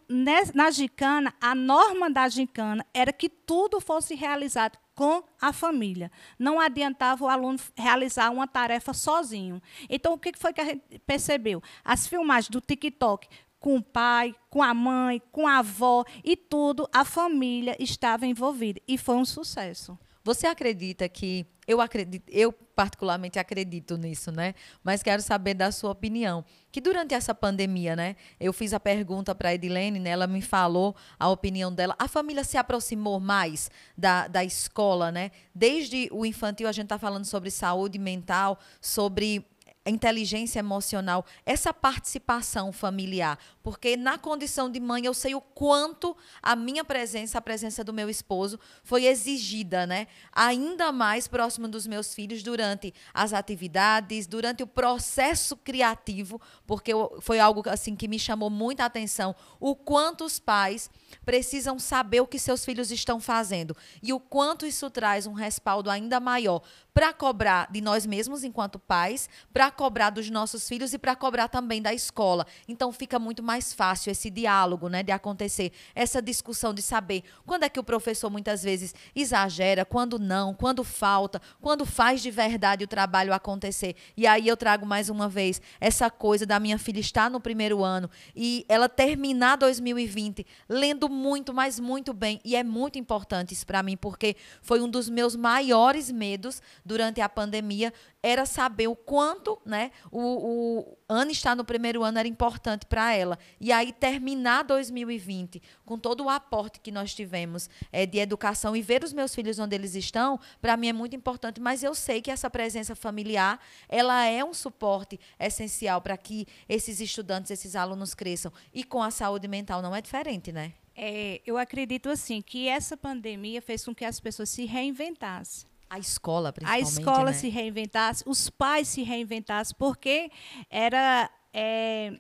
na 0.53 0.69
gincana, 0.69 1.33
a 1.39 1.55
norma 1.55 2.09
da 2.09 2.27
gincana 2.27 2.85
era 2.93 3.13
que 3.13 3.29
tudo 3.29 3.79
fosse 3.79 4.15
realizado 4.15 4.77
com 4.95 5.23
a 5.41 5.51
família. 5.51 6.11
Não 6.37 6.59
adiantava 6.59 7.25
o 7.25 7.27
aluno 7.27 7.59
realizar 7.75 8.29
uma 8.29 8.47
tarefa 8.47 8.93
sozinho. 8.93 9.61
Então, 9.89 10.13
o 10.13 10.17
que 10.17 10.31
foi 10.37 10.53
que 10.53 10.61
a 10.61 10.65
gente 10.65 10.99
percebeu? 11.05 11.61
As 11.83 12.07
filmagens 12.07 12.49
do 12.49 12.61
TikTok 12.61 13.27
com 13.59 13.77
o 13.77 13.81
pai, 13.81 14.35
com 14.49 14.61
a 14.61 14.73
mãe, 14.73 15.21
com 15.31 15.47
a 15.47 15.59
avó 15.59 16.03
e 16.21 16.35
tudo, 16.35 16.87
a 16.91 17.05
família 17.05 17.77
estava 17.79 18.25
envolvida. 18.25 18.81
E 18.85 18.97
foi 18.97 19.15
um 19.15 19.23
sucesso. 19.23 19.97
Você 20.21 20.47
acredita 20.47 21.07
que 21.07 21.45
eu 21.67 21.79
acredito, 21.81 22.29
eu 22.29 22.51
particularmente 22.51 23.39
acredito 23.39 23.97
nisso, 23.97 24.31
né? 24.31 24.53
Mas 24.83 25.03
quero 25.03 25.21
saber 25.21 25.53
da 25.53 25.71
sua 25.71 25.91
opinião. 25.91 26.43
Que 26.71 26.81
durante 26.81 27.13
essa 27.13 27.33
pandemia, 27.33 27.95
né? 27.95 28.15
Eu 28.39 28.51
fiz 28.51 28.73
a 28.73 28.79
pergunta 28.79 29.33
para 29.35 29.49
a 29.49 29.53
Edilene, 29.53 29.99
né? 29.99 30.09
Ela 30.09 30.27
me 30.27 30.41
falou 30.41 30.95
a 31.19 31.29
opinião 31.29 31.71
dela. 31.71 31.95
A 31.99 32.07
família 32.07 32.43
se 32.43 32.57
aproximou 32.57 33.19
mais 33.19 33.69
da, 33.97 34.27
da 34.27 34.43
escola, 34.43 35.11
né? 35.11 35.31
Desde 35.53 36.09
o 36.11 36.25
infantil 36.25 36.67
a 36.67 36.71
gente 36.71 36.85
está 36.85 36.97
falando 36.97 37.25
sobre 37.25 37.51
saúde 37.51 37.99
mental, 37.99 38.59
sobre 38.81 39.45
inteligência 39.89 40.59
emocional, 40.59 41.25
essa 41.45 41.73
participação 41.73 42.71
familiar, 42.71 43.37
porque 43.61 43.97
na 43.97 44.17
condição 44.17 44.69
de 44.69 44.79
mãe 44.79 45.05
eu 45.05 45.13
sei 45.13 45.35
o 45.35 45.41
quanto 45.41 46.15
a 46.41 46.55
minha 46.55 46.85
presença, 46.85 47.37
a 47.37 47.41
presença 47.41 47.83
do 47.83 47.93
meu 47.93 48.09
esposo 48.09 48.59
foi 48.83 49.05
exigida, 49.05 49.85
né? 49.85 50.07
Ainda 50.31 50.91
mais 50.91 51.27
próximo 51.27 51.67
dos 51.67 51.85
meus 51.85 52.13
filhos 52.13 52.41
durante 52.41 52.93
as 53.13 53.33
atividades, 53.33 54.25
durante 54.25 54.63
o 54.63 54.67
processo 54.67 55.57
criativo, 55.57 56.39
porque 56.65 56.91
foi 57.21 57.39
algo 57.39 57.63
assim 57.69 57.95
que 57.95 58.07
me 58.07 58.19
chamou 58.19 58.49
muita 58.49 58.85
atenção, 58.85 59.35
o 59.59 59.75
quanto 59.75 60.23
os 60.23 60.39
pais 60.39 60.89
precisam 61.25 61.77
saber 61.77 62.21
o 62.21 62.27
que 62.27 62.39
seus 62.39 62.63
filhos 62.63 62.91
estão 62.91 63.19
fazendo 63.19 63.75
e 64.01 64.13
o 64.13 64.19
quanto 64.19 64.65
isso 64.65 64.89
traz 64.89 65.27
um 65.27 65.33
respaldo 65.33 65.89
ainda 65.89 66.19
maior 66.19 66.61
para 66.93 67.11
cobrar 67.11 67.69
de 67.71 67.81
nós 67.81 68.05
mesmos 68.05 68.43
enquanto 68.43 68.77
pais, 68.77 69.27
para 69.51 69.71
cobrar 69.71 70.11
dos 70.11 70.29
nossos 70.29 70.67
filhos 70.67 70.93
e 70.93 70.99
para 70.99 71.15
cobrar 71.15 71.47
também 71.47 71.81
da 71.81 71.93
escola. 71.93 72.45
Então 72.67 72.91
fica 72.91 73.17
muito 73.17 73.41
mais 73.41 73.73
fácil 73.73 74.11
esse 74.11 74.29
diálogo, 74.29 74.87
né, 74.87 75.01
de 75.01 75.11
acontecer, 75.11 75.71
essa 75.95 76.21
discussão 76.21 76.73
de 76.73 76.81
saber 76.81 77.23
quando 77.45 77.63
é 77.63 77.69
que 77.69 77.79
o 77.79 77.83
professor 77.83 78.29
muitas 78.29 78.63
vezes 78.63 78.93
exagera, 79.15 79.83
quando 79.83 80.19
não, 80.19 80.53
quando 80.53 80.83
falta, 80.83 81.41
quando 81.59 81.85
faz 81.85 82.21
de 82.21 82.29
verdade 82.29 82.83
o 82.83 82.87
trabalho 82.87 83.33
acontecer. 83.33 83.95
E 84.15 84.27
aí 84.27 84.47
eu 84.47 84.55
trago 84.55 84.85
mais 84.85 85.09
uma 85.09 85.27
vez 85.27 85.61
essa 85.81 86.09
coisa 86.09 86.45
da 86.45 86.59
minha 86.59 86.77
filha 86.77 86.99
estar 86.99 87.29
no 87.29 87.39
primeiro 87.39 87.83
ano 87.83 88.09
e 88.35 88.65
ela 88.69 88.87
terminar 88.87 89.57
2020 89.57 90.45
lendo 90.69 91.09
muito, 91.09 91.53
mas 91.53 91.79
muito 91.79 92.13
bem. 92.13 92.39
E 92.45 92.55
é 92.55 92.63
muito 92.63 92.99
importante 92.99 93.53
isso 93.53 93.65
para 93.65 93.81
mim, 93.81 93.97
porque 93.97 94.35
foi 94.61 94.81
um 94.81 94.89
dos 94.89 95.09
meus 95.09 95.35
maiores 95.35 96.11
medos 96.11 96.61
durante 96.85 97.21
a 97.21 97.29
pandemia 97.29 97.93
era 98.21 98.45
saber 98.45 98.87
o 98.87 98.95
quanto 98.95 99.61
né, 99.65 99.91
o, 100.11 100.19
o 100.19 100.97
ano 101.09 101.31
estar 101.31 101.55
no 101.55 101.65
primeiro 101.65 102.03
ano 102.03 102.17
era 102.19 102.27
importante 102.27 102.85
para 102.85 103.13
ela. 103.13 103.37
E 103.59 103.71
aí 103.71 103.91
terminar 103.91 104.63
2020 104.63 105.61
com 105.85 105.97
todo 105.97 106.23
o 106.23 106.29
aporte 106.29 106.79
que 106.79 106.91
nós 106.91 107.13
tivemos 107.13 107.69
é, 107.91 108.05
de 108.05 108.19
educação 108.19 108.75
e 108.75 108.81
ver 108.81 109.03
os 109.03 109.11
meus 109.11 109.35
filhos 109.35 109.59
onde 109.59 109.75
eles 109.75 109.95
estão, 109.95 110.39
para 110.61 110.77
mim 110.77 110.87
é 110.87 110.93
muito 110.93 111.15
importante. 111.15 111.59
Mas 111.59 111.83
eu 111.83 111.93
sei 111.93 112.21
que 112.21 112.31
essa 112.31 112.49
presença 112.49 112.95
familiar 112.95 113.59
ela 113.89 114.25
é 114.25 114.43
um 114.43 114.53
suporte 114.53 115.19
essencial 115.39 116.01
para 116.01 116.17
que 116.17 116.47
esses 116.67 117.01
estudantes, 117.01 117.51
esses 117.51 117.75
alunos 117.75 118.13
cresçam. 118.13 118.51
E 118.73 118.83
com 118.83 119.03
a 119.03 119.11
saúde 119.11 119.47
mental 119.47 119.81
não 119.81 119.95
é 119.95 120.01
diferente, 120.01 120.51
né? 120.51 120.73
É, 120.95 121.41
eu 121.45 121.57
acredito 121.57 122.09
assim 122.09 122.41
que 122.41 122.67
essa 122.67 122.95
pandemia 122.95 123.61
fez 123.61 123.83
com 123.83 123.95
que 123.95 124.05
as 124.05 124.19
pessoas 124.19 124.49
se 124.49 124.65
reinventassem. 124.65 125.72
A 125.93 125.99
escola, 125.99 126.51
principalmente. 126.51 126.87
A 126.87 126.89
escola 126.89 127.25
né? 127.25 127.33
se 127.33 127.49
reinventasse, 127.49 128.23
os 128.25 128.49
pais 128.49 128.87
se 128.87 129.03
reinventassem, 129.03 129.75
porque 129.77 130.31
era. 130.67 131.29
É, 131.53 132.19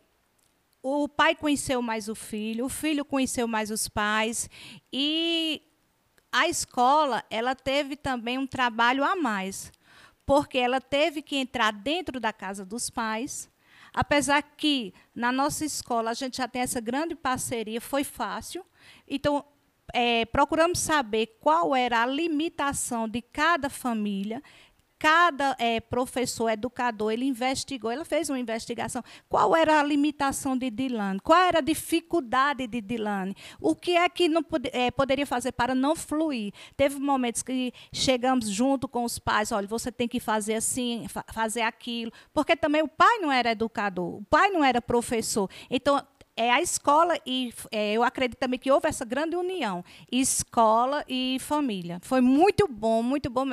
o 0.83 1.09
pai 1.09 1.33
conheceu 1.33 1.81
mais 1.81 2.07
o 2.07 2.13
filho, 2.13 2.65
o 2.65 2.69
filho 2.69 3.03
conheceu 3.03 3.47
mais 3.47 3.71
os 3.71 3.87
pais 3.87 4.47
e 4.91 5.63
a 6.31 6.47
escola 6.47 7.23
ela 7.31 7.55
teve 7.55 7.95
também 7.95 8.37
um 8.37 8.45
trabalho 8.45 9.03
a 9.03 9.15
mais, 9.15 9.71
porque 10.23 10.59
ela 10.59 10.79
teve 10.79 11.23
que 11.23 11.37
entrar 11.37 11.71
dentro 11.71 12.19
da 12.19 12.31
casa 12.31 12.63
dos 12.63 12.91
pais, 12.91 13.49
apesar 13.91 14.43
que 14.43 14.93
na 15.15 15.31
nossa 15.31 15.65
escola 15.65 16.11
a 16.11 16.13
gente 16.13 16.37
já 16.37 16.47
tem 16.47 16.61
essa 16.61 16.79
grande 16.79 17.15
parceria, 17.15 17.81
foi 17.81 18.03
fácil. 18.03 18.63
Então 19.07 19.43
é, 19.91 20.25
procuramos 20.25 20.79
saber 20.79 21.37
qual 21.39 21.75
era 21.75 22.01
a 22.01 22.05
limitação 22.05 23.07
de 23.07 23.21
cada 23.21 23.69
família. 23.69 24.41
Cada 24.97 25.53
é, 25.59 25.81
professor, 25.81 26.47
educador, 26.47 27.11
ele 27.11 27.25
investigou, 27.25 27.91
ele 27.91 28.05
fez 28.05 28.29
uma 28.29 28.39
investigação. 28.39 29.03
Qual 29.27 29.53
era 29.53 29.81
a 29.81 29.83
limitação 29.83 30.57
de 30.57 30.69
Dilane? 30.69 31.19
Qual 31.19 31.37
era 31.37 31.57
a 31.57 31.61
dificuldade 31.61 32.65
de 32.67 32.79
Dilane? 32.79 33.35
O 33.59 33.75
que 33.75 33.97
é 33.97 34.07
que 34.07 34.29
não 34.29 34.41
pod 34.41 34.69
é, 34.71 34.89
poderia 34.91 35.25
fazer 35.25 35.51
para 35.51 35.75
não 35.75 35.93
fluir? 35.93 36.53
Teve 36.77 36.99
momentos 37.01 37.43
que 37.43 37.73
chegamos 37.91 38.47
junto 38.47 38.87
com 38.87 39.03
os 39.03 39.19
pais, 39.19 39.51
olha, 39.51 39.67
você 39.67 39.91
tem 39.91 40.07
que 40.07 40.21
fazer 40.21 40.53
assim, 40.53 41.05
fa 41.09 41.25
fazer 41.33 41.63
aquilo, 41.63 42.09
porque 42.33 42.55
também 42.55 42.81
o 42.81 42.87
pai 42.87 43.17
não 43.17 43.29
era 43.29 43.51
educador, 43.51 44.19
o 44.19 44.25
pai 44.29 44.51
não 44.51 44.63
era 44.63 44.81
professor. 44.81 45.49
Então, 45.69 46.01
é 46.35 46.51
a 46.51 46.61
escola 46.61 47.15
e 47.25 47.53
é, 47.71 47.93
eu 47.93 48.03
acredito 48.03 48.39
também 48.39 48.59
que 48.59 48.71
houve 48.71 48.87
essa 48.87 49.05
grande 49.05 49.35
união, 49.35 49.83
escola 50.11 51.05
e 51.07 51.37
família. 51.39 51.99
Foi 52.01 52.21
muito 52.21 52.67
bom, 52.67 53.03
muito 53.03 53.29
bom 53.29 53.45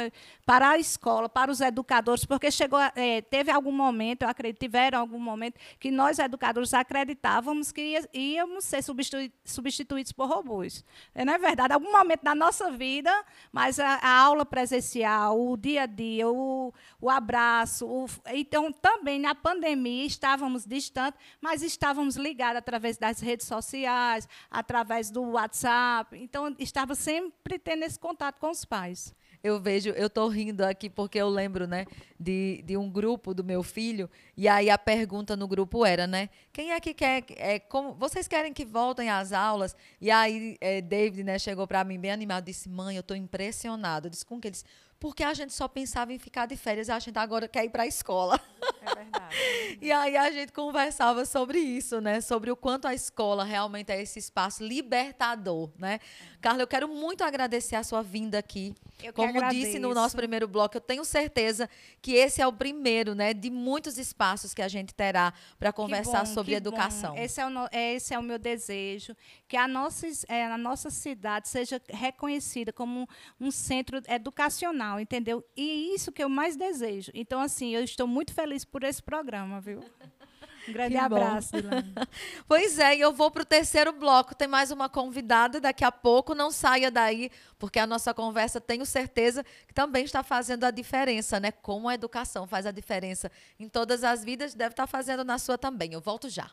para 0.46 0.70
a 0.70 0.78
escola, 0.78 1.28
para 1.28 1.50
os 1.50 1.60
educadores, 1.60 2.24
porque 2.24 2.50
chegou, 2.50 2.78
é, 2.96 3.20
teve 3.20 3.50
algum 3.50 3.72
momento, 3.72 4.22
eu 4.22 4.28
acredito, 4.28 4.60
tiveram 4.60 4.98
algum 4.98 5.18
momento 5.18 5.58
que 5.78 5.90
nós 5.90 6.18
educadores 6.18 6.72
acreditávamos 6.72 7.70
que 7.70 7.82
ia, 7.82 8.08
íamos 8.14 8.64
ser 8.64 8.82
substitu 8.82 9.30
substituídos 9.44 10.12
por 10.12 10.28
robôs. 10.28 10.84
É, 11.14 11.24
não 11.24 11.34
é 11.34 11.38
verdade? 11.38 11.74
Algum 11.74 11.92
momento 11.92 12.22
da 12.22 12.34
nossa 12.34 12.70
vida, 12.70 13.12
mas 13.52 13.78
a, 13.78 13.96
a 13.96 14.18
aula 14.20 14.46
presencial, 14.46 15.38
o 15.38 15.56
dia 15.56 15.82
a 15.82 15.86
dia, 15.86 16.28
o, 16.28 16.72
o 17.00 17.10
abraço, 17.10 17.86
o, 17.86 18.06
então 18.32 18.72
também 18.72 19.18
na 19.20 19.34
pandemia 19.34 20.06
estávamos 20.06 20.64
distantes, 20.64 21.20
mas 21.40 21.62
estávamos 21.62 22.16
ligados 22.16 22.69
através 22.70 22.96
das 22.96 23.20
redes 23.20 23.46
sociais, 23.46 24.28
através 24.48 25.10
do 25.10 25.22
WhatsApp. 25.32 26.16
Então, 26.16 26.54
estava 26.58 26.94
sempre 26.94 27.58
tendo 27.58 27.82
esse 27.82 27.98
contato 27.98 28.38
com 28.38 28.50
os 28.50 28.64
pais. 28.64 29.12
Eu 29.42 29.58
vejo, 29.58 29.88
eu 29.90 30.06
estou 30.06 30.28
rindo 30.28 30.62
aqui 30.62 30.90
porque 30.90 31.18
eu 31.18 31.28
lembro, 31.28 31.66
né, 31.66 31.86
de, 32.18 32.62
de 32.62 32.76
um 32.76 32.90
grupo 32.90 33.32
do 33.32 33.42
meu 33.42 33.62
filho, 33.62 34.08
e 34.36 34.46
aí 34.46 34.68
a 34.68 34.76
pergunta 34.76 35.34
no 35.34 35.48
grupo 35.48 35.84
era, 35.84 36.06
né, 36.06 36.28
quem 36.52 36.72
é 36.72 36.78
que 36.78 36.92
quer, 36.92 37.24
é, 37.30 37.58
como, 37.58 37.94
vocês 37.94 38.28
querem 38.28 38.52
que 38.52 38.66
voltem 38.66 39.08
às 39.08 39.32
aulas? 39.32 39.74
E 39.98 40.10
aí 40.10 40.58
é, 40.60 40.82
David, 40.82 41.24
né, 41.24 41.38
chegou 41.38 41.66
para 41.66 41.82
mim 41.84 41.98
bem 41.98 42.10
animado, 42.10 42.44
disse, 42.44 42.68
mãe, 42.68 42.96
eu 42.96 43.00
estou 43.00 43.16
impressionado. 43.16 44.06
Eu 44.06 44.10
disse, 44.10 44.26
com 44.26 44.38
que 44.38 44.48
eles 44.48 44.62
porque 45.00 45.24
a 45.24 45.32
gente 45.32 45.54
só 45.54 45.66
pensava 45.66 46.12
em 46.12 46.18
ficar 46.18 46.44
de 46.44 46.56
férias, 46.56 46.90
a 46.90 46.98
gente 46.98 47.18
agora 47.18 47.48
quer 47.48 47.64
ir 47.64 47.70
para 47.70 47.84
a 47.84 47.86
escola. 47.86 48.38
É 48.82 48.94
verdade. 48.94 49.34
e 49.80 49.90
aí 49.90 50.14
a 50.14 50.30
gente 50.30 50.52
conversava 50.52 51.24
sobre 51.24 51.58
isso, 51.58 52.02
né? 52.02 52.20
Sobre 52.20 52.50
o 52.50 52.56
quanto 52.56 52.86
a 52.86 52.94
escola 52.94 53.42
realmente 53.42 53.90
é 53.90 54.00
esse 54.00 54.18
espaço 54.18 54.62
libertador, 54.62 55.70
né? 55.78 56.00
Carla, 56.40 56.62
eu 56.62 56.66
quero 56.66 56.88
muito 56.88 57.22
agradecer 57.22 57.76
a 57.76 57.82
sua 57.82 58.02
vinda 58.02 58.38
aqui. 58.38 58.74
Eu 59.02 59.12
Como 59.12 59.28
agradeço. 59.28 59.66
disse 59.66 59.78
no 59.78 59.94
nosso 59.94 60.16
primeiro 60.16 60.48
bloco, 60.48 60.76
eu 60.76 60.80
tenho 60.80 61.04
certeza 61.04 61.68
que 62.00 62.12
esse 62.12 62.40
é 62.40 62.46
o 62.46 62.52
primeiro, 62.52 63.14
né, 63.14 63.32
de 63.32 63.50
muitos 63.50 63.98
espaços 63.98 64.54
que 64.54 64.62
a 64.62 64.68
gente 64.68 64.94
terá 64.94 65.32
para 65.58 65.72
conversar 65.72 66.24
bom, 66.24 66.34
sobre 66.34 66.54
educação. 66.54 67.14
Bom. 67.14 67.20
Esse 67.20 67.40
é, 67.40 67.46
o 67.46 67.50
no, 67.50 67.68
esse 67.72 68.14
é 68.14 68.18
o 68.18 68.22
meu 68.22 68.38
desejo, 68.38 69.14
que 69.48 69.56
a 69.56 69.68
nossa, 69.68 70.06
é, 70.28 70.44
a 70.44 70.58
nossa 70.58 70.90
cidade 70.90 71.48
seja 71.48 71.80
reconhecida 71.88 72.72
como 72.72 73.08
um 73.38 73.50
centro 73.50 74.00
educacional, 74.08 74.89
entendeu? 74.98 75.44
E 75.56 75.94
isso 75.94 76.10
que 76.10 76.24
eu 76.24 76.28
mais 76.28 76.56
desejo. 76.56 77.12
Então, 77.14 77.40
assim, 77.40 77.74
eu 77.74 77.84
estou 77.84 78.06
muito 78.06 78.32
feliz 78.32 78.64
por 78.64 78.82
esse 78.82 79.02
programa, 79.02 79.60
viu? 79.60 79.80
Um 80.68 80.72
grande 80.72 80.92
Que 80.92 80.98
abraço. 80.98 81.52
Pois 82.46 82.78
é, 82.78 82.96
eu 82.96 83.12
vou 83.12 83.30
para 83.30 83.42
o 83.42 83.46
terceiro 83.46 83.92
bloco. 83.92 84.34
Tem 84.34 84.46
mais 84.46 84.70
uma 84.70 84.88
convidada 84.88 85.60
daqui 85.60 85.84
a 85.84 85.90
pouco. 85.90 86.34
Não 86.34 86.50
saia 86.50 86.90
daí, 86.90 87.30
porque 87.58 87.78
a 87.78 87.86
nossa 87.86 88.12
conversa, 88.12 88.60
tenho 88.60 88.84
certeza, 88.84 89.44
que 89.66 89.72
também 89.72 90.04
está 90.04 90.22
fazendo 90.22 90.64
a 90.64 90.70
diferença, 90.70 91.40
né? 91.40 91.50
Como 91.50 91.88
a 91.88 91.94
educação 91.94 92.46
faz 92.46 92.66
a 92.66 92.70
diferença 92.70 93.30
em 93.58 93.68
todas 93.68 94.04
as 94.04 94.22
vidas, 94.24 94.54
deve 94.54 94.72
estar 94.72 94.86
fazendo 94.86 95.24
na 95.24 95.38
sua 95.38 95.56
também. 95.56 95.92
Eu 95.92 96.00
volto 96.00 96.28
já. 96.28 96.50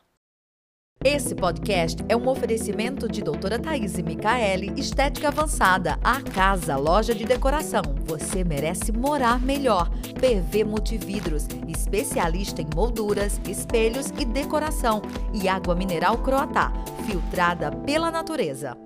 Esse 1.04 1.32
podcast 1.32 2.04
é 2.08 2.16
um 2.16 2.26
oferecimento 2.28 3.08
de 3.08 3.22
doutora 3.22 3.56
Thaís 3.56 3.96
Micaele, 4.00 4.72
Estética 4.76 5.28
Avançada, 5.28 5.96
a 6.02 6.20
casa, 6.20 6.76
loja 6.76 7.14
de 7.14 7.24
decoração. 7.24 7.82
Você 8.04 8.42
merece 8.42 8.90
morar 8.90 9.40
melhor. 9.40 9.88
PV 10.18 10.64
Multividros, 10.64 11.46
especialista 11.68 12.60
em 12.62 12.68
molduras, 12.74 13.40
espelhos 13.48 14.08
e 14.18 14.24
decoração. 14.24 15.00
E 15.32 15.48
água 15.48 15.76
mineral 15.76 16.18
Croatá, 16.20 16.72
filtrada 17.06 17.70
pela 17.70 18.10
natureza. 18.10 18.76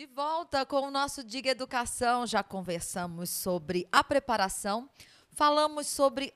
De 0.00 0.06
volta 0.06 0.64
com 0.64 0.88
o 0.88 0.90
nosso 0.90 1.22
Diga 1.22 1.50
Educação, 1.50 2.26
já 2.26 2.42
conversamos 2.42 3.28
sobre 3.28 3.86
a 3.92 4.02
preparação, 4.02 4.88
falamos 5.40 5.86
sobre 5.86 6.34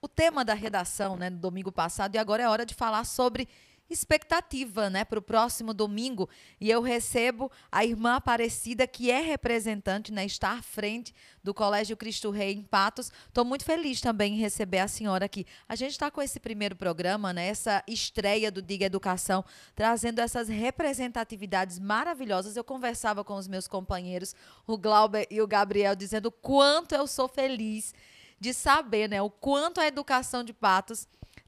o 0.00 0.08
tema 0.08 0.44
da 0.44 0.54
redação 0.54 1.14
né, 1.14 1.30
no 1.30 1.38
domingo 1.38 1.70
passado 1.70 2.16
e 2.16 2.18
agora 2.18 2.42
é 2.42 2.48
hora 2.48 2.66
de 2.66 2.74
falar 2.74 3.04
sobre 3.04 3.48
expectativa 3.92 4.88
né, 4.88 5.04
para 5.04 5.18
o 5.18 5.22
próximo 5.22 5.74
domingo. 5.74 6.28
E 6.60 6.70
eu 6.70 6.80
recebo 6.82 7.50
a 7.70 7.84
irmã 7.84 8.14
Aparecida, 8.14 8.86
que 8.86 9.10
é 9.10 9.20
representante, 9.20 10.12
né, 10.12 10.24
está 10.24 10.52
à 10.52 10.62
frente 10.62 11.14
do 11.42 11.52
Colégio 11.52 11.96
Cristo 11.96 12.30
Rei 12.30 12.52
em 12.52 12.62
Patos. 12.62 13.12
Estou 13.28 13.44
muito 13.44 13.64
feliz 13.64 14.00
também 14.00 14.34
em 14.34 14.38
receber 14.38 14.78
a 14.78 14.88
senhora 14.88 15.24
aqui. 15.24 15.46
A 15.68 15.76
gente 15.76 15.92
está 15.92 16.10
com 16.10 16.22
esse 16.22 16.40
primeiro 16.40 16.74
programa, 16.74 17.32
né, 17.32 17.46
essa 17.46 17.82
estreia 17.86 18.50
do 18.50 18.62
Diga 18.62 18.86
Educação, 18.86 19.44
trazendo 19.74 20.20
essas 20.20 20.48
representatividades 20.48 21.78
maravilhosas. 21.78 22.56
Eu 22.56 22.64
conversava 22.64 23.22
com 23.22 23.34
os 23.34 23.46
meus 23.46 23.68
companheiros, 23.68 24.34
o 24.66 24.78
Glauber 24.78 25.26
e 25.30 25.40
o 25.40 25.46
Gabriel, 25.46 25.94
dizendo 25.94 26.30
quanto 26.30 26.94
eu 26.94 27.06
sou 27.06 27.28
feliz 27.28 27.94
de 28.40 28.52
saber 28.52 29.08
né, 29.08 29.22
o 29.22 29.30
quanto 29.30 29.80
a 29.80 29.86
educação 29.86 30.42
de 30.42 30.52
Patos 30.52 31.06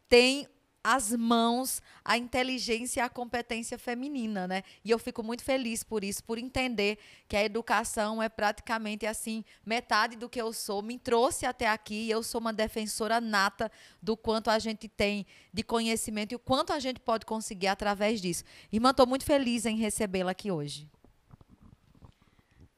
tem 0.09 0.47
as 0.85 1.13
mãos 1.17 1.81
a 2.05 2.19
inteligência 2.19 3.01
e 3.01 3.03
a 3.03 3.09
competência 3.09 3.79
feminina, 3.79 4.47
né? 4.47 4.63
E 4.85 4.91
eu 4.91 4.99
fico 4.99 5.23
muito 5.23 5.43
feliz 5.43 5.83
por 5.83 6.05
isso, 6.05 6.23
por 6.23 6.37
entender 6.37 6.99
que 7.27 7.35
a 7.35 7.43
educação 7.43 8.23
é 8.23 8.29
praticamente 8.29 9.07
assim, 9.07 9.43
metade 9.65 10.15
do 10.17 10.29
que 10.29 10.41
eu 10.41 10.53
sou, 10.53 10.83
me 10.83 10.99
trouxe 10.99 11.47
até 11.47 11.67
aqui 11.67 11.95
e 11.95 12.11
eu 12.11 12.23
sou 12.23 12.43
uma 12.43 12.53
defensora 12.53 13.19
nata 13.21 13.73
do 14.03 14.15
quanto 14.15 14.51
a 14.51 14.59
gente 14.59 14.87
tem 14.87 15.25
de 15.51 15.63
conhecimento 15.63 16.33
e 16.33 16.37
o 16.37 16.39
quanto 16.39 16.75
a 16.75 16.79
gente 16.79 17.01
pode 17.01 17.25
conseguir 17.25 17.69
através 17.69 18.21
disso. 18.21 18.45
Irmã, 18.71 18.91
estou 18.91 19.07
muito 19.07 19.25
feliz 19.25 19.65
em 19.65 19.77
recebê-la 19.77 20.33
aqui 20.33 20.51
hoje. 20.51 20.87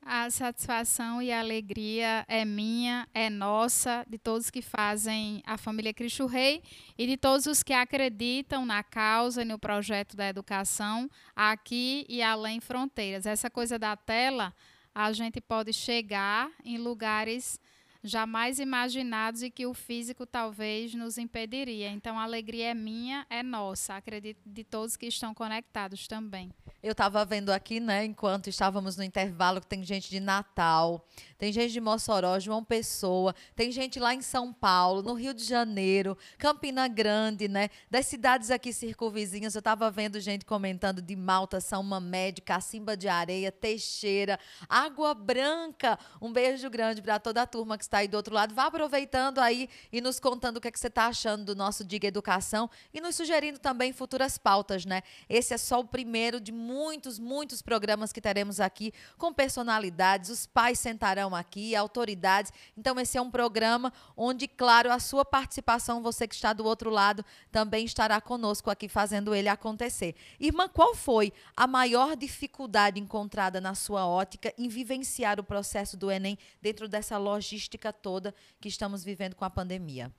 A 0.09 0.31
satisfação 0.31 1.21
e 1.21 1.33
a 1.33 1.41
alegria 1.41 2.25
é 2.29 2.45
minha, 2.45 3.09
é 3.13 3.29
nossa, 3.29 4.07
de 4.09 4.17
todos 4.17 4.51
que 4.51 4.63
fazem 4.63 5.43
a 5.45 5.59
família 5.59 5.93
Cristo 5.93 6.27
Rei 6.27 6.63
e 6.97 7.09
de 7.09 7.17
todos 7.17 7.47
os 7.47 7.61
que 7.61 7.73
acreditam 7.73 8.65
na 8.65 8.85
causa 8.85 9.43
e 9.43 9.45
no 9.45 9.59
projeto 9.59 10.17
da 10.17 10.29
educação 10.29 11.11
aqui 11.35 12.07
e 12.09 12.23
além 12.23 12.61
fronteiras. 12.61 13.27
Essa 13.27 13.51
coisa 13.51 13.81
da 13.81 13.97
tela, 13.97 14.55
a 14.95 15.13
gente 15.13 15.41
pode 15.41 15.73
chegar 15.73 16.53
em 16.65 16.79
lugares 16.79 17.59
jamais 18.07 18.59
imaginados 18.59 19.43
e 19.43 19.51
que 19.51 19.67
o 19.67 19.75
físico 19.75 20.25
talvez 20.25 20.95
nos 20.95 21.19
impediria. 21.19 21.91
Então 21.91 22.19
a 22.19 22.23
alegria 22.23 22.71
é 22.71 22.75
minha, 22.75 23.27
é 23.29 23.43
nossa, 23.43 23.97
acredito 23.97 24.41
de 24.47 24.65
todos 24.65 24.97
que 24.97 25.07
estão 25.07 25.35
conectados 25.35 26.07
também. 26.07 26.51
Eu 26.83 26.93
estava 26.93 27.25
vendo 27.25 27.51
aqui, 27.51 27.81
né, 27.81 28.05
enquanto 28.05 28.49
estávamos 28.49 28.97
no 28.97 29.03
intervalo, 29.03 29.61
que 29.61 29.67
tem 29.67 29.83
gente 29.83 30.09
de 30.09 30.21
Natal, 30.21 31.05
tem 31.37 31.53
gente 31.53 31.73
de 31.73 31.81
Mossoró, 31.81 32.39
João 32.39 32.63
Pessoa, 32.63 33.35
tem 33.57 33.73
gente 33.73 33.99
lá 33.99 34.15
em 34.15 34.23
São 34.23 34.53
Paulo, 34.53 35.03
no 35.03 35.15
Rio 35.15 35.35
de 35.35 35.43
Janeiro, 35.43 36.17
Campina 36.39 36.87
Grande, 36.87 37.49
né? 37.49 37.71
Das 37.91 38.07
cidades 38.07 38.53
aqui 38.53 38.73
circunvizinhas, 38.73 39.55
eu 39.55 39.59
estava 39.59 39.91
vendo 39.91 40.21
gente 40.21 40.45
comentando 40.45 41.03
de 41.03 41.17
Malta, 41.17 41.61
São 41.61 41.83
Mamede, 41.83 42.41
Cacimba 42.41 42.97
de 42.97 43.09
Areia, 43.09 43.51
Teixeira, 43.51 44.39
Água 44.69 45.13
Branca. 45.13 45.99
Um 46.21 46.33
beijo 46.33 46.71
grande 46.71 47.03
para 47.03 47.19
toda 47.19 47.43
a 47.43 47.47
turma 47.47 47.77
que 47.77 47.85
está 47.85 47.96
aí 47.97 48.09
do 48.09 48.17
outro 48.17 48.35
lado. 48.35 48.55
Vá 48.55 48.67
aproveitando 48.67 49.39
aí 49.39 49.69
e 49.93 50.01
nos 50.01 50.21
contando 50.21 50.59
o 50.59 50.61
que, 50.61 50.69
é 50.69 50.71
que 50.71 50.79
você 50.79 50.89
está 50.89 51.07
achando 51.07 51.45
do 51.45 51.57
nosso 51.57 51.85
Diga 51.85 52.07
Educação 52.07 52.69
e 52.93 53.01
nos 53.01 53.17
sugerindo 53.17 53.59
também 53.59 53.93
futuras 53.93 54.39
pautas, 54.39 54.85
né? 54.85 55.03
Esse 55.29 55.55
é 55.55 55.59
só 55.59 55.81
o 55.81 55.85
primeiro 55.85 56.41
de 56.41 56.53
muitos, 56.53 57.19
muitos 57.19 57.63
programas 57.63 58.13
que 58.13 58.21
teremos 58.21 58.61
aqui 58.61 58.93
com 59.19 59.33
personalidades. 59.33 60.31
Os 60.31 60.47
pais 60.47 60.79
sentarão 60.79 61.35
aqui, 61.35 61.75
autoridades. 61.75 62.53
Então, 62.77 62.99
esse 62.99 63.19
é 63.19 63.21
um 63.23 63.31
programa 63.31 63.93
onde, 64.17 64.47
claro, 64.49 64.91
a 64.91 64.99
sua 64.99 65.25
participação, 65.25 66.03
você 66.03 66.27
que 66.27 66.35
está 66.35 66.53
do 66.53 66.65
outro 66.65 66.91
lado, 66.91 67.25
também 67.51 67.85
estará 67.85 68.21
conosco 68.21 68.71
aqui 68.71 68.89
fazendo 68.89 69.35
ele 69.35 69.49
acontecer. 69.49 70.15
Irmã, 70.39 70.69
qual 70.69 70.95
foi 70.95 71.33
a 71.57 71.67
maior 71.67 72.17
dificuldade 72.17 73.01
encontrada 73.01 73.61
na 73.61 73.75
sua 73.75 74.07
ótica 74.07 74.53
em 74.59 74.69
vivenciar 74.69 75.39
o 75.39 75.45
processo 75.45 75.97
do 75.97 76.11
Enem 76.11 76.39
dentro 76.61 76.89
dessa 76.89 77.19
logística 77.19 77.76
toda 77.93 78.35
que 78.61 78.69
estamos 78.69 79.05
vivendo 79.05 79.35
com 79.35 79.45
a 79.45 79.51
pandemia? 79.51 80.13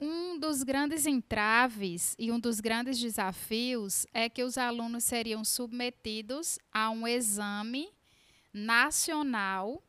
Um 0.00 0.38
dos 0.38 0.62
grandes 0.62 1.06
entraves 1.06 2.14
e 2.18 2.30
um 2.30 2.38
dos 2.38 2.60
grandes 2.60 3.00
desafios 3.00 4.06
é 4.14 4.28
que 4.28 4.44
os 4.44 4.56
alunos 4.56 5.02
seriam 5.02 5.44
submetidos 5.44 6.56
a 6.72 6.88
um 6.88 7.06
exame 7.06 7.88
nacional, 8.52 9.82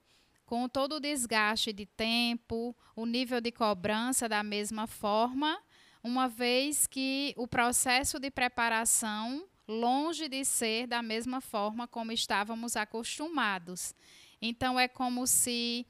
com 0.48 0.68
todo 0.68 0.96
o 0.96 1.00
desgaste 1.00 1.72
de 1.72 1.86
tempo, 1.86 2.76
o 2.96 3.06
nível 3.06 3.40
de 3.40 3.52
cobrança 3.52 4.28
da 4.28 4.42
mesma 4.42 4.88
forma, 4.88 5.62
uma 6.04 6.28
vez 6.28 6.88
que 6.88 7.34
o 7.38 7.48
processo 7.48 8.20
de 8.20 8.32
preparação, 8.32 9.48
longe 9.68 10.28
de 10.28 10.44
ser 10.44 10.88
da 10.88 11.04
mesma 11.04 11.40
forma 11.40 11.88
como 11.88 12.12
estávamos 12.12 12.76
acostumados. 12.76 13.94
Então, 14.42 14.80
é 14.80 14.88
como 14.88 15.28
se 15.28 15.86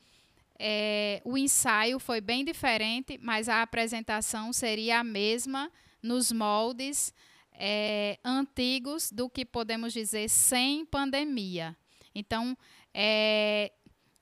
é, 0.59 1.21
o 1.23 1.37
ensaio 1.37 1.99
foi 1.99 2.19
bem 2.19 2.43
diferente, 2.43 3.17
mas 3.21 3.47
a 3.47 3.61
apresentação 3.61 4.51
seria 4.51 4.99
a 4.99 5.03
mesma 5.03 5.71
nos 6.03 6.31
moldes 6.31 7.13
é, 7.53 8.19
antigos 8.23 9.09
do 9.11 9.29
que 9.29 9.45
podemos 9.45 9.93
dizer 9.93 10.29
sem 10.29 10.85
pandemia. 10.85 11.77
Então, 12.13 12.57
é, 12.93 13.71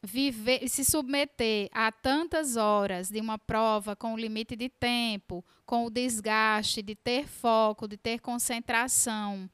viver, 0.04 0.68
se 0.70 0.86
submeter 0.86 1.70
a 1.72 1.92
tantas 1.92 2.56
horas 2.56 3.10
de 3.10 3.20
uma 3.20 3.40
prova 3.40 3.96
com 3.96 4.14
o 4.14 4.18
limite 4.18 4.56
de 4.56 4.70
tempo, 4.70 5.44
com 5.66 5.86
o 5.86 5.90
desgaste 5.90 6.84
de 6.84 6.96
ter 6.96 7.28
foco, 7.28 7.88
de 7.88 7.98
ter 7.98 8.20
concentração, 8.20 9.50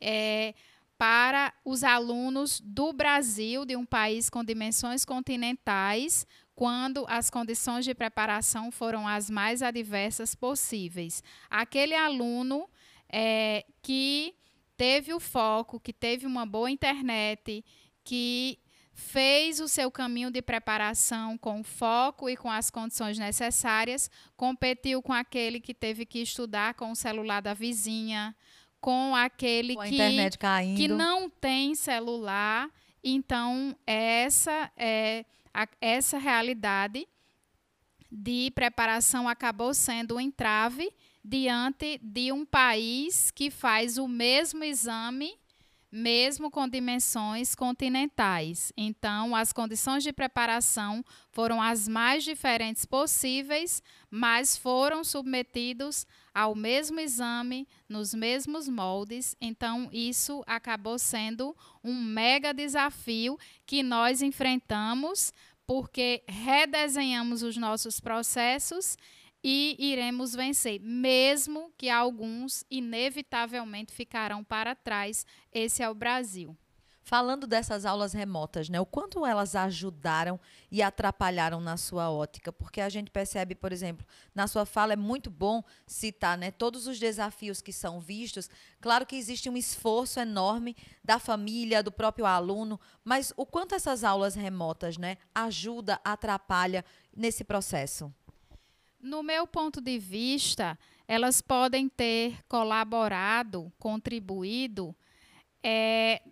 é, 0.00 0.54
para 1.02 1.52
os 1.64 1.82
alunos 1.82 2.60
do 2.60 2.92
Brasil, 2.92 3.64
de 3.64 3.74
um 3.74 3.84
país 3.84 4.30
com 4.30 4.44
dimensões 4.44 5.04
continentais, 5.04 6.24
quando 6.54 7.04
as 7.08 7.28
condições 7.28 7.84
de 7.84 7.92
preparação 7.92 8.70
foram 8.70 9.08
as 9.08 9.28
mais 9.28 9.62
adversas 9.62 10.36
possíveis. 10.36 11.20
Aquele 11.50 11.96
aluno 11.96 12.70
é, 13.08 13.66
que 13.82 14.32
teve 14.76 15.12
o 15.12 15.18
foco, 15.18 15.80
que 15.80 15.92
teve 15.92 16.24
uma 16.24 16.46
boa 16.46 16.70
internet, 16.70 17.64
que 18.04 18.60
fez 18.92 19.58
o 19.58 19.66
seu 19.66 19.90
caminho 19.90 20.30
de 20.30 20.40
preparação 20.40 21.36
com 21.36 21.64
foco 21.64 22.30
e 22.30 22.36
com 22.36 22.48
as 22.48 22.70
condições 22.70 23.18
necessárias, 23.18 24.08
competiu 24.36 25.02
com 25.02 25.12
aquele 25.12 25.58
que 25.58 25.74
teve 25.74 26.06
que 26.06 26.20
estudar 26.20 26.74
com 26.74 26.92
o 26.92 26.96
celular 26.96 27.40
da 27.40 27.54
vizinha, 27.54 28.36
com 28.82 29.14
aquele 29.14 29.76
com 29.76 29.82
que, 29.82 29.96
que 30.76 30.88
não 30.88 31.30
tem 31.30 31.72
celular. 31.74 32.68
Então, 33.02 33.76
essa 33.86 34.70
é 34.76 35.24
a, 35.54 35.68
essa 35.80 36.18
realidade 36.18 37.06
de 38.10 38.50
preparação 38.54 39.28
acabou 39.28 39.72
sendo 39.72 40.16
um 40.16 40.20
entrave 40.20 40.92
diante 41.24 41.98
de 42.02 42.32
um 42.32 42.44
país 42.44 43.30
que 43.30 43.50
faz 43.50 43.96
o 43.98 44.08
mesmo 44.08 44.64
exame, 44.64 45.38
mesmo 45.92 46.50
com 46.50 46.66
dimensões 46.66 47.54
continentais. 47.54 48.72
Então, 48.74 49.36
as 49.36 49.52
condições 49.52 50.02
de 50.02 50.10
preparação 50.10 51.04
foram 51.30 51.60
as 51.60 51.86
mais 51.86 52.24
diferentes 52.24 52.86
possíveis, 52.86 53.82
mas 54.10 54.56
foram 54.56 55.04
submetidos 55.04 56.06
ao 56.34 56.54
mesmo 56.54 56.98
exame, 56.98 57.68
nos 57.86 58.14
mesmos 58.14 58.66
moldes. 58.66 59.36
Então, 59.38 59.90
isso 59.92 60.42
acabou 60.46 60.98
sendo 60.98 61.54
um 61.84 61.94
mega 61.94 62.54
desafio 62.54 63.38
que 63.66 63.82
nós 63.82 64.22
enfrentamos, 64.22 65.30
porque 65.66 66.22
redesenhamos 66.26 67.42
os 67.42 67.58
nossos 67.58 68.00
processos 68.00 68.96
e 69.42 69.76
iremos 69.78 70.34
vencer, 70.34 70.80
mesmo 70.80 71.72
que 71.76 71.90
alguns 71.90 72.64
inevitavelmente 72.70 73.92
ficarão 73.92 74.44
para 74.44 74.74
trás. 74.74 75.26
Esse 75.52 75.82
é 75.82 75.90
o 75.90 75.94
Brasil. 75.94 76.56
Falando 77.04 77.48
dessas 77.48 77.84
aulas 77.84 78.12
remotas, 78.12 78.68
né, 78.68 78.78
o 78.80 78.86
quanto 78.86 79.26
elas 79.26 79.56
ajudaram 79.56 80.38
e 80.70 80.80
atrapalharam 80.80 81.60
na 81.60 81.76
sua 81.76 82.08
ótica? 82.08 82.52
Porque 82.52 82.80
a 82.80 82.88
gente 82.88 83.10
percebe, 83.10 83.56
por 83.56 83.72
exemplo, 83.72 84.06
na 84.32 84.46
sua 84.46 84.64
fala 84.64 84.92
é 84.92 84.96
muito 84.96 85.28
bom 85.28 85.64
citar 85.84 86.38
né, 86.38 86.52
todos 86.52 86.86
os 86.86 87.00
desafios 87.00 87.60
que 87.60 87.72
são 87.72 87.98
vistos. 87.98 88.48
Claro 88.80 89.04
que 89.04 89.16
existe 89.16 89.50
um 89.50 89.56
esforço 89.56 90.20
enorme 90.20 90.76
da 91.02 91.18
família, 91.18 91.82
do 91.82 91.90
próprio 91.90 92.24
aluno, 92.24 92.78
mas 93.04 93.32
o 93.36 93.44
quanto 93.44 93.74
essas 93.74 94.04
aulas 94.04 94.36
remotas 94.36 94.96
né, 94.96 95.16
ajuda, 95.34 96.00
atrapalha 96.04 96.84
nesse 97.12 97.42
processo? 97.42 98.14
No 99.02 99.20
meu 99.20 99.48
ponto 99.48 99.80
de 99.80 99.98
vista, 99.98 100.78
elas 101.08 101.42
podem 101.42 101.88
ter 101.88 102.38
colaborado, 102.46 103.72
contribuído, 103.76 104.94
é, 105.60 106.22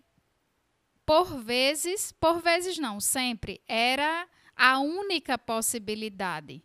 por 1.05 1.37
vezes, 1.37 2.13
por 2.13 2.41
vezes 2.41 2.77
não, 2.77 3.01
sempre, 3.01 3.61
era 3.67 4.25
a 4.55 4.79
única 4.79 5.37
possibilidade. 5.37 6.63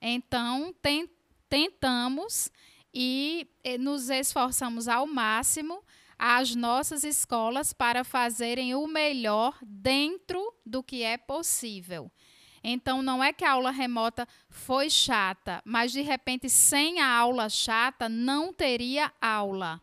Então, 0.00 0.72
tem, 0.80 1.10
tentamos 1.48 2.52
e, 2.94 3.48
e 3.64 3.76
nos 3.76 4.10
esforçamos 4.10 4.86
ao 4.86 5.08
máximo 5.08 5.82
as 6.16 6.54
nossas 6.54 7.02
escolas 7.02 7.72
para 7.72 8.04
fazerem 8.04 8.76
o 8.76 8.86
melhor 8.86 9.58
dentro 9.62 10.54
do 10.64 10.82
que 10.82 11.02
é 11.02 11.16
possível. 11.16 12.10
Então, 12.62 13.02
não 13.02 13.22
é 13.22 13.32
que 13.32 13.44
a 13.44 13.52
aula 13.52 13.70
remota 13.70 14.26
foi 14.48 14.90
chata, 14.90 15.62
mas 15.64 15.92
de 15.92 16.00
repente, 16.00 16.48
sem 16.48 17.00
a 17.00 17.08
aula 17.08 17.48
chata, 17.48 18.08
não 18.08 18.52
teria 18.52 19.12
aula. 19.20 19.80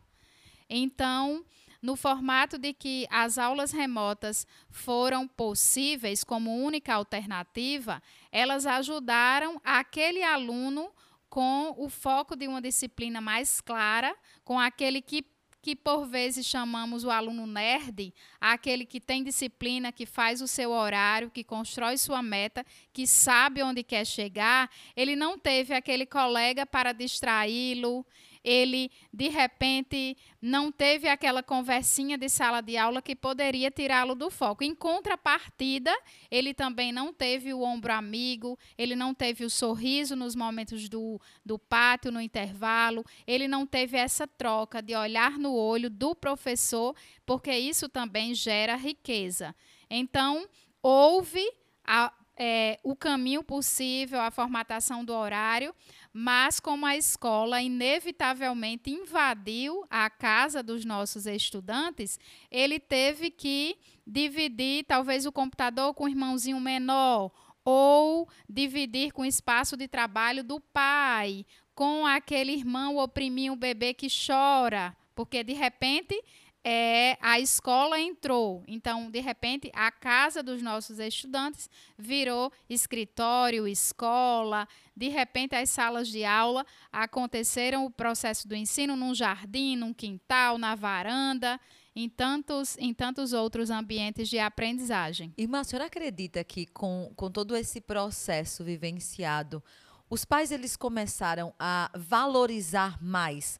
Então, 0.68 1.44
no 1.80 1.94
formato 1.94 2.58
de 2.58 2.72
que 2.72 3.06
as 3.10 3.38
aulas 3.38 3.70
remotas 3.70 4.46
foram 4.70 5.28
possíveis 5.28 6.24
como 6.24 6.64
única 6.64 6.94
alternativa, 6.94 8.02
elas 8.32 8.66
ajudaram 8.66 9.60
aquele 9.64 10.22
aluno 10.22 10.90
com 11.28 11.74
o 11.76 11.88
foco 11.88 12.34
de 12.34 12.48
uma 12.48 12.62
disciplina 12.62 13.20
mais 13.20 13.60
clara, 13.60 14.16
com 14.44 14.58
aquele 14.58 15.00
que 15.00 15.24
que 15.66 15.74
por 15.74 16.06
vezes 16.06 16.46
chamamos 16.46 17.02
o 17.02 17.10
aluno 17.10 17.44
nerd, 17.44 18.14
aquele 18.40 18.86
que 18.86 19.00
tem 19.00 19.24
disciplina, 19.24 19.90
que 19.90 20.06
faz 20.06 20.40
o 20.40 20.46
seu 20.46 20.70
horário, 20.70 21.28
que 21.28 21.42
constrói 21.42 21.98
sua 21.98 22.22
meta, 22.22 22.64
que 22.92 23.04
sabe 23.04 23.64
onde 23.64 23.82
quer 23.82 24.06
chegar, 24.06 24.70
ele 24.94 25.16
não 25.16 25.36
teve 25.36 25.74
aquele 25.74 26.06
colega 26.06 26.64
para 26.64 26.92
distraí-lo, 26.92 28.06
ele 28.46 28.92
de 29.12 29.28
repente 29.28 30.16
não 30.40 30.70
teve 30.70 31.08
aquela 31.08 31.42
conversinha 31.42 32.16
de 32.16 32.28
sala 32.28 32.60
de 32.60 32.76
aula 32.76 33.02
que 33.02 33.16
poderia 33.16 33.72
tirá-lo 33.72 34.14
do 34.14 34.30
foco. 34.30 34.62
Em 34.62 34.72
contrapartida, 34.72 35.92
ele 36.30 36.54
também 36.54 36.92
não 36.92 37.12
teve 37.12 37.52
o 37.52 37.62
ombro 37.62 37.92
amigo, 37.92 38.56
ele 38.78 38.94
não 38.94 39.12
teve 39.12 39.44
o 39.44 39.50
sorriso 39.50 40.14
nos 40.14 40.36
momentos 40.36 40.88
do, 40.88 41.20
do 41.44 41.58
pátio, 41.58 42.12
no 42.12 42.20
intervalo, 42.20 43.04
ele 43.26 43.48
não 43.48 43.66
teve 43.66 43.96
essa 43.96 44.28
troca 44.28 44.80
de 44.80 44.94
olhar 44.94 45.32
no 45.32 45.52
olho 45.52 45.90
do 45.90 46.14
professor, 46.14 46.94
porque 47.26 47.52
isso 47.52 47.88
também 47.88 48.32
gera 48.32 48.76
riqueza. 48.76 49.52
Então, 49.90 50.48
houve 50.80 51.44
a, 51.84 52.12
é, 52.36 52.78
o 52.82 52.94
caminho 52.94 53.42
possível, 53.42 54.20
a 54.20 54.30
formatação 54.30 55.04
do 55.04 55.14
horário, 55.14 55.74
mas 56.12 56.60
como 56.60 56.84
a 56.84 56.96
escola 56.96 57.62
inevitavelmente 57.62 58.90
invadiu 58.90 59.84
a 59.88 60.10
casa 60.10 60.62
dos 60.62 60.84
nossos 60.84 61.26
estudantes, 61.26 62.18
ele 62.50 62.78
teve 62.78 63.30
que 63.30 63.78
dividir 64.06 64.84
talvez 64.84 65.24
o 65.26 65.32
computador 65.32 65.94
com 65.94 66.04
o 66.04 66.08
irmãozinho 66.08 66.60
menor 66.60 67.30
ou 67.64 68.28
dividir 68.48 69.12
com 69.12 69.22
o 69.22 69.26
espaço 69.26 69.76
de 69.76 69.88
trabalho 69.88 70.44
do 70.44 70.60
pai, 70.60 71.44
com 71.74 72.06
aquele 72.06 72.52
irmão 72.52 72.96
oprimir 72.96 73.52
o 73.52 73.56
bebê 73.56 73.92
que 73.92 74.06
chora, 74.08 74.96
porque 75.14 75.42
de 75.42 75.52
repente 75.52 76.22
é, 76.68 77.16
a 77.20 77.38
escola 77.38 78.00
entrou. 78.00 78.64
Então, 78.66 79.08
de 79.08 79.20
repente, 79.20 79.70
a 79.72 79.88
casa 79.88 80.42
dos 80.42 80.60
nossos 80.60 80.98
estudantes 80.98 81.70
virou 81.96 82.52
escritório, 82.68 83.68
escola. 83.68 84.66
De 84.96 85.06
repente, 85.06 85.54
as 85.54 85.70
salas 85.70 86.08
de 86.08 86.24
aula 86.24 86.66
aconteceram 86.90 87.86
o 87.86 87.90
processo 87.90 88.48
do 88.48 88.56
ensino 88.56 88.96
num 88.96 89.14
jardim, 89.14 89.76
num 89.76 89.94
quintal, 89.94 90.58
na 90.58 90.74
varanda. 90.74 91.60
Em 91.94 92.08
tantos, 92.10 92.76
em 92.78 92.92
tantos 92.92 93.32
outros 93.32 93.70
ambientes 93.70 94.28
de 94.28 94.38
aprendizagem. 94.38 95.32
Irmã, 95.38 95.60
a 95.60 95.64
senhora 95.64 95.86
acredita 95.86 96.44
que 96.44 96.66
com, 96.66 97.10
com 97.16 97.30
todo 97.30 97.56
esse 97.56 97.80
processo 97.80 98.64
vivenciado, 98.64 99.62
os 100.10 100.24
pais 100.24 100.50
eles 100.50 100.76
começaram 100.76 101.54
a 101.58 101.90
valorizar 101.94 103.02
mais 103.02 103.58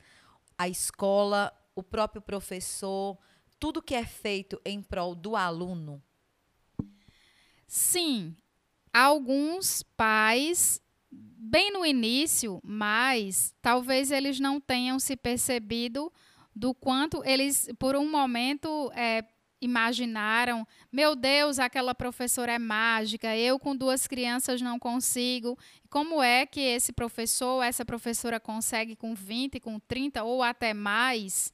a 0.59 0.69
escola, 0.69 1.51
o 1.77 1.83
próprio 1.83 2.23
professor, 2.23 3.17
tudo 3.61 3.83
que 3.83 3.95
é 3.95 4.05
feito 4.05 4.61
em 4.65 4.83
prol 4.83 5.15
do 5.15 5.37
aluno? 5.37 6.03
Sim, 7.69 8.35
alguns 8.93 9.83
pais, 9.97 10.81
bem 11.11 11.71
no 11.71 11.85
início, 11.85 12.61
mas 12.65 13.55
talvez 13.61 14.11
eles 14.11 14.41
não 14.41 14.59
tenham 14.59 14.99
se 14.99 15.17
percebido 15.17 16.13
do 16.55 16.73
quanto 16.73 17.23
eles, 17.25 17.69
por 17.79 17.95
um 17.95 18.11
momento, 18.11 18.91
é, 18.95 19.23
imaginaram: 19.61 20.67
meu 20.91 21.15
Deus, 21.15 21.59
aquela 21.59 21.95
professora 21.95 22.53
é 22.53 22.59
mágica, 22.59 23.37
eu 23.37 23.59
com 23.59 23.77
duas 23.77 24.07
crianças 24.07 24.63
não 24.63 24.79
consigo. 24.79 25.59
Como 25.91 26.23
é 26.23 26.47
que 26.47 26.61
esse 26.61 26.93
professor, 26.93 27.63
essa 27.63 27.85
professora 27.85 28.41
consegue 28.41 28.97
com 28.97 29.15
20, 29.15 29.61
com 29.61 29.79
30 29.79 30.25
ou 30.25 30.43
até 30.43 30.73
mais? 30.73 31.53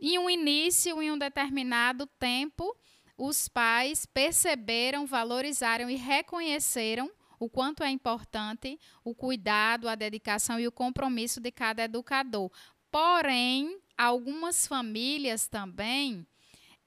Em 0.00 0.18
um 0.18 0.30
início, 0.30 1.02
em 1.02 1.10
um 1.10 1.18
determinado 1.18 2.06
tempo, 2.18 2.76
os 3.16 3.48
pais 3.48 4.06
perceberam, 4.06 5.06
valorizaram 5.06 5.90
e 5.90 5.96
reconheceram 5.96 7.10
o 7.38 7.48
quanto 7.48 7.82
é 7.82 7.90
importante 7.90 8.78
o 9.04 9.14
cuidado, 9.14 9.88
a 9.88 9.94
dedicação 9.94 10.58
e 10.58 10.66
o 10.66 10.72
compromisso 10.72 11.40
de 11.40 11.50
cada 11.50 11.84
educador. 11.84 12.50
Porém, 12.90 13.80
algumas 13.96 14.66
famílias 14.66 15.46
também 15.46 16.26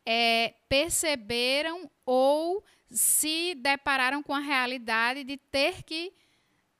é, 0.05 0.55
perceberam 0.67 1.89
ou 2.05 2.63
se 2.89 3.55
depararam 3.55 4.23
com 4.23 4.33
a 4.33 4.39
realidade 4.39 5.23
de 5.23 5.37
ter 5.37 5.83
que 5.83 6.13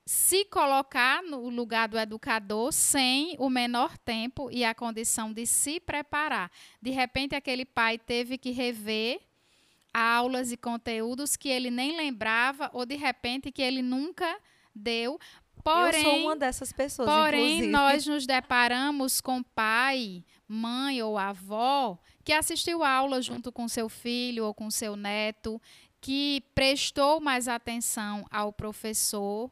se 0.06 0.46
colocar 0.46 1.22
no 1.24 1.50
lugar 1.50 1.88
do 1.88 1.98
educador 1.98 2.72
sem 2.74 3.36
o 3.40 3.50
menor 3.50 3.98
tempo 3.98 4.50
e 4.52 4.64
a 4.64 4.74
condição 4.74 5.32
de 5.32 5.46
se 5.46 5.80
preparar. 5.80 6.52
De 6.82 6.90
repente, 6.90 7.36
aquele 7.36 7.66
pai 7.66 7.98
teve 7.98 8.38
que 8.38 8.52
rever 8.52 9.22
aulas 9.94 10.52
e 10.52 10.58
conteúdos 10.58 11.36
que 11.36 11.50
ele 11.50 11.70
nem 11.70 11.96
lembrava 11.96 12.70
ou 12.74 12.86
de 12.86 12.96
repente 12.96 13.52
que 13.52 13.62
ele 13.62 13.82
nunca 13.82 14.38
deu. 14.74 15.20
Porém, 15.64 16.04
eu 16.04 16.10
sou 16.10 16.20
uma 16.22 16.36
dessas 16.36 16.74
pessoas. 16.74 17.08
Porém, 17.08 17.44
inclusive. 17.44 17.72
nós 17.72 18.08
nos 18.08 18.26
deparamos 18.26 19.22
com 19.22 19.44
pai, 19.44 20.24
mãe 20.48 21.02
ou 21.04 21.18
avó 21.18 22.00
que 22.24 22.34
assistiu 22.34 22.84
aula 22.84 23.22
junto 23.22 23.52
com 23.52 23.68
seu 23.68 23.90
filho 23.90 24.46
ou 24.46 24.54
com 24.54 24.70
seu 24.70 24.96
neto, 24.96 25.62
que 26.00 26.44
prestou 26.56 27.20
mais 27.20 27.48
atenção 27.48 28.26
ao 28.32 28.52
professor 28.52 29.52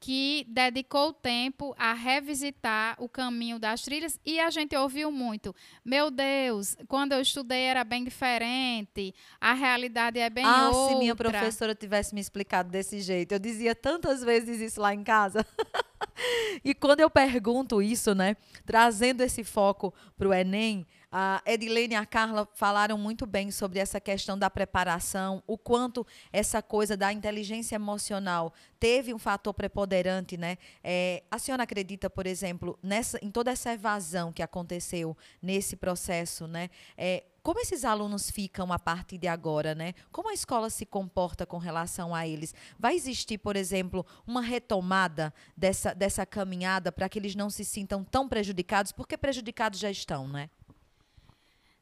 que 0.00 0.46
dedicou 0.48 1.12
tempo 1.12 1.74
a 1.76 1.92
revisitar 1.92 2.96
o 2.98 3.08
caminho 3.08 3.58
das 3.58 3.82
trilhas 3.82 4.18
e 4.24 4.38
a 4.38 4.48
gente 4.50 4.76
ouviu 4.76 5.10
muito. 5.10 5.54
Meu 5.84 6.10
Deus, 6.10 6.76
quando 6.86 7.12
eu 7.12 7.20
estudei 7.20 7.62
era 7.62 7.82
bem 7.82 8.04
diferente, 8.04 9.14
a 9.40 9.54
realidade 9.54 10.18
é 10.18 10.30
bem 10.30 10.44
ah, 10.44 10.68
outra. 10.68 10.84
Ah, 10.84 10.88
se 10.88 10.94
minha 10.96 11.16
professora 11.16 11.74
tivesse 11.74 12.14
me 12.14 12.20
explicado 12.20 12.70
desse 12.70 13.00
jeito. 13.00 13.32
Eu 13.32 13.38
dizia 13.38 13.74
tantas 13.74 14.22
vezes 14.22 14.60
isso 14.60 14.80
lá 14.80 14.94
em 14.94 15.02
casa. 15.02 15.44
e 16.64 16.74
quando 16.74 17.00
eu 17.00 17.10
pergunto 17.10 17.82
isso, 17.82 18.14
né, 18.14 18.36
trazendo 18.64 19.22
esse 19.22 19.42
foco 19.42 19.92
para 20.16 20.28
o 20.28 20.32
Enem, 20.32 20.86
a 21.10 21.42
Edilene 21.46 21.94
e 21.94 21.96
a 21.96 22.04
Carla 22.04 22.46
falaram 22.54 22.98
muito 22.98 23.26
bem 23.26 23.50
sobre 23.50 23.78
essa 23.78 24.00
questão 24.00 24.38
da 24.38 24.50
preparação, 24.50 25.42
o 25.46 25.56
quanto 25.56 26.06
essa 26.32 26.62
coisa 26.62 26.96
da 26.96 27.12
inteligência 27.12 27.76
emocional 27.76 28.52
teve 28.78 29.14
um 29.14 29.18
fator 29.18 29.54
preponderante, 29.54 30.36
né? 30.36 30.58
É, 30.84 31.22
a 31.30 31.38
senhora 31.38 31.62
acredita, 31.62 32.10
por 32.10 32.26
exemplo, 32.26 32.78
nessa, 32.82 33.18
em 33.22 33.30
toda 33.30 33.50
essa 33.50 33.72
evasão 33.72 34.32
que 34.32 34.42
aconteceu 34.42 35.16
nesse 35.40 35.76
processo, 35.76 36.46
né? 36.46 36.68
É, 36.96 37.24
como 37.42 37.60
esses 37.60 37.82
alunos 37.82 38.30
ficam 38.30 38.70
a 38.70 38.78
partir 38.78 39.16
de 39.16 39.26
agora, 39.26 39.74
né? 39.74 39.94
Como 40.12 40.28
a 40.28 40.34
escola 40.34 40.68
se 40.68 40.84
comporta 40.84 41.46
com 41.46 41.56
relação 41.56 42.14
a 42.14 42.28
eles? 42.28 42.54
Vai 42.78 42.94
existir, 42.94 43.38
por 43.38 43.56
exemplo, 43.56 44.04
uma 44.26 44.42
retomada 44.42 45.32
dessa, 45.56 45.94
dessa 45.94 46.26
caminhada 46.26 46.92
para 46.92 47.08
que 47.08 47.18
eles 47.18 47.34
não 47.34 47.48
se 47.48 47.64
sintam 47.64 48.04
tão 48.04 48.28
prejudicados, 48.28 48.92
porque 48.92 49.16
prejudicados 49.16 49.80
já 49.80 49.90
estão, 49.90 50.28
né? 50.28 50.50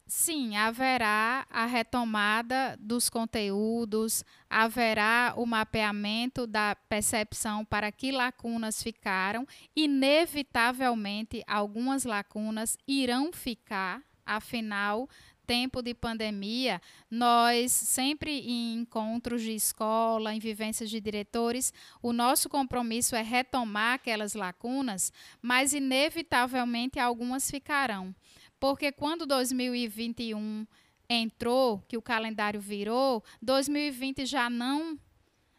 Sim, 0.08 0.56
haverá 0.56 1.44
a 1.50 1.66
retomada 1.66 2.76
dos 2.78 3.10
conteúdos, 3.10 4.24
haverá 4.48 5.34
o 5.36 5.44
mapeamento 5.44 6.46
da 6.46 6.76
percepção 6.88 7.64
para 7.64 7.90
que 7.90 8.12
lacunas 8.12 8.80
ficaram. 8.80 9.44
Inevitavelmente, 9.74 11.42
algumas 11.44 12.04
lacunas 12.04 12.78
irão 12.86 13.32
ficar, 13.32 14.00
afinal, 14.24 15.08
tempo 15.44 15.82
de 15.82 15.92
pandemia, 15.92 16.80
nós 17.10 17.72
sempre 17.72 18.30
em 18.40 18.74
encontros 18.74 19.42
de 19.42 19.54
escola, 19.54 20.32
em 20.32 20.38
vivências 20.38 20.88
de 20.88 21.00
diretores, 21.00 21.72
o 22.00 22.12
nosso 22.12 22.48
compromisso 22.48 23.16
é 23.16 23.22
retomar 23.22 23.94
aquelas 23.94 24.34
lacunas, 24.34 25.12
mas 25.42 25.72
inevitavelmente 25.72 26.98
algumas 27.00 27.50
ficarão. 27.50 28.14
Porque 28.58 28.90
quando 28.92 29.26
2021 29.26 30.66
entrou, 31.08 31.78
que 31.86 31.96
o 31.96 32.02
calendário 32.02 32.60
virou, 32.60 33.22
2020 33.40 34.26
já 34.26 34.50
não 34.50 34.98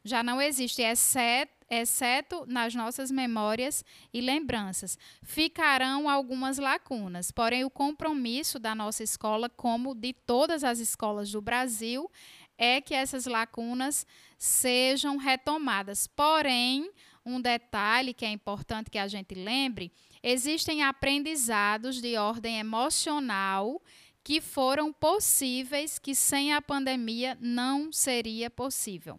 já 0.04 0.24
não 0.24 0.42
existe, 0.42 0.82
exceto, 0.82 1.54
exceto 1.70 2.46
nas 2.48 2.74
nossas 2.74 3.12
memórias 3.12 3.84
e 4.14 4.22
lembranças. 4.22 4.98
Ficarão 5.22 6.10
algumas 6.10 6.58
lacunas, 6.58 7.30
porém 7.30 7.66
o 7.66 7.70
compromisso 7.70 8.58
da 8.58 8.74
nossa 8.74 9.04
escola, 9.04 9.50
como 9.50 9.94
de 9.94 10.14
todas 10.14 10.64
as 10.64 10.80
escolas 10.80 11.30
do 11.30 11.42
Brasil, 11.42 12.10
é 12.58 12.80
que 12.80 12.94
essas 12.94 13.26
lacunas 13.26 14.08
sejam 14.38 15.18
retomadas. 15.18 16.08
Porém, 16.08 16.90
um 17.26 17.42
detalhe 17.42 18.14
que 18.14 18.26
é 18.26 18.32
importante 18.32 18.90
que 18.90 18.98
a 18.98 19.08
gente 19.08 19.36
lembre 19.36 19.92
Existem 20.22 20.84
aprendizados 20.84 22.02
de 22.02 22.18
ordem 22.18 22.60
emocional 22.60 23.82
que 24.28 24.42
foram 24.42 24.92
possíveis, 24.92 25.98
que 25.98 26.14
sem 26.14 26.54
a 26.54 26.62
pandemia 26.62 27.38
não 27.40 27.94
seria 27.94 28.50
possível. 28.50 29.18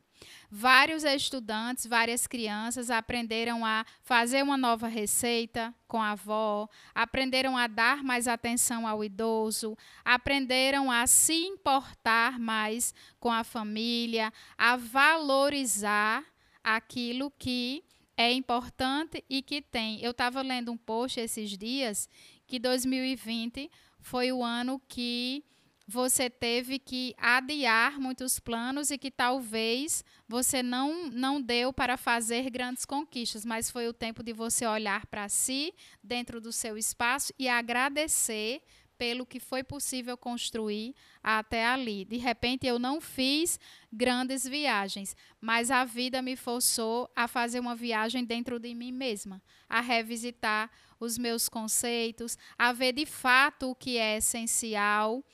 Vários 0.51 1.03
estudantes, 1.03 1.87
várias 1.87 2.27
crianças 2.27 2.91
aprenderam 2.91 3.65
a 3.65 3.87
fazer 4.03 4.43
uma 4.43 4.59
nova 4.59 4.87
receita 4.87 5.75
com 5.87 6.03
a 6.03 6.11
avó, 6.11 6.69
aprenderam 6.95 7.57
a 7.57 7.67
dar 7.67 8.05
mais 8.05 8.29
atenção 8.29 8.87
ao 8.87 9.03
idoso, 9.03 9.79
aprenderam 10.05 10.91
a 10.91 11.07
se 11.07 11.33
importar 11.33 12.39
mais 12.39 12.95
com 13.19 13.33
a 13.33 13.45
família, 13.45 14.31
a 14.59 14.77
valorizar 14.77 16.23
aquilo 16.63 17.33
que 17.39 17.83
é 18.19 18.33
importante 18.33 19.25
e 19.31 19.41
que 19.41 19.63
tem. 19.63 20.03
Eu 20.03 20.11
estava 20.11 20.43
lendo 20.43 20.73
um 20.73 20.77
post 20.77 21.21
esses 21.21 21.57
dias 21.57 22.11
que 22.49 22.59
2020 22.59 23.71
foi 24.01 24.33
o 24.33 24.43
ano 24.43 24.83
que 24.89 25.45
você 25.87 26.29
teve 26.29 26.81
que 26.81 27.15
adiar 27.17 27.99
muitos 28.01 28.41
planos 28.41 28.91
e 28.91 28.99
que 28.99 29.11
talvez 29.11 30.05
você 30.29 30.65
não, 30.65 31.09
não 31.11 31.41
deu 31.41 31.73
para 31.73 31.97
fazer 31.97 32.51
grandes 32.51 32.85
conquistas, 32.85 33.45
mas 33.45 33.71
foi 33.71 33.87
o 33.87 33.95
tempo 33.95 34.23
de 34.23 34.33
você 34.33 34.67
olhar 34.67 35.07
para 35.07 35.29
si 35.29 35.73
dentro 36.03 36.41
do 36.41 36.53
seu 36.53 36.77
espaço 36.77 37.33
e 37.39 37.49
agradecer 37.49 38.61
pelo 38.99 39.25
que 39.25 39.39
foi 39.39 39.63
possível 39.63 40.17
construir 40.17 40.95
até 41.23 41.65
ali. 41.65 42.05
De 42.05 42.17
repente, 42.17 42.67
eu 42.67 42.79
não 42.79 43.01
fiz 43.01 43.59
grandes 43.91 44.45
viagens, 44.47 45.17
mas 45.41 45.71
a 45.71 45.85
vida 45.85 46.21
me 46.21 46.37
forçou 46.37 47.09
a 47.15 47.29
fazer 47.29 47.61
uma 47.61 47.77
viagem 47.77 48.25
dentro 48.25 48.59
de 48.59 48.75
mim 48.75 48.93
mesma, 48.93 49.41
a 49.69 49.81
revisitar 49.81 50.71
os 50.99 51.17
meus 51.17 51.49
conceitos, 51.49 52.37
a 52.59 52.73
ver 52.73 52.93
de 52.93 53.07
fato 53.07 53.71
o 53.71 53.75
que 53.75 53.97
é 53.97 54.17
essencial 54.17 55.25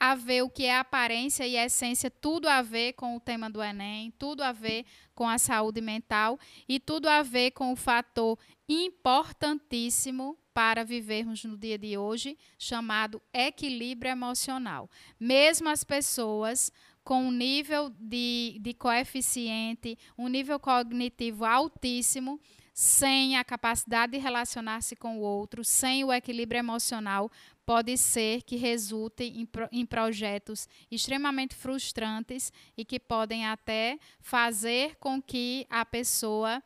a 0.00 0.14
ver 0.14 0.40
o 0.40 0.48
que 0.48 0.64
é 0.64 0.78
aparência 0.78 1.46
e 1.46 1.56
essência, 1.56 2.10
tudo 2.10 2.48
a 2.48 2.62
ver 2.62 2.94
com 2.94 3.14
o 3.14 3.20
tema 3.20 3.50
do 3.50 3.62
Enem, 3.62 4.10
tudo 4.18 4.42
a 4.42 4.50
ver 4.50 4.86
com 5.14 5.28
a 5.28 5.36
saúde 5.36 5.82
mental 5.82 6.38
e 6.66 6.80
tudo 6.80 7.06
a 7.06 7.22
ver 7.22 7.50
com 7.50 7.70
o 7.70 7.76
fator 7.76 8.38
importantíssimo 8.66 10.38
para 10.52 10.84
vivermos 10.84 11.44
no 11.44 11.56
dia 11.56 11.78
de 11.78 11.96
hoje, 11.96 12.36
chamado 12.58 13.20
equilíbrio 13.32 14.10
emocional. 14.10 14.90
Mesmo 15.18 15.68
as 15.68 15.84
pessoas 15.84 16.72
com 17.02 17.24
um 17.24 17.30
nível 17.30 17.90
de, 17.98 18.58
de 18.60 18.74
coeficiente, 18.74 19.98
um 20.16 20.28
nível 20.28 20.58
cognitivo 20.60 21.44
altíssimo, 21.44 22.40
sem 22.72 23.36
a 23.36 23.44
capacidade 23.44 24.12
de 24.12 24.18
relacionar-se 24.18 24.96
com 24.96 25.18
o 25.18 25.20
outro, 25.20 25.64
sem 25.64 26.04
o 26.04 26.12
equilíbrio 26.12 26.58
emocional, 26.58 27.30
pode 27.66 27.96
ser 27.96 28.42
que 28.42 28.56
resulte 28.56 29.24
em, 29.24 29.48
em, 29.70 29.84
projetos 29.84 30.68
extremamente 30.90 31.54
frustrantes 31.54 32.52
e 32.76 32.84
que 32.84 32.98
podem 32.98 33.46
até 33.46 33.98
fazer 34.20 34.96
com 34.96 35.20
que 35.20 35.66
a 35.68 35.84
pessoa 35.84 36.62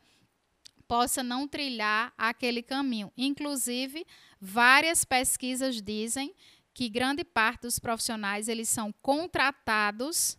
possa 0.87 1.23
não 1.23 1.47
trilhar 1.47 2.13
aquele 2.17 2.61
caminho. 2.61 3.11
Inclusive, 3.17 4.05
várias 4.39 5.03
pesquisas 5.05 5.81
dizem 5.81 6.33
que 6.73 6.89
grande 6.89 7.23
parte 7.23 7.61
dos 7.61 7.79
profissionais 7.79 8.47
eles 8.47 8.67
são 8.67 8.93
contratados 9.01 10.37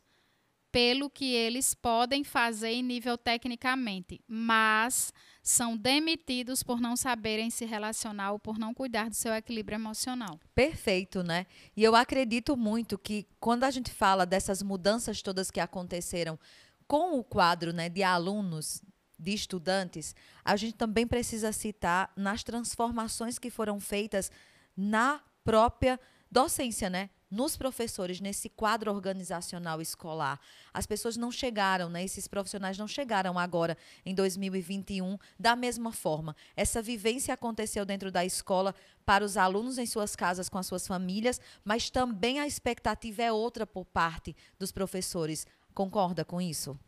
pelo 0.71 1.09
que 1.09 1.33
eles 1.33 1.73
podem 1.75 2.23
fazer 2.23 2.69
em 2.69 2.83
nível 2.83 3.17
tecnicamente, 3.17 4.21
mas 4.29 5.11
são 5.43 5.75
demitidos 5.75 6.63
por 6.63 6.81
não 6.81 6.97
saberem 6.97 7.49
se 7.49 7.65
relacionar 7.65 8.33
ou 8.33 8.39
por 8.39 8.59
não 8.59 8.75
cuidar 8.75 9.09
do 9.09 9.15
seu 9.15 9.33
equilíbrio 9.33 9.77
emocional. 9.77 10.39
Perfeito, 10.55 11.23
né? 11.23 11.47
E 11.75 11.83
eu 11.83 11.97
acredito 11.97 12.59
muito 12.59 12.99
que 12.99 13.27
quando 13.41 13.65
a 13.65 13.71
gente 13.71 13.91
fala 13.91 14.27
dessas 14.27 14.63
mudanças 14.63 15.23
todas 15.23 15.51
que 15.51 15.61
aconteceram 15.61 16.39
com 16.87 17.19
o 17.19 17.25
quadro 17.25 17.73
né, 17.73 17.89
de 17.89 18.03
alunos, 18.03 18.83
de 19.19 19.33
estudantes, 19.33 20.15
a 20.45 20.57
gente 20.57 20.75
também 20.75 21.07
precisa 21.07 21.53
citar 21.53 22.13
nas 22.17 22.43
transformações 22.43 23.39
que 23.39 23.51
foram 23.51 23.81
feitas 23.81 24.31
na 24.77 25.21
própria 25.43 25.99
docência, 26.31 26.91
né? 26.91 27.11
nos 27.31 27.57
professores, 27.57 28.21
nesse 28.21 28.49
quadro 28.49 28.93
organizacional 28.93 29.81
escolar. 29.81 30.41
As 30.73 30.87
pessoas 30.87 31.17
não 31.17 31.33
chegaram, 31.33 31.89
né? 31.89 32.05
esses 32.05 32.29
profissionais 32.29 32.79
não 32.79 32.87
chegaram 32.87 33.39
agora, 33.39 33.77
em 34.05 34.15
2021, 34.15 35.19
da 35.39 35.57
mesma 35.57 35.93
forma. 35.93 36.37
Essa 36.57 36.81
vivência 36.81 37.35
aconteceu 37.35 37.85
dentro 37.85 38.13
da 38.13 38.25
escola 38.25 38.75
para 39.05 39.25
os 39.25 39.37
alunos 39.37 39.79
em 39.79 39.87
suas 39.87 40.15
casas, 40.15 40.49
com 40.49 40.59
as 40.59 40.67
suas 40.67 40.87
famílias, 40.87 41.41
mas 41.65 41.91
também 41.91 42.39
a 42.39 42.47
expectativa 42.47 43.23
é 43.23 43.33
outra 43.33 43.67
por 43.67 43.85
parte 43.85 44.35
dos 44.59 44.71
professores. 44.71 45.47
Concorda 45.75 46.25
com 46.25 46.41
isso? 46.41 46.79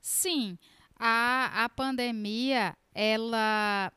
Sim. 0.00 0.58
A, 1.04 1.64
a 1.64 1.68
pandemia, 1.68 2.76
ela 2.94 3.92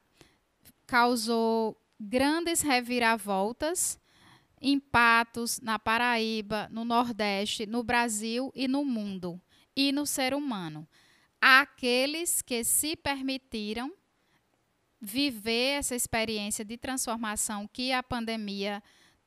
causou 0.87 1.79
grandes 1.99 2.61
reviravoltas 2.61 3.99
em 4.59 4.79
Patos, 4.79 5.59
na 5.61 5.77
Paraíba, 5.77 6.67
no 6.71 6.83
Nordeste, 6.83 7.67
no 7.67 7.83
Brasil 7.83 8.51
e 8.55 8.67
no 8.67 8.83
mundo, 8.83 9.39
e 9.75 9.91
no 9.91 10.07
ser 10.07 10.33
humano. 10.33 10.87
Aqueles 11.39 12.41
que 12.41 12.63
se 12.63 12.95
permitiram 12.95 13.93
viver 14.99 15.77
essa 15.77 15.93
experiência 15.93 16.65
de 16.65 16.75
transformação 16.75 17.69
que 17.71 17.91
a 17.91 18.01
pandemia 18.01 18.81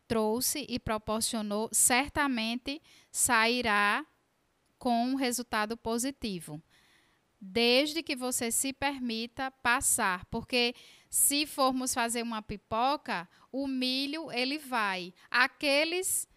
trouxe 0.08 0.66
e 0.68 0.80
proporcionou, 0.80 1.68
certamente 1.70 2.82
sairá 3.12 4.04
com 4.80 5.12
um 5.12 5.14
resultado 5.14 5.76
positivo. 5.76 6.60
Desde 7.40 8.02
que 8.02 8.16
você 8.16 8.50
se 8.50 8.72
permita 8.72 9.50
passar, 9.62 10.24
porque 10.26 10.74
se 11.08 11.46
formos 11.46 11.94
fazer 11.94 12.22
uma 12.22 12.42
pipoca, 12.42 13.28
o 13.52 13.66
milho 13.66 14.30
ele 14.32 14.58
vai. 14.58 15.14
Aqueles 15.30 16.28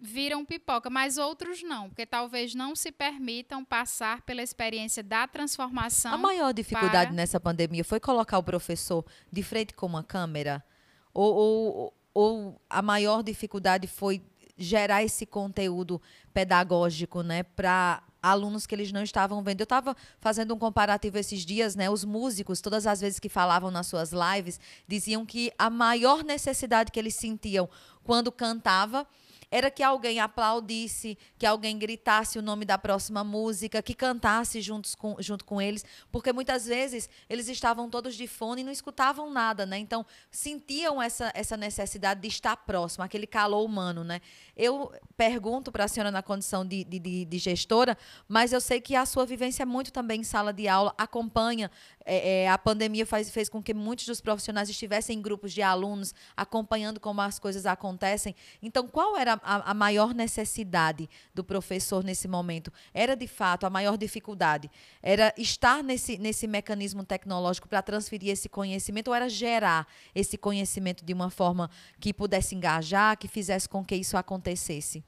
viram 0.00 0.44
pipoca, 0.44 0.88
mas 0.88 1.18
outros 1.18 1.62
não, 1.62 1.88
porque 1.88 2.06
talvez 2.06 2.54
não 2.54 2.74
se 2.74 2.90
permitam 2.90 3.64
passar 3.64 4.22
pela 4.22 4.42
experiência 4.42 5.02
da 5.02 5.28
transformação. 5.28 6.14
A 6.14 6.18
maior 6.18 6.52
dificuldade 6.52 7.08
para... 7.08 7.16
nessa 7.16 7.38
pandemia 7.38 7.84
foi 7.84 8.00
colocar 8.00 8.38
o 8.38 8.42
professor 8.42 9.04
de 9.30 9.42
frente 9.42 9.74
com 9.74 9.86
uma 9.86 10.02
câmera? 10.02 10.64
Ou, 11.12 11.34
ou, 11.34 11.94
ou 12.14 12.62
a 12.68 12.80
maior 12.80 13.22
dificuldade 13.22 13.86
foi 13.86 14.22
gerar 14.56 15.02
esse 15.02 15.26
conteúdo 15.26 16.00
pedagógico, 16.32 17.22
né, 17.22 17.42
para 17.42 18.02
alunos 18.22 18.66
que 18.66 18.74
eles 18.74 18.92
não 18.92 19.02
estavam 19.02 19.42
vendo. 19.42 19.60
Eu 19.60 19.64
estava 19.64 19.96
fazendo 20.20 20.54
um 20.54 20.58
comparativo 20.58 21.18
esses 21.18 21.44
dias, 21.44 21.74
né? 21.74 21.88
Os 21.90 22.04
músicos, 22.04 22.60
todas 22.60 22.86
as 22.86 23.00
vezes 23.00 23.18
que 23.18 23.28
falavam 23.28 23.70
nas 23.70 23.86
suas 23.86 24.12
lives, 24.12 24.60
diziam 24.86 25.24
que 25.24 25.52
a 25.58 25.70
maior 25.70 26.22
necessidade 26.24 26.90
que 26.90 26.98
eles 26.98 27.14
sentiam 27.14 27.68
quando 28.04 28.30
cantava 28.32 29.06
era 29.50 29.70
que 29.70 29.82
alguém 29.82 30.20
aplaudisse, 30.20 31.18
que 31.36 31.44
alguém 31.44 31.76
gritasse 31.76 32.38
o 32.38 32.42
nome 32.42 32.64
da 32.64 32.78
próxima 32.78 33.24
música, 33.24 33.82
que 33.82 33.94
cantasse 33.94 34.60
juntos 34.60 34.94
com, 34.94 35.16
junto 35.18 35.44
com 35.44 35.60
eles, 35.60 35.84
porque 36.12 36.32
muitas 36.32 36.66
vezes 36.66 37.08
eles 37.28 37.48
estavam 37.48 37.90
todos 37.90 38.14
de 38.14 38.28
fone 38.28 38.60
e 38.60 38.64
não 38.64 38.70
escutavam 38.70 39.30
nada, 39.30 39.66
né? 39.66 39.78
Então, 39.78 40.06
sentiam 40.30 41.02
essa, 41.02 41.32
essa 41.34 41.56
necessidade 41.56 42.20
de 42.20 42.28
estar 42.28 42.56
próximo, 42.58 43.02
aquele 43.02 43.26
calor 43.26 43.64
humano, 43.64 44.04
né? 44.04 44.20
Eu 44.56 44.92
pergunto 45.16 45.72
para 45.72 45.84
a 45.84 45.88
senhora 45.88 46.10
na 46.12 46.22
condição 46.22 46.64
de, 46.64 46.84
de, 46.84 47.24
de, 47.24 47.38
gestora, 47.38 47.98
mas 48.28 48.52
eu 48.52 48.60
sei 48.60 48.80
que 48.80 48.94
a 48.94 49.04
sua 49.04 49.26
vivência 49.26 49.64
é 49.64 49.66
muito 49.66 49.92
também 49.92 50.20
em 50.20 50.24
sala 50.24 50.52
de 50.52 50.68
aula, 50.68 50.94
acompanha. 50.96 51.70
É, 52.04 52.42
é, 52.42 52.48
a 52.48 52.58
pandemia 52.58 53.06
faz, 53.06 53.30
fez 53.30 53.48
com 53.48 53.62
que 53.62 53.74
muitos 53.74 54.06
dos 54.06 54.20
profissionais 54.20 54.68
estivessem 54.68 55.18
em 55.18 55.22
grupos 55.22 55.52
de 55.52 55.62
alunos, 55.62 56.14
acompanhando 56.36 57.00
como 57.00 57.20
as 57.20 57.38
coisas 57.38 57.66
acontecem. 57.66 58.34
Então, 58.62 58.86
qual 58.86 59.16
era 59.16 59.39
a, 59.42 59.70
a 59.70 59.74
maior 59.74 60.14
necessidade 60.14 61.08
do 61.34 61.42
professor 61.42 62.04
nesse 62.04 62.26
momento? 62.26 62.72
Era, 62.92 63.14
de 63.14 63.26
fato, 63.26 63.66
a 63.66 63.70
maior 63.70 63.96
dificuldade? 63.96 64.70
Era 65.02 65.32
estar 65.36 65.82
nesse, 65.82 66.18
nesse 66.18 66.46
mecanismo 66.46 67.04
tecnológico 67.04 67.68
para 67.68 67.82
transferir 67.82 68.30
esse 68.30 68.48
conhecimento 68.48 69.08
ou 69.08 69.14
era 69.14 69.28
gerar 69.28 69.86
esse 70.14 70.36
conhecimento 70.36 71.04
de 71.04 71.12
uma 71.12 71.30
forma 71.30 71.70
que 71.98 72.12
pudesse 72.12 72.54
engajar, 72.54 73.16
que 73.16 73.28
fizesse 73.28 73.68
com 73.68 73.84
que 73.84 73.94
isso 73.94 74.16
acontecesse? 74.16 75.04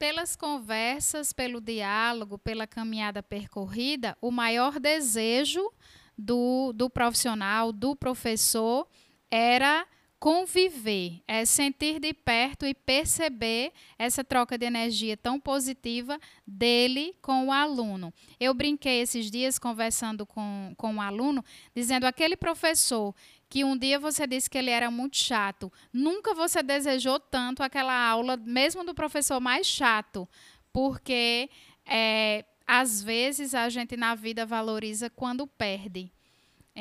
pelas 0.00 0.34
conversas, 0.34 1.30
pelo 1.30 1.60
diálogo, 1.60 2.38
pela 2.38 2.66
caminhada 2.66 3.22
percorrida, 3.22 4.16
o 4.18 4.30
maior 4.30 4.80
desejo 4.80 5.70
do, 6.16 6.72
do 6.72 6.88
profissional, 6.88 7.70
do 7.70 7.94
professor, 7.94 8.88
era 9.30 9.86
conviver, 10.20 11.22
é 11.26 11.46
sentir 11.46 11.98
de 11.98 12.12
perto 12.12 12.66
e 12.66 12.74
perceber 12.74 13.72
essa 13.98 14.22
troca 14.22 14.58
de 14.58 14.66
energia 14.66 15.16
tão 15.16 15.40
positiva 15.40 16.20
dele 16.46 17.16
com 17.22 17.46
o 17.46 17.52
aluno. 17.52 18.12
Eu 18.38 18.52
brinquei 18.52 19.00
esses 19.00 19.30
dias 19.30 19.58
conversando 19.58 20.26
com, 20.26 20.74
com 20.76 20.92
um 20.92 21.00
aluno, 21.00 21.42
dizendo 21.74 22.04
aquele 22.04 22.36
professor 22.36 23.14
que 23.48 23.64
um 23.64 23.74
dia 23.76 23.98
você 23.98 24.26
disse 24.26 24.48
que 24.48 24.58
ele 24.58 24.70
era 24.70 24.90
muito 24.90 25.16
chato, 25.16 25.72
nunca 25.90 26.34
você 26.34 26.62
desejou 26.62 27.18
tanto 27.18 27.62
aquela 27.62 28.08
aula, 28.08 28.36
mesmo 28.36 28.84
do 28.84 28.94
professor 28.94 29.40
mais 29.40 29.66
chato, 29.66 30.28
porque 30.70 31.48
é, 31.86 32.44
às 32.66 33.02
vezes 33.02 33.54
a 33.54 33.70
gente 33.70 33.96
na 33.96 34.14
vida 34.14 34.44
valoriza 34.44 35.08
quando 35.08 35.46
perde. 35.46 36.12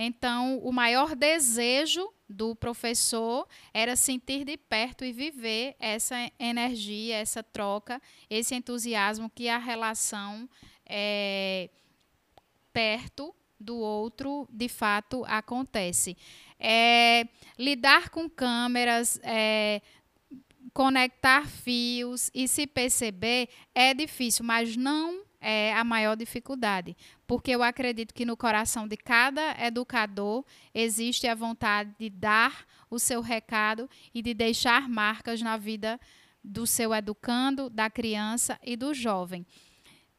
Então, 0.02 0.60
o 0.60 0.72
maior 0.72 1.14
desejo 1.14 2.10
do 2.30 2.56
professor 2.56 3.46
era 3.74 3.98
sentir 3.98 4.46
de 4.46 4.56
perto 4.56 5.04
e 5.04 5.12
viver 5.12 5.76
essa 5.78 6.16
energia, 6.40 7.18
essa 7.18 7.44
troca, 7.44 8.02
esse 8.30 8.56
entusiasmo 8.56 9.30
que 9.30 9.50
a 9.50 9.58
relação 9.58 10.50
é, 10.86 11.70
perto 12.72 13.36
do 13.60 13.76
outro 13.76 14.48
de 14.50 14.70
fato 14.70 15.26
acontece. 15.28 16.16
É, 16.58 17.28
lidar 17.58 18.08
com 18.08 18.30
câmeras, 18.30 19.20
é, 19.22 19.82
conectar 20.74 21.46
fios 21.46 22.32
e 22.34 22.48
se 22.48 22.66
perceber 22.66 23.50
é 23.76 23.94
difícil, 23.94 24.46
mas 24.46 24.78
não 24.78 25.28
é 25.42 25.74
a 25.74 25.84
maior 25.84 26.16
dificuldade, 26.16 26.96
porque 27.26 27.52
eu 27.52 27.64
acredito 27.64 28.14
que 28.14 28.26
no 28.26 28.36
coração 28.36 28.88
de 28.88 28.98
cada 28.98 29.56
educador 29.66 30.44
existe 30.74 31.28
a 31.28 31.36
vontade 31.36 31.94
de 31.98 32.10
dar 32.10 32.66
o 32.90 33.00
seu 33.00 33.22
recado 33.22 33.90
e 34.14 34.22
de 34.22 34.34
deixar 34.34 34.90
marcas 34.90 35.42
na 35.42 35.58
vida 35.58 36.00
do 36.44 36.66
seu 36.66 36.94
educando, 36.94 37.70
da 37.70 37.90
criança 37.90 38.60
e 38.64 38.76
do 38.76 38.94
jovem. 38.94 39.46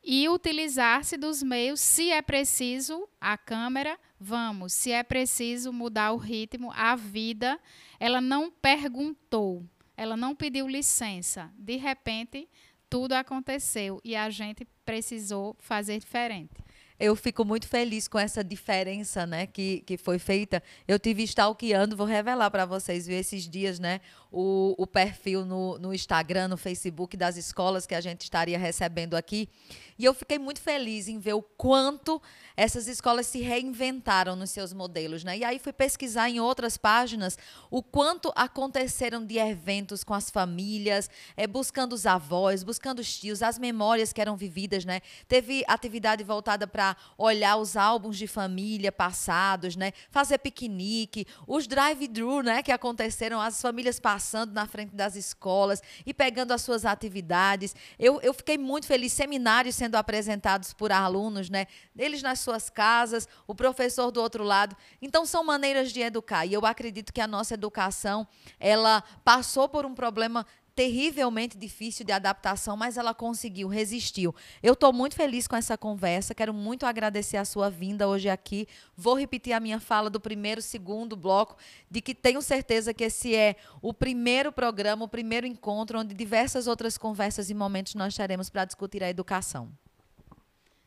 E 0.03 0.29
utilizar-se 0.29 1.17
dos 1.17 1.43
meios, 1.43 1.79
se 1.81 2.11
é 2.11 2.23
preciso, 2.23 3.07
a 3.21 3.37
câmera, 3.37 3.99
vamos. 4.19 4.73
Se 4.73 4.91
é 4.91 5.03
preciso 5.03 5.73
mudar 5.73 6.13
o 6.13 6.17
ritmo, 6.17 6.73
a 6.75 6.97
vida, 6.97 7.61
ela 7.99 8.21
não 8.21 8.51
perguntou, 8.51 9.63
ela 9.95 10.17
não 10.17 10.35
pediu 10.35 10.67
licença. 10.67 11.53
De 11.59 11.77
repente, 11.77 12.49
tudo 12.91 13.13
aconteceu 13.13 14.01
e 14.05 14.17
a 14.17 14.29
gente 14.29 14.67
precisou 14.85 15.57
fazer 15.61 15.99
diferente. 16.01 16.51
Eu 17.01 17.17
fico 17.17 17.47
muito 17.47 17.67
feliz 17.67 18.07
com 18.07 18.19
essa 18.19 18.45
diferença, 18.45 19.27
né, 19.27 19.47
que, 19.47 19.81
que 19.87 19.97
foi 19.97 20.19
feita. 20.19 20.63
Eu 20.87 20.99
tive 20.99 21.23
stalkeando, 21.23 21.97
vou 21.97 22.07
revelar 22.07 22.51
para 22.51 22.67
vocês, 22.67 23.07
viu, 23.07 23.17
esses 23.17 23.49
dias, 23.49 23.79
né, 23.79 24.03
o, 24.31 24.75
o 24.77 24.87
perfil 24.87 25.47
no, 25.47 25.79
no 25.79 25.95
Instagram, 25.95 26.49
no 26.49 26.59
Facebook 26.59 27.17
das 27.17 27.39
escolas 27.39 27.87
que 27.87 27.95
a 27.95 28.03
gente 28.03 28.21
estaria 28.21 28.59
recebendo 28.59 29.15
aqui. 29.15 29.49
E 29.99 30.05
eu 30.05 30.15
fiquei 30.15 30.39
muito 30.39 30.61
feliz 30.61 31.09
em 31.09 31.19
ver 31.19 31.35
o 31.35 31.43
quanto 31.43 32.21
essas 32.57 32.87
escolas 32.87 33.27
se 33.27 33.41
reinventaram 33.41 34.37
nos 34.37 34.51
seus 34.51 34.73
modelos. 34.73 35.25
Né? 35.25 35.39
E 35.39 35.45
aí 35.45 35.59
fui 35.59 35.73
pesquisar 35.73 36.29
em 36.29 36.41
outras 36.41 36.77
páginas 36.77 37.39
o 37.71 37.83
quanto 37.83 38.33
aconteceram 38.37 39.25
de 39.25 39.39
eventos 39.39 40.05
com 40.05 40.15
as 40.15 40.31
famílias, 40.31 41.11
é, 41.37 41.47
buscando 41.47 41.93
os 41.93 42.07
avós, 42.07 42.63
buscando 42.63 43.01
os 43.01 43.19
tios, 43.19 43.43
as 43.43 43.59
memórias 43.59 44.13
que 44.13 44.21
eram 44.21 44.37
vividas. 44.37 44.85
Né? 44.85 45.01
Teve 45.29 45.65
atividade 45.67 46.25
voltada 46.25 46.67
para 46.67 46.90
olhar 47.17 47.57
os 47.57 47.77
álbuns 47.77 48.17
de 48.17 48.27
família 48.27 48.93
passados, 48.93 49.77
né? 49.77 49.93
fazer 50.11 50.39
piquenique, 50.39 51.27
os 51.47 51.67
drive-thru 51.67 52.43
né? 52.43 52.63
que 52.63 52.73
aconteceram, 52.73 53.41
as 53.41 53.61
famílias 53.61 53.99
passando 53.99 54.53
na 54.53 54.67
frente 54.67 54.95
das 54.95 55.17
escolas 55.17 55.83
e 56.05 56.15
pegando 56.15 56.53
as 56.53 56.63
suas 56.63 56.85
atividades. 56.85 57.75
Eu, 57.99 58.21
eu 58.23 58.33
fiquei 58.35 58.59
muito 58.59 58.87
feliz, 58.87 59.13
seminários 59.13 59.75
sendo 59.75 59.97
apresentados 59.97 60.73
por 60.73 60.93
alunos, 60.93 61.51
né? 61.51 61.67
Eles 61.97 62.23
nas 62.23 62.41
suas 62.41 62.71
casas, 62.71 63.29
o 63.47 63.55
professor 63.55 64.11
do 64.11 64.21
outro 64.21 64.45
lado. 64.45 64.77
Então 65.01 65.27
são 65.27 65.45
maneiras 65.45 65.93
de 65.93 66.01
educar. 66.01 66.47
E 66.47 66.53
eu 66.53 66.65
acredito 66.65 67.13
que 67.13 67.21
a 67.21 67.27
nossa 67.27 67.55
educação, 67.55 68.27
ela 68.59 69.03
passou 69.25 69.69
por 69.69 69.85
um 69.85 69.95
problema 69.95 70.47
terrivelmente 70.81 71.59
difícil 71.59 72.07
de 72.07 72.13
adaptação, 72.13 72.75
mas 72.75 72.97
ela 72.97 73.13
conseguiu, 73.13 73.69
resistiu. 73.69 74.35
Eu 74.63 74.73
estou 74.73 74.95
muito 74.95 75.15
feliz 75.15 75.47
com 75.47 75.55
essa 75.55 75.77
conversa, 75.77 76.35
quero 76.35 76.55
muito 76.55 76.87
agradecer 76.87 77.37
a 77.37 77.45
sua 77.45 77.69
vinda 77.69 78.09
hoje 78.09 78.31
aqui. 78.31 78.67
Vou 78.97 79.15
repetir 79.15 79.53
a 79.53 79.61
minha 79.61 79.79
fala 79.79 80.09
do 80.09 80.19
primeiro, 80.19 80.63
segundo 80.63 81.15
bloco, 81.15 81.59
de 81.91 82.01
que 82.01 82.15
tenho 82.15 82.41
certeza 82.41 82.95
que 82.95 83.05
esse 83.05 83.37
é 83.37 83.57
o 83.83 83.93
primeiro 83.93 84.51
programa, 84.51 85.05
o 85.05 85.09
primeiro 85.09 85.47
encontro, 85.47 86.01
onde 86.01 86.15
diversas 86.15 86.67
outras 86.67 86.97
conversas 86.97 87.51
e 87.51 87.55
momentos 87.55 87.95
nós 87.95 88.17
teremos 88.17 88.49
para 88.49 88.65
discutir 88.65 89.05
a 89.05 89.11
educação. 89.11 89.71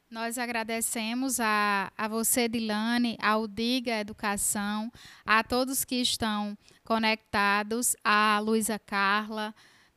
Nós 0.09 0.39
agradecemos 0.39 1.39
a, 1.39 1.91
a 1.95 2.07
você, 2.07 2.47
Dilane, 2.47 3.15
ao 3.21 3.47
Diga 3.47 3.99
Educação, 3.99 4.91
a 5.23 5.43
todos 5.43 5.85
que 5.85 6.01
estão 6.01 6.57
conectados, 6.83 7.95
a 8.03 8.39
Luísa 8.39 8.79
Carla, 8.79 9.53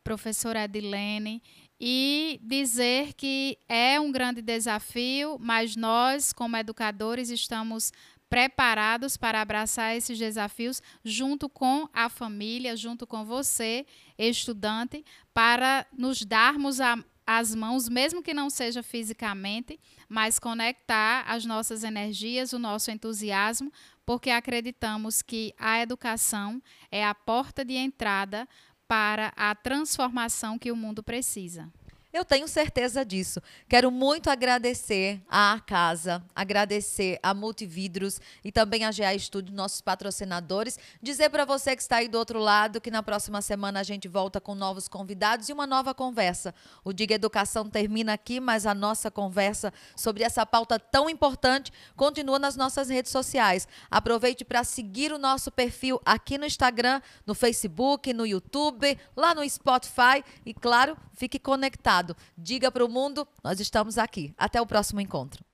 professora 0.07 0.63
Edilene, 0.63 1.43
e 1.81 2.39
dizer 2.41 3.13
que 3.15 3.59
é 3.69 3.99
um 3.99 4.13
grande 4.13 4.41
desafio, 4.41 5.37
mas 5.41 5.75
nós, 5.75 6.33
como 6.33 6.57
educadores, 6.57 7.29
estamos 7.29 7.93
preparados 8.31 9.17
para 9.17 9.41
abraçar 9.41 9.97
esses 9.97 10.17
desafios 10.17 10.81
junto 11.05 11.49
com 11.49 11.89
a 11.93 12.09
família, 12.09 12.77
junto 12.77 13.05
com 13.05 13.25
você, 13.25 13.85
estudante, 14.17 15.05
para 15.35 15.85
nos 15.93 16.23
darmos 16.23 16.81
a, 16.81 16.97
as 17.27 17.53
mãos, 17.53 17.89
mesmo 17.89 18.23
que 18.23 18.33
não 18.33 18.49
seja 18.49 18.85
fisicamente, 18.85 19.77
mas 20.09 20.39
conectar 20.39 21.25
as 21.27 21.45
nossas 21.45 21.83
energias, 21.83 22.53
o 22.53 22.61
nosso 22.61 22.93
entusiasmo, 22.93 23.73
porque 24.05 24.31
acreditamos 24.31 25.21
que 25.21 25.53
a 25.59 25.81
educação 25.81 26.63
é 26.93 27.05
a 27.05 27.13
porta 27.13 27.65
de 27.65 27.75
entrada 27.75 28.49
para 28.89 29.33
a 29.37 29.55
transformação 29.55 30.59
que 30.59 30.71
o 30.71 30.77
mundo 30.77 31.03
precisa. 31.03 31.69
Eu 32.17 32.25
tenho 32.25 32.49
certeza 32.49 33.05
disso. 33.05 33.43
Quero 33.69 33.91
muito 33.91 34.31
agradecer 34.31 35.21
à 35.29 35.61
Casa, 35.67 36.25
agradecer 36.35 37.21
a 37.23 37.35
Multividros 37.35 38.19
e 38.43 38.51
também 38.51 38.87
a 38.87 38.91
GA 38.91 39.13
Estúdio, 39.13 39.55
nossos 39.55 39.83
patrocinadores. 39.83 40.79
Dizer 41.03 41.29
para 41.29 41.45
você 41.45 41.77
que 41.77 41.83
está 41.83 41.97
aí 41.97 42.09
do 42.09 42.17
outro 42.17 42.39
lado 42.39 42.81
que 42.81 42.91
na 42.91 43.03
próxima 43.03 43.43
semana 43.43 43.81
a 43.81 43.83
gente 43.83 44.09
volta 44.09 44.41
com 44.41 44.55
novos 44.55 44.89
convidados 44.89 45.51
e 45.51 45.53
uma 45.53 45.67
nova 45.67 45.93
conversa. 45.93 46.55
O 46.83 46.91
Diga 46.91 47.15
Educação 47.15 47.69
termina 47.69 48.15
aqui, 48.15 48.41
mas 48.41 48.65
a 48.65 48.73
nossa 48.73 49.11
conversa 49.11 49.71
sobre 49.95 50.25
essa 50.25 50.47
pauta 50.47 50.79
tão 50.79 51.11
importante 51.11 51.71
continua 51.97 52.39
nas 52.39 52.57
nossas 52.57 52.89
redes 52.89 53.13
sociais. 53.13 53.69
Aproveite 53.91 54.43
para 54.43 54.65
seguir 54.65 55.13
o 55.13 55.19
nosso 55.19 55.51
perfil 55.51 56.01
aqui 56.03 56.39
no 56.39 56.47
Instagram, 56.47 57.03
no 57.27 57.35
Facebook, 57.35 58.15
no 58.15 58.27
YouTube, 58.27 58.99
lá 59.15 59.35
no 59.35 59.47
Spotify 59.47 60.25
e, 60.47 60.55
claro, 60.55 60.97
fique 61.13 61.39
conectado. 61.39 62.06
Diga 62.37 62.71
para 62.71 62.85
o 62.85 62.89
mundo, 62.89 63.27
nós 63.43 63.59
estamos 63.61 63.97
aqui. 63.97 64.35
Até 64.37 64.61
o 64.61 64.67
próximo 64.67 65.01
encontro. 65.01 65.46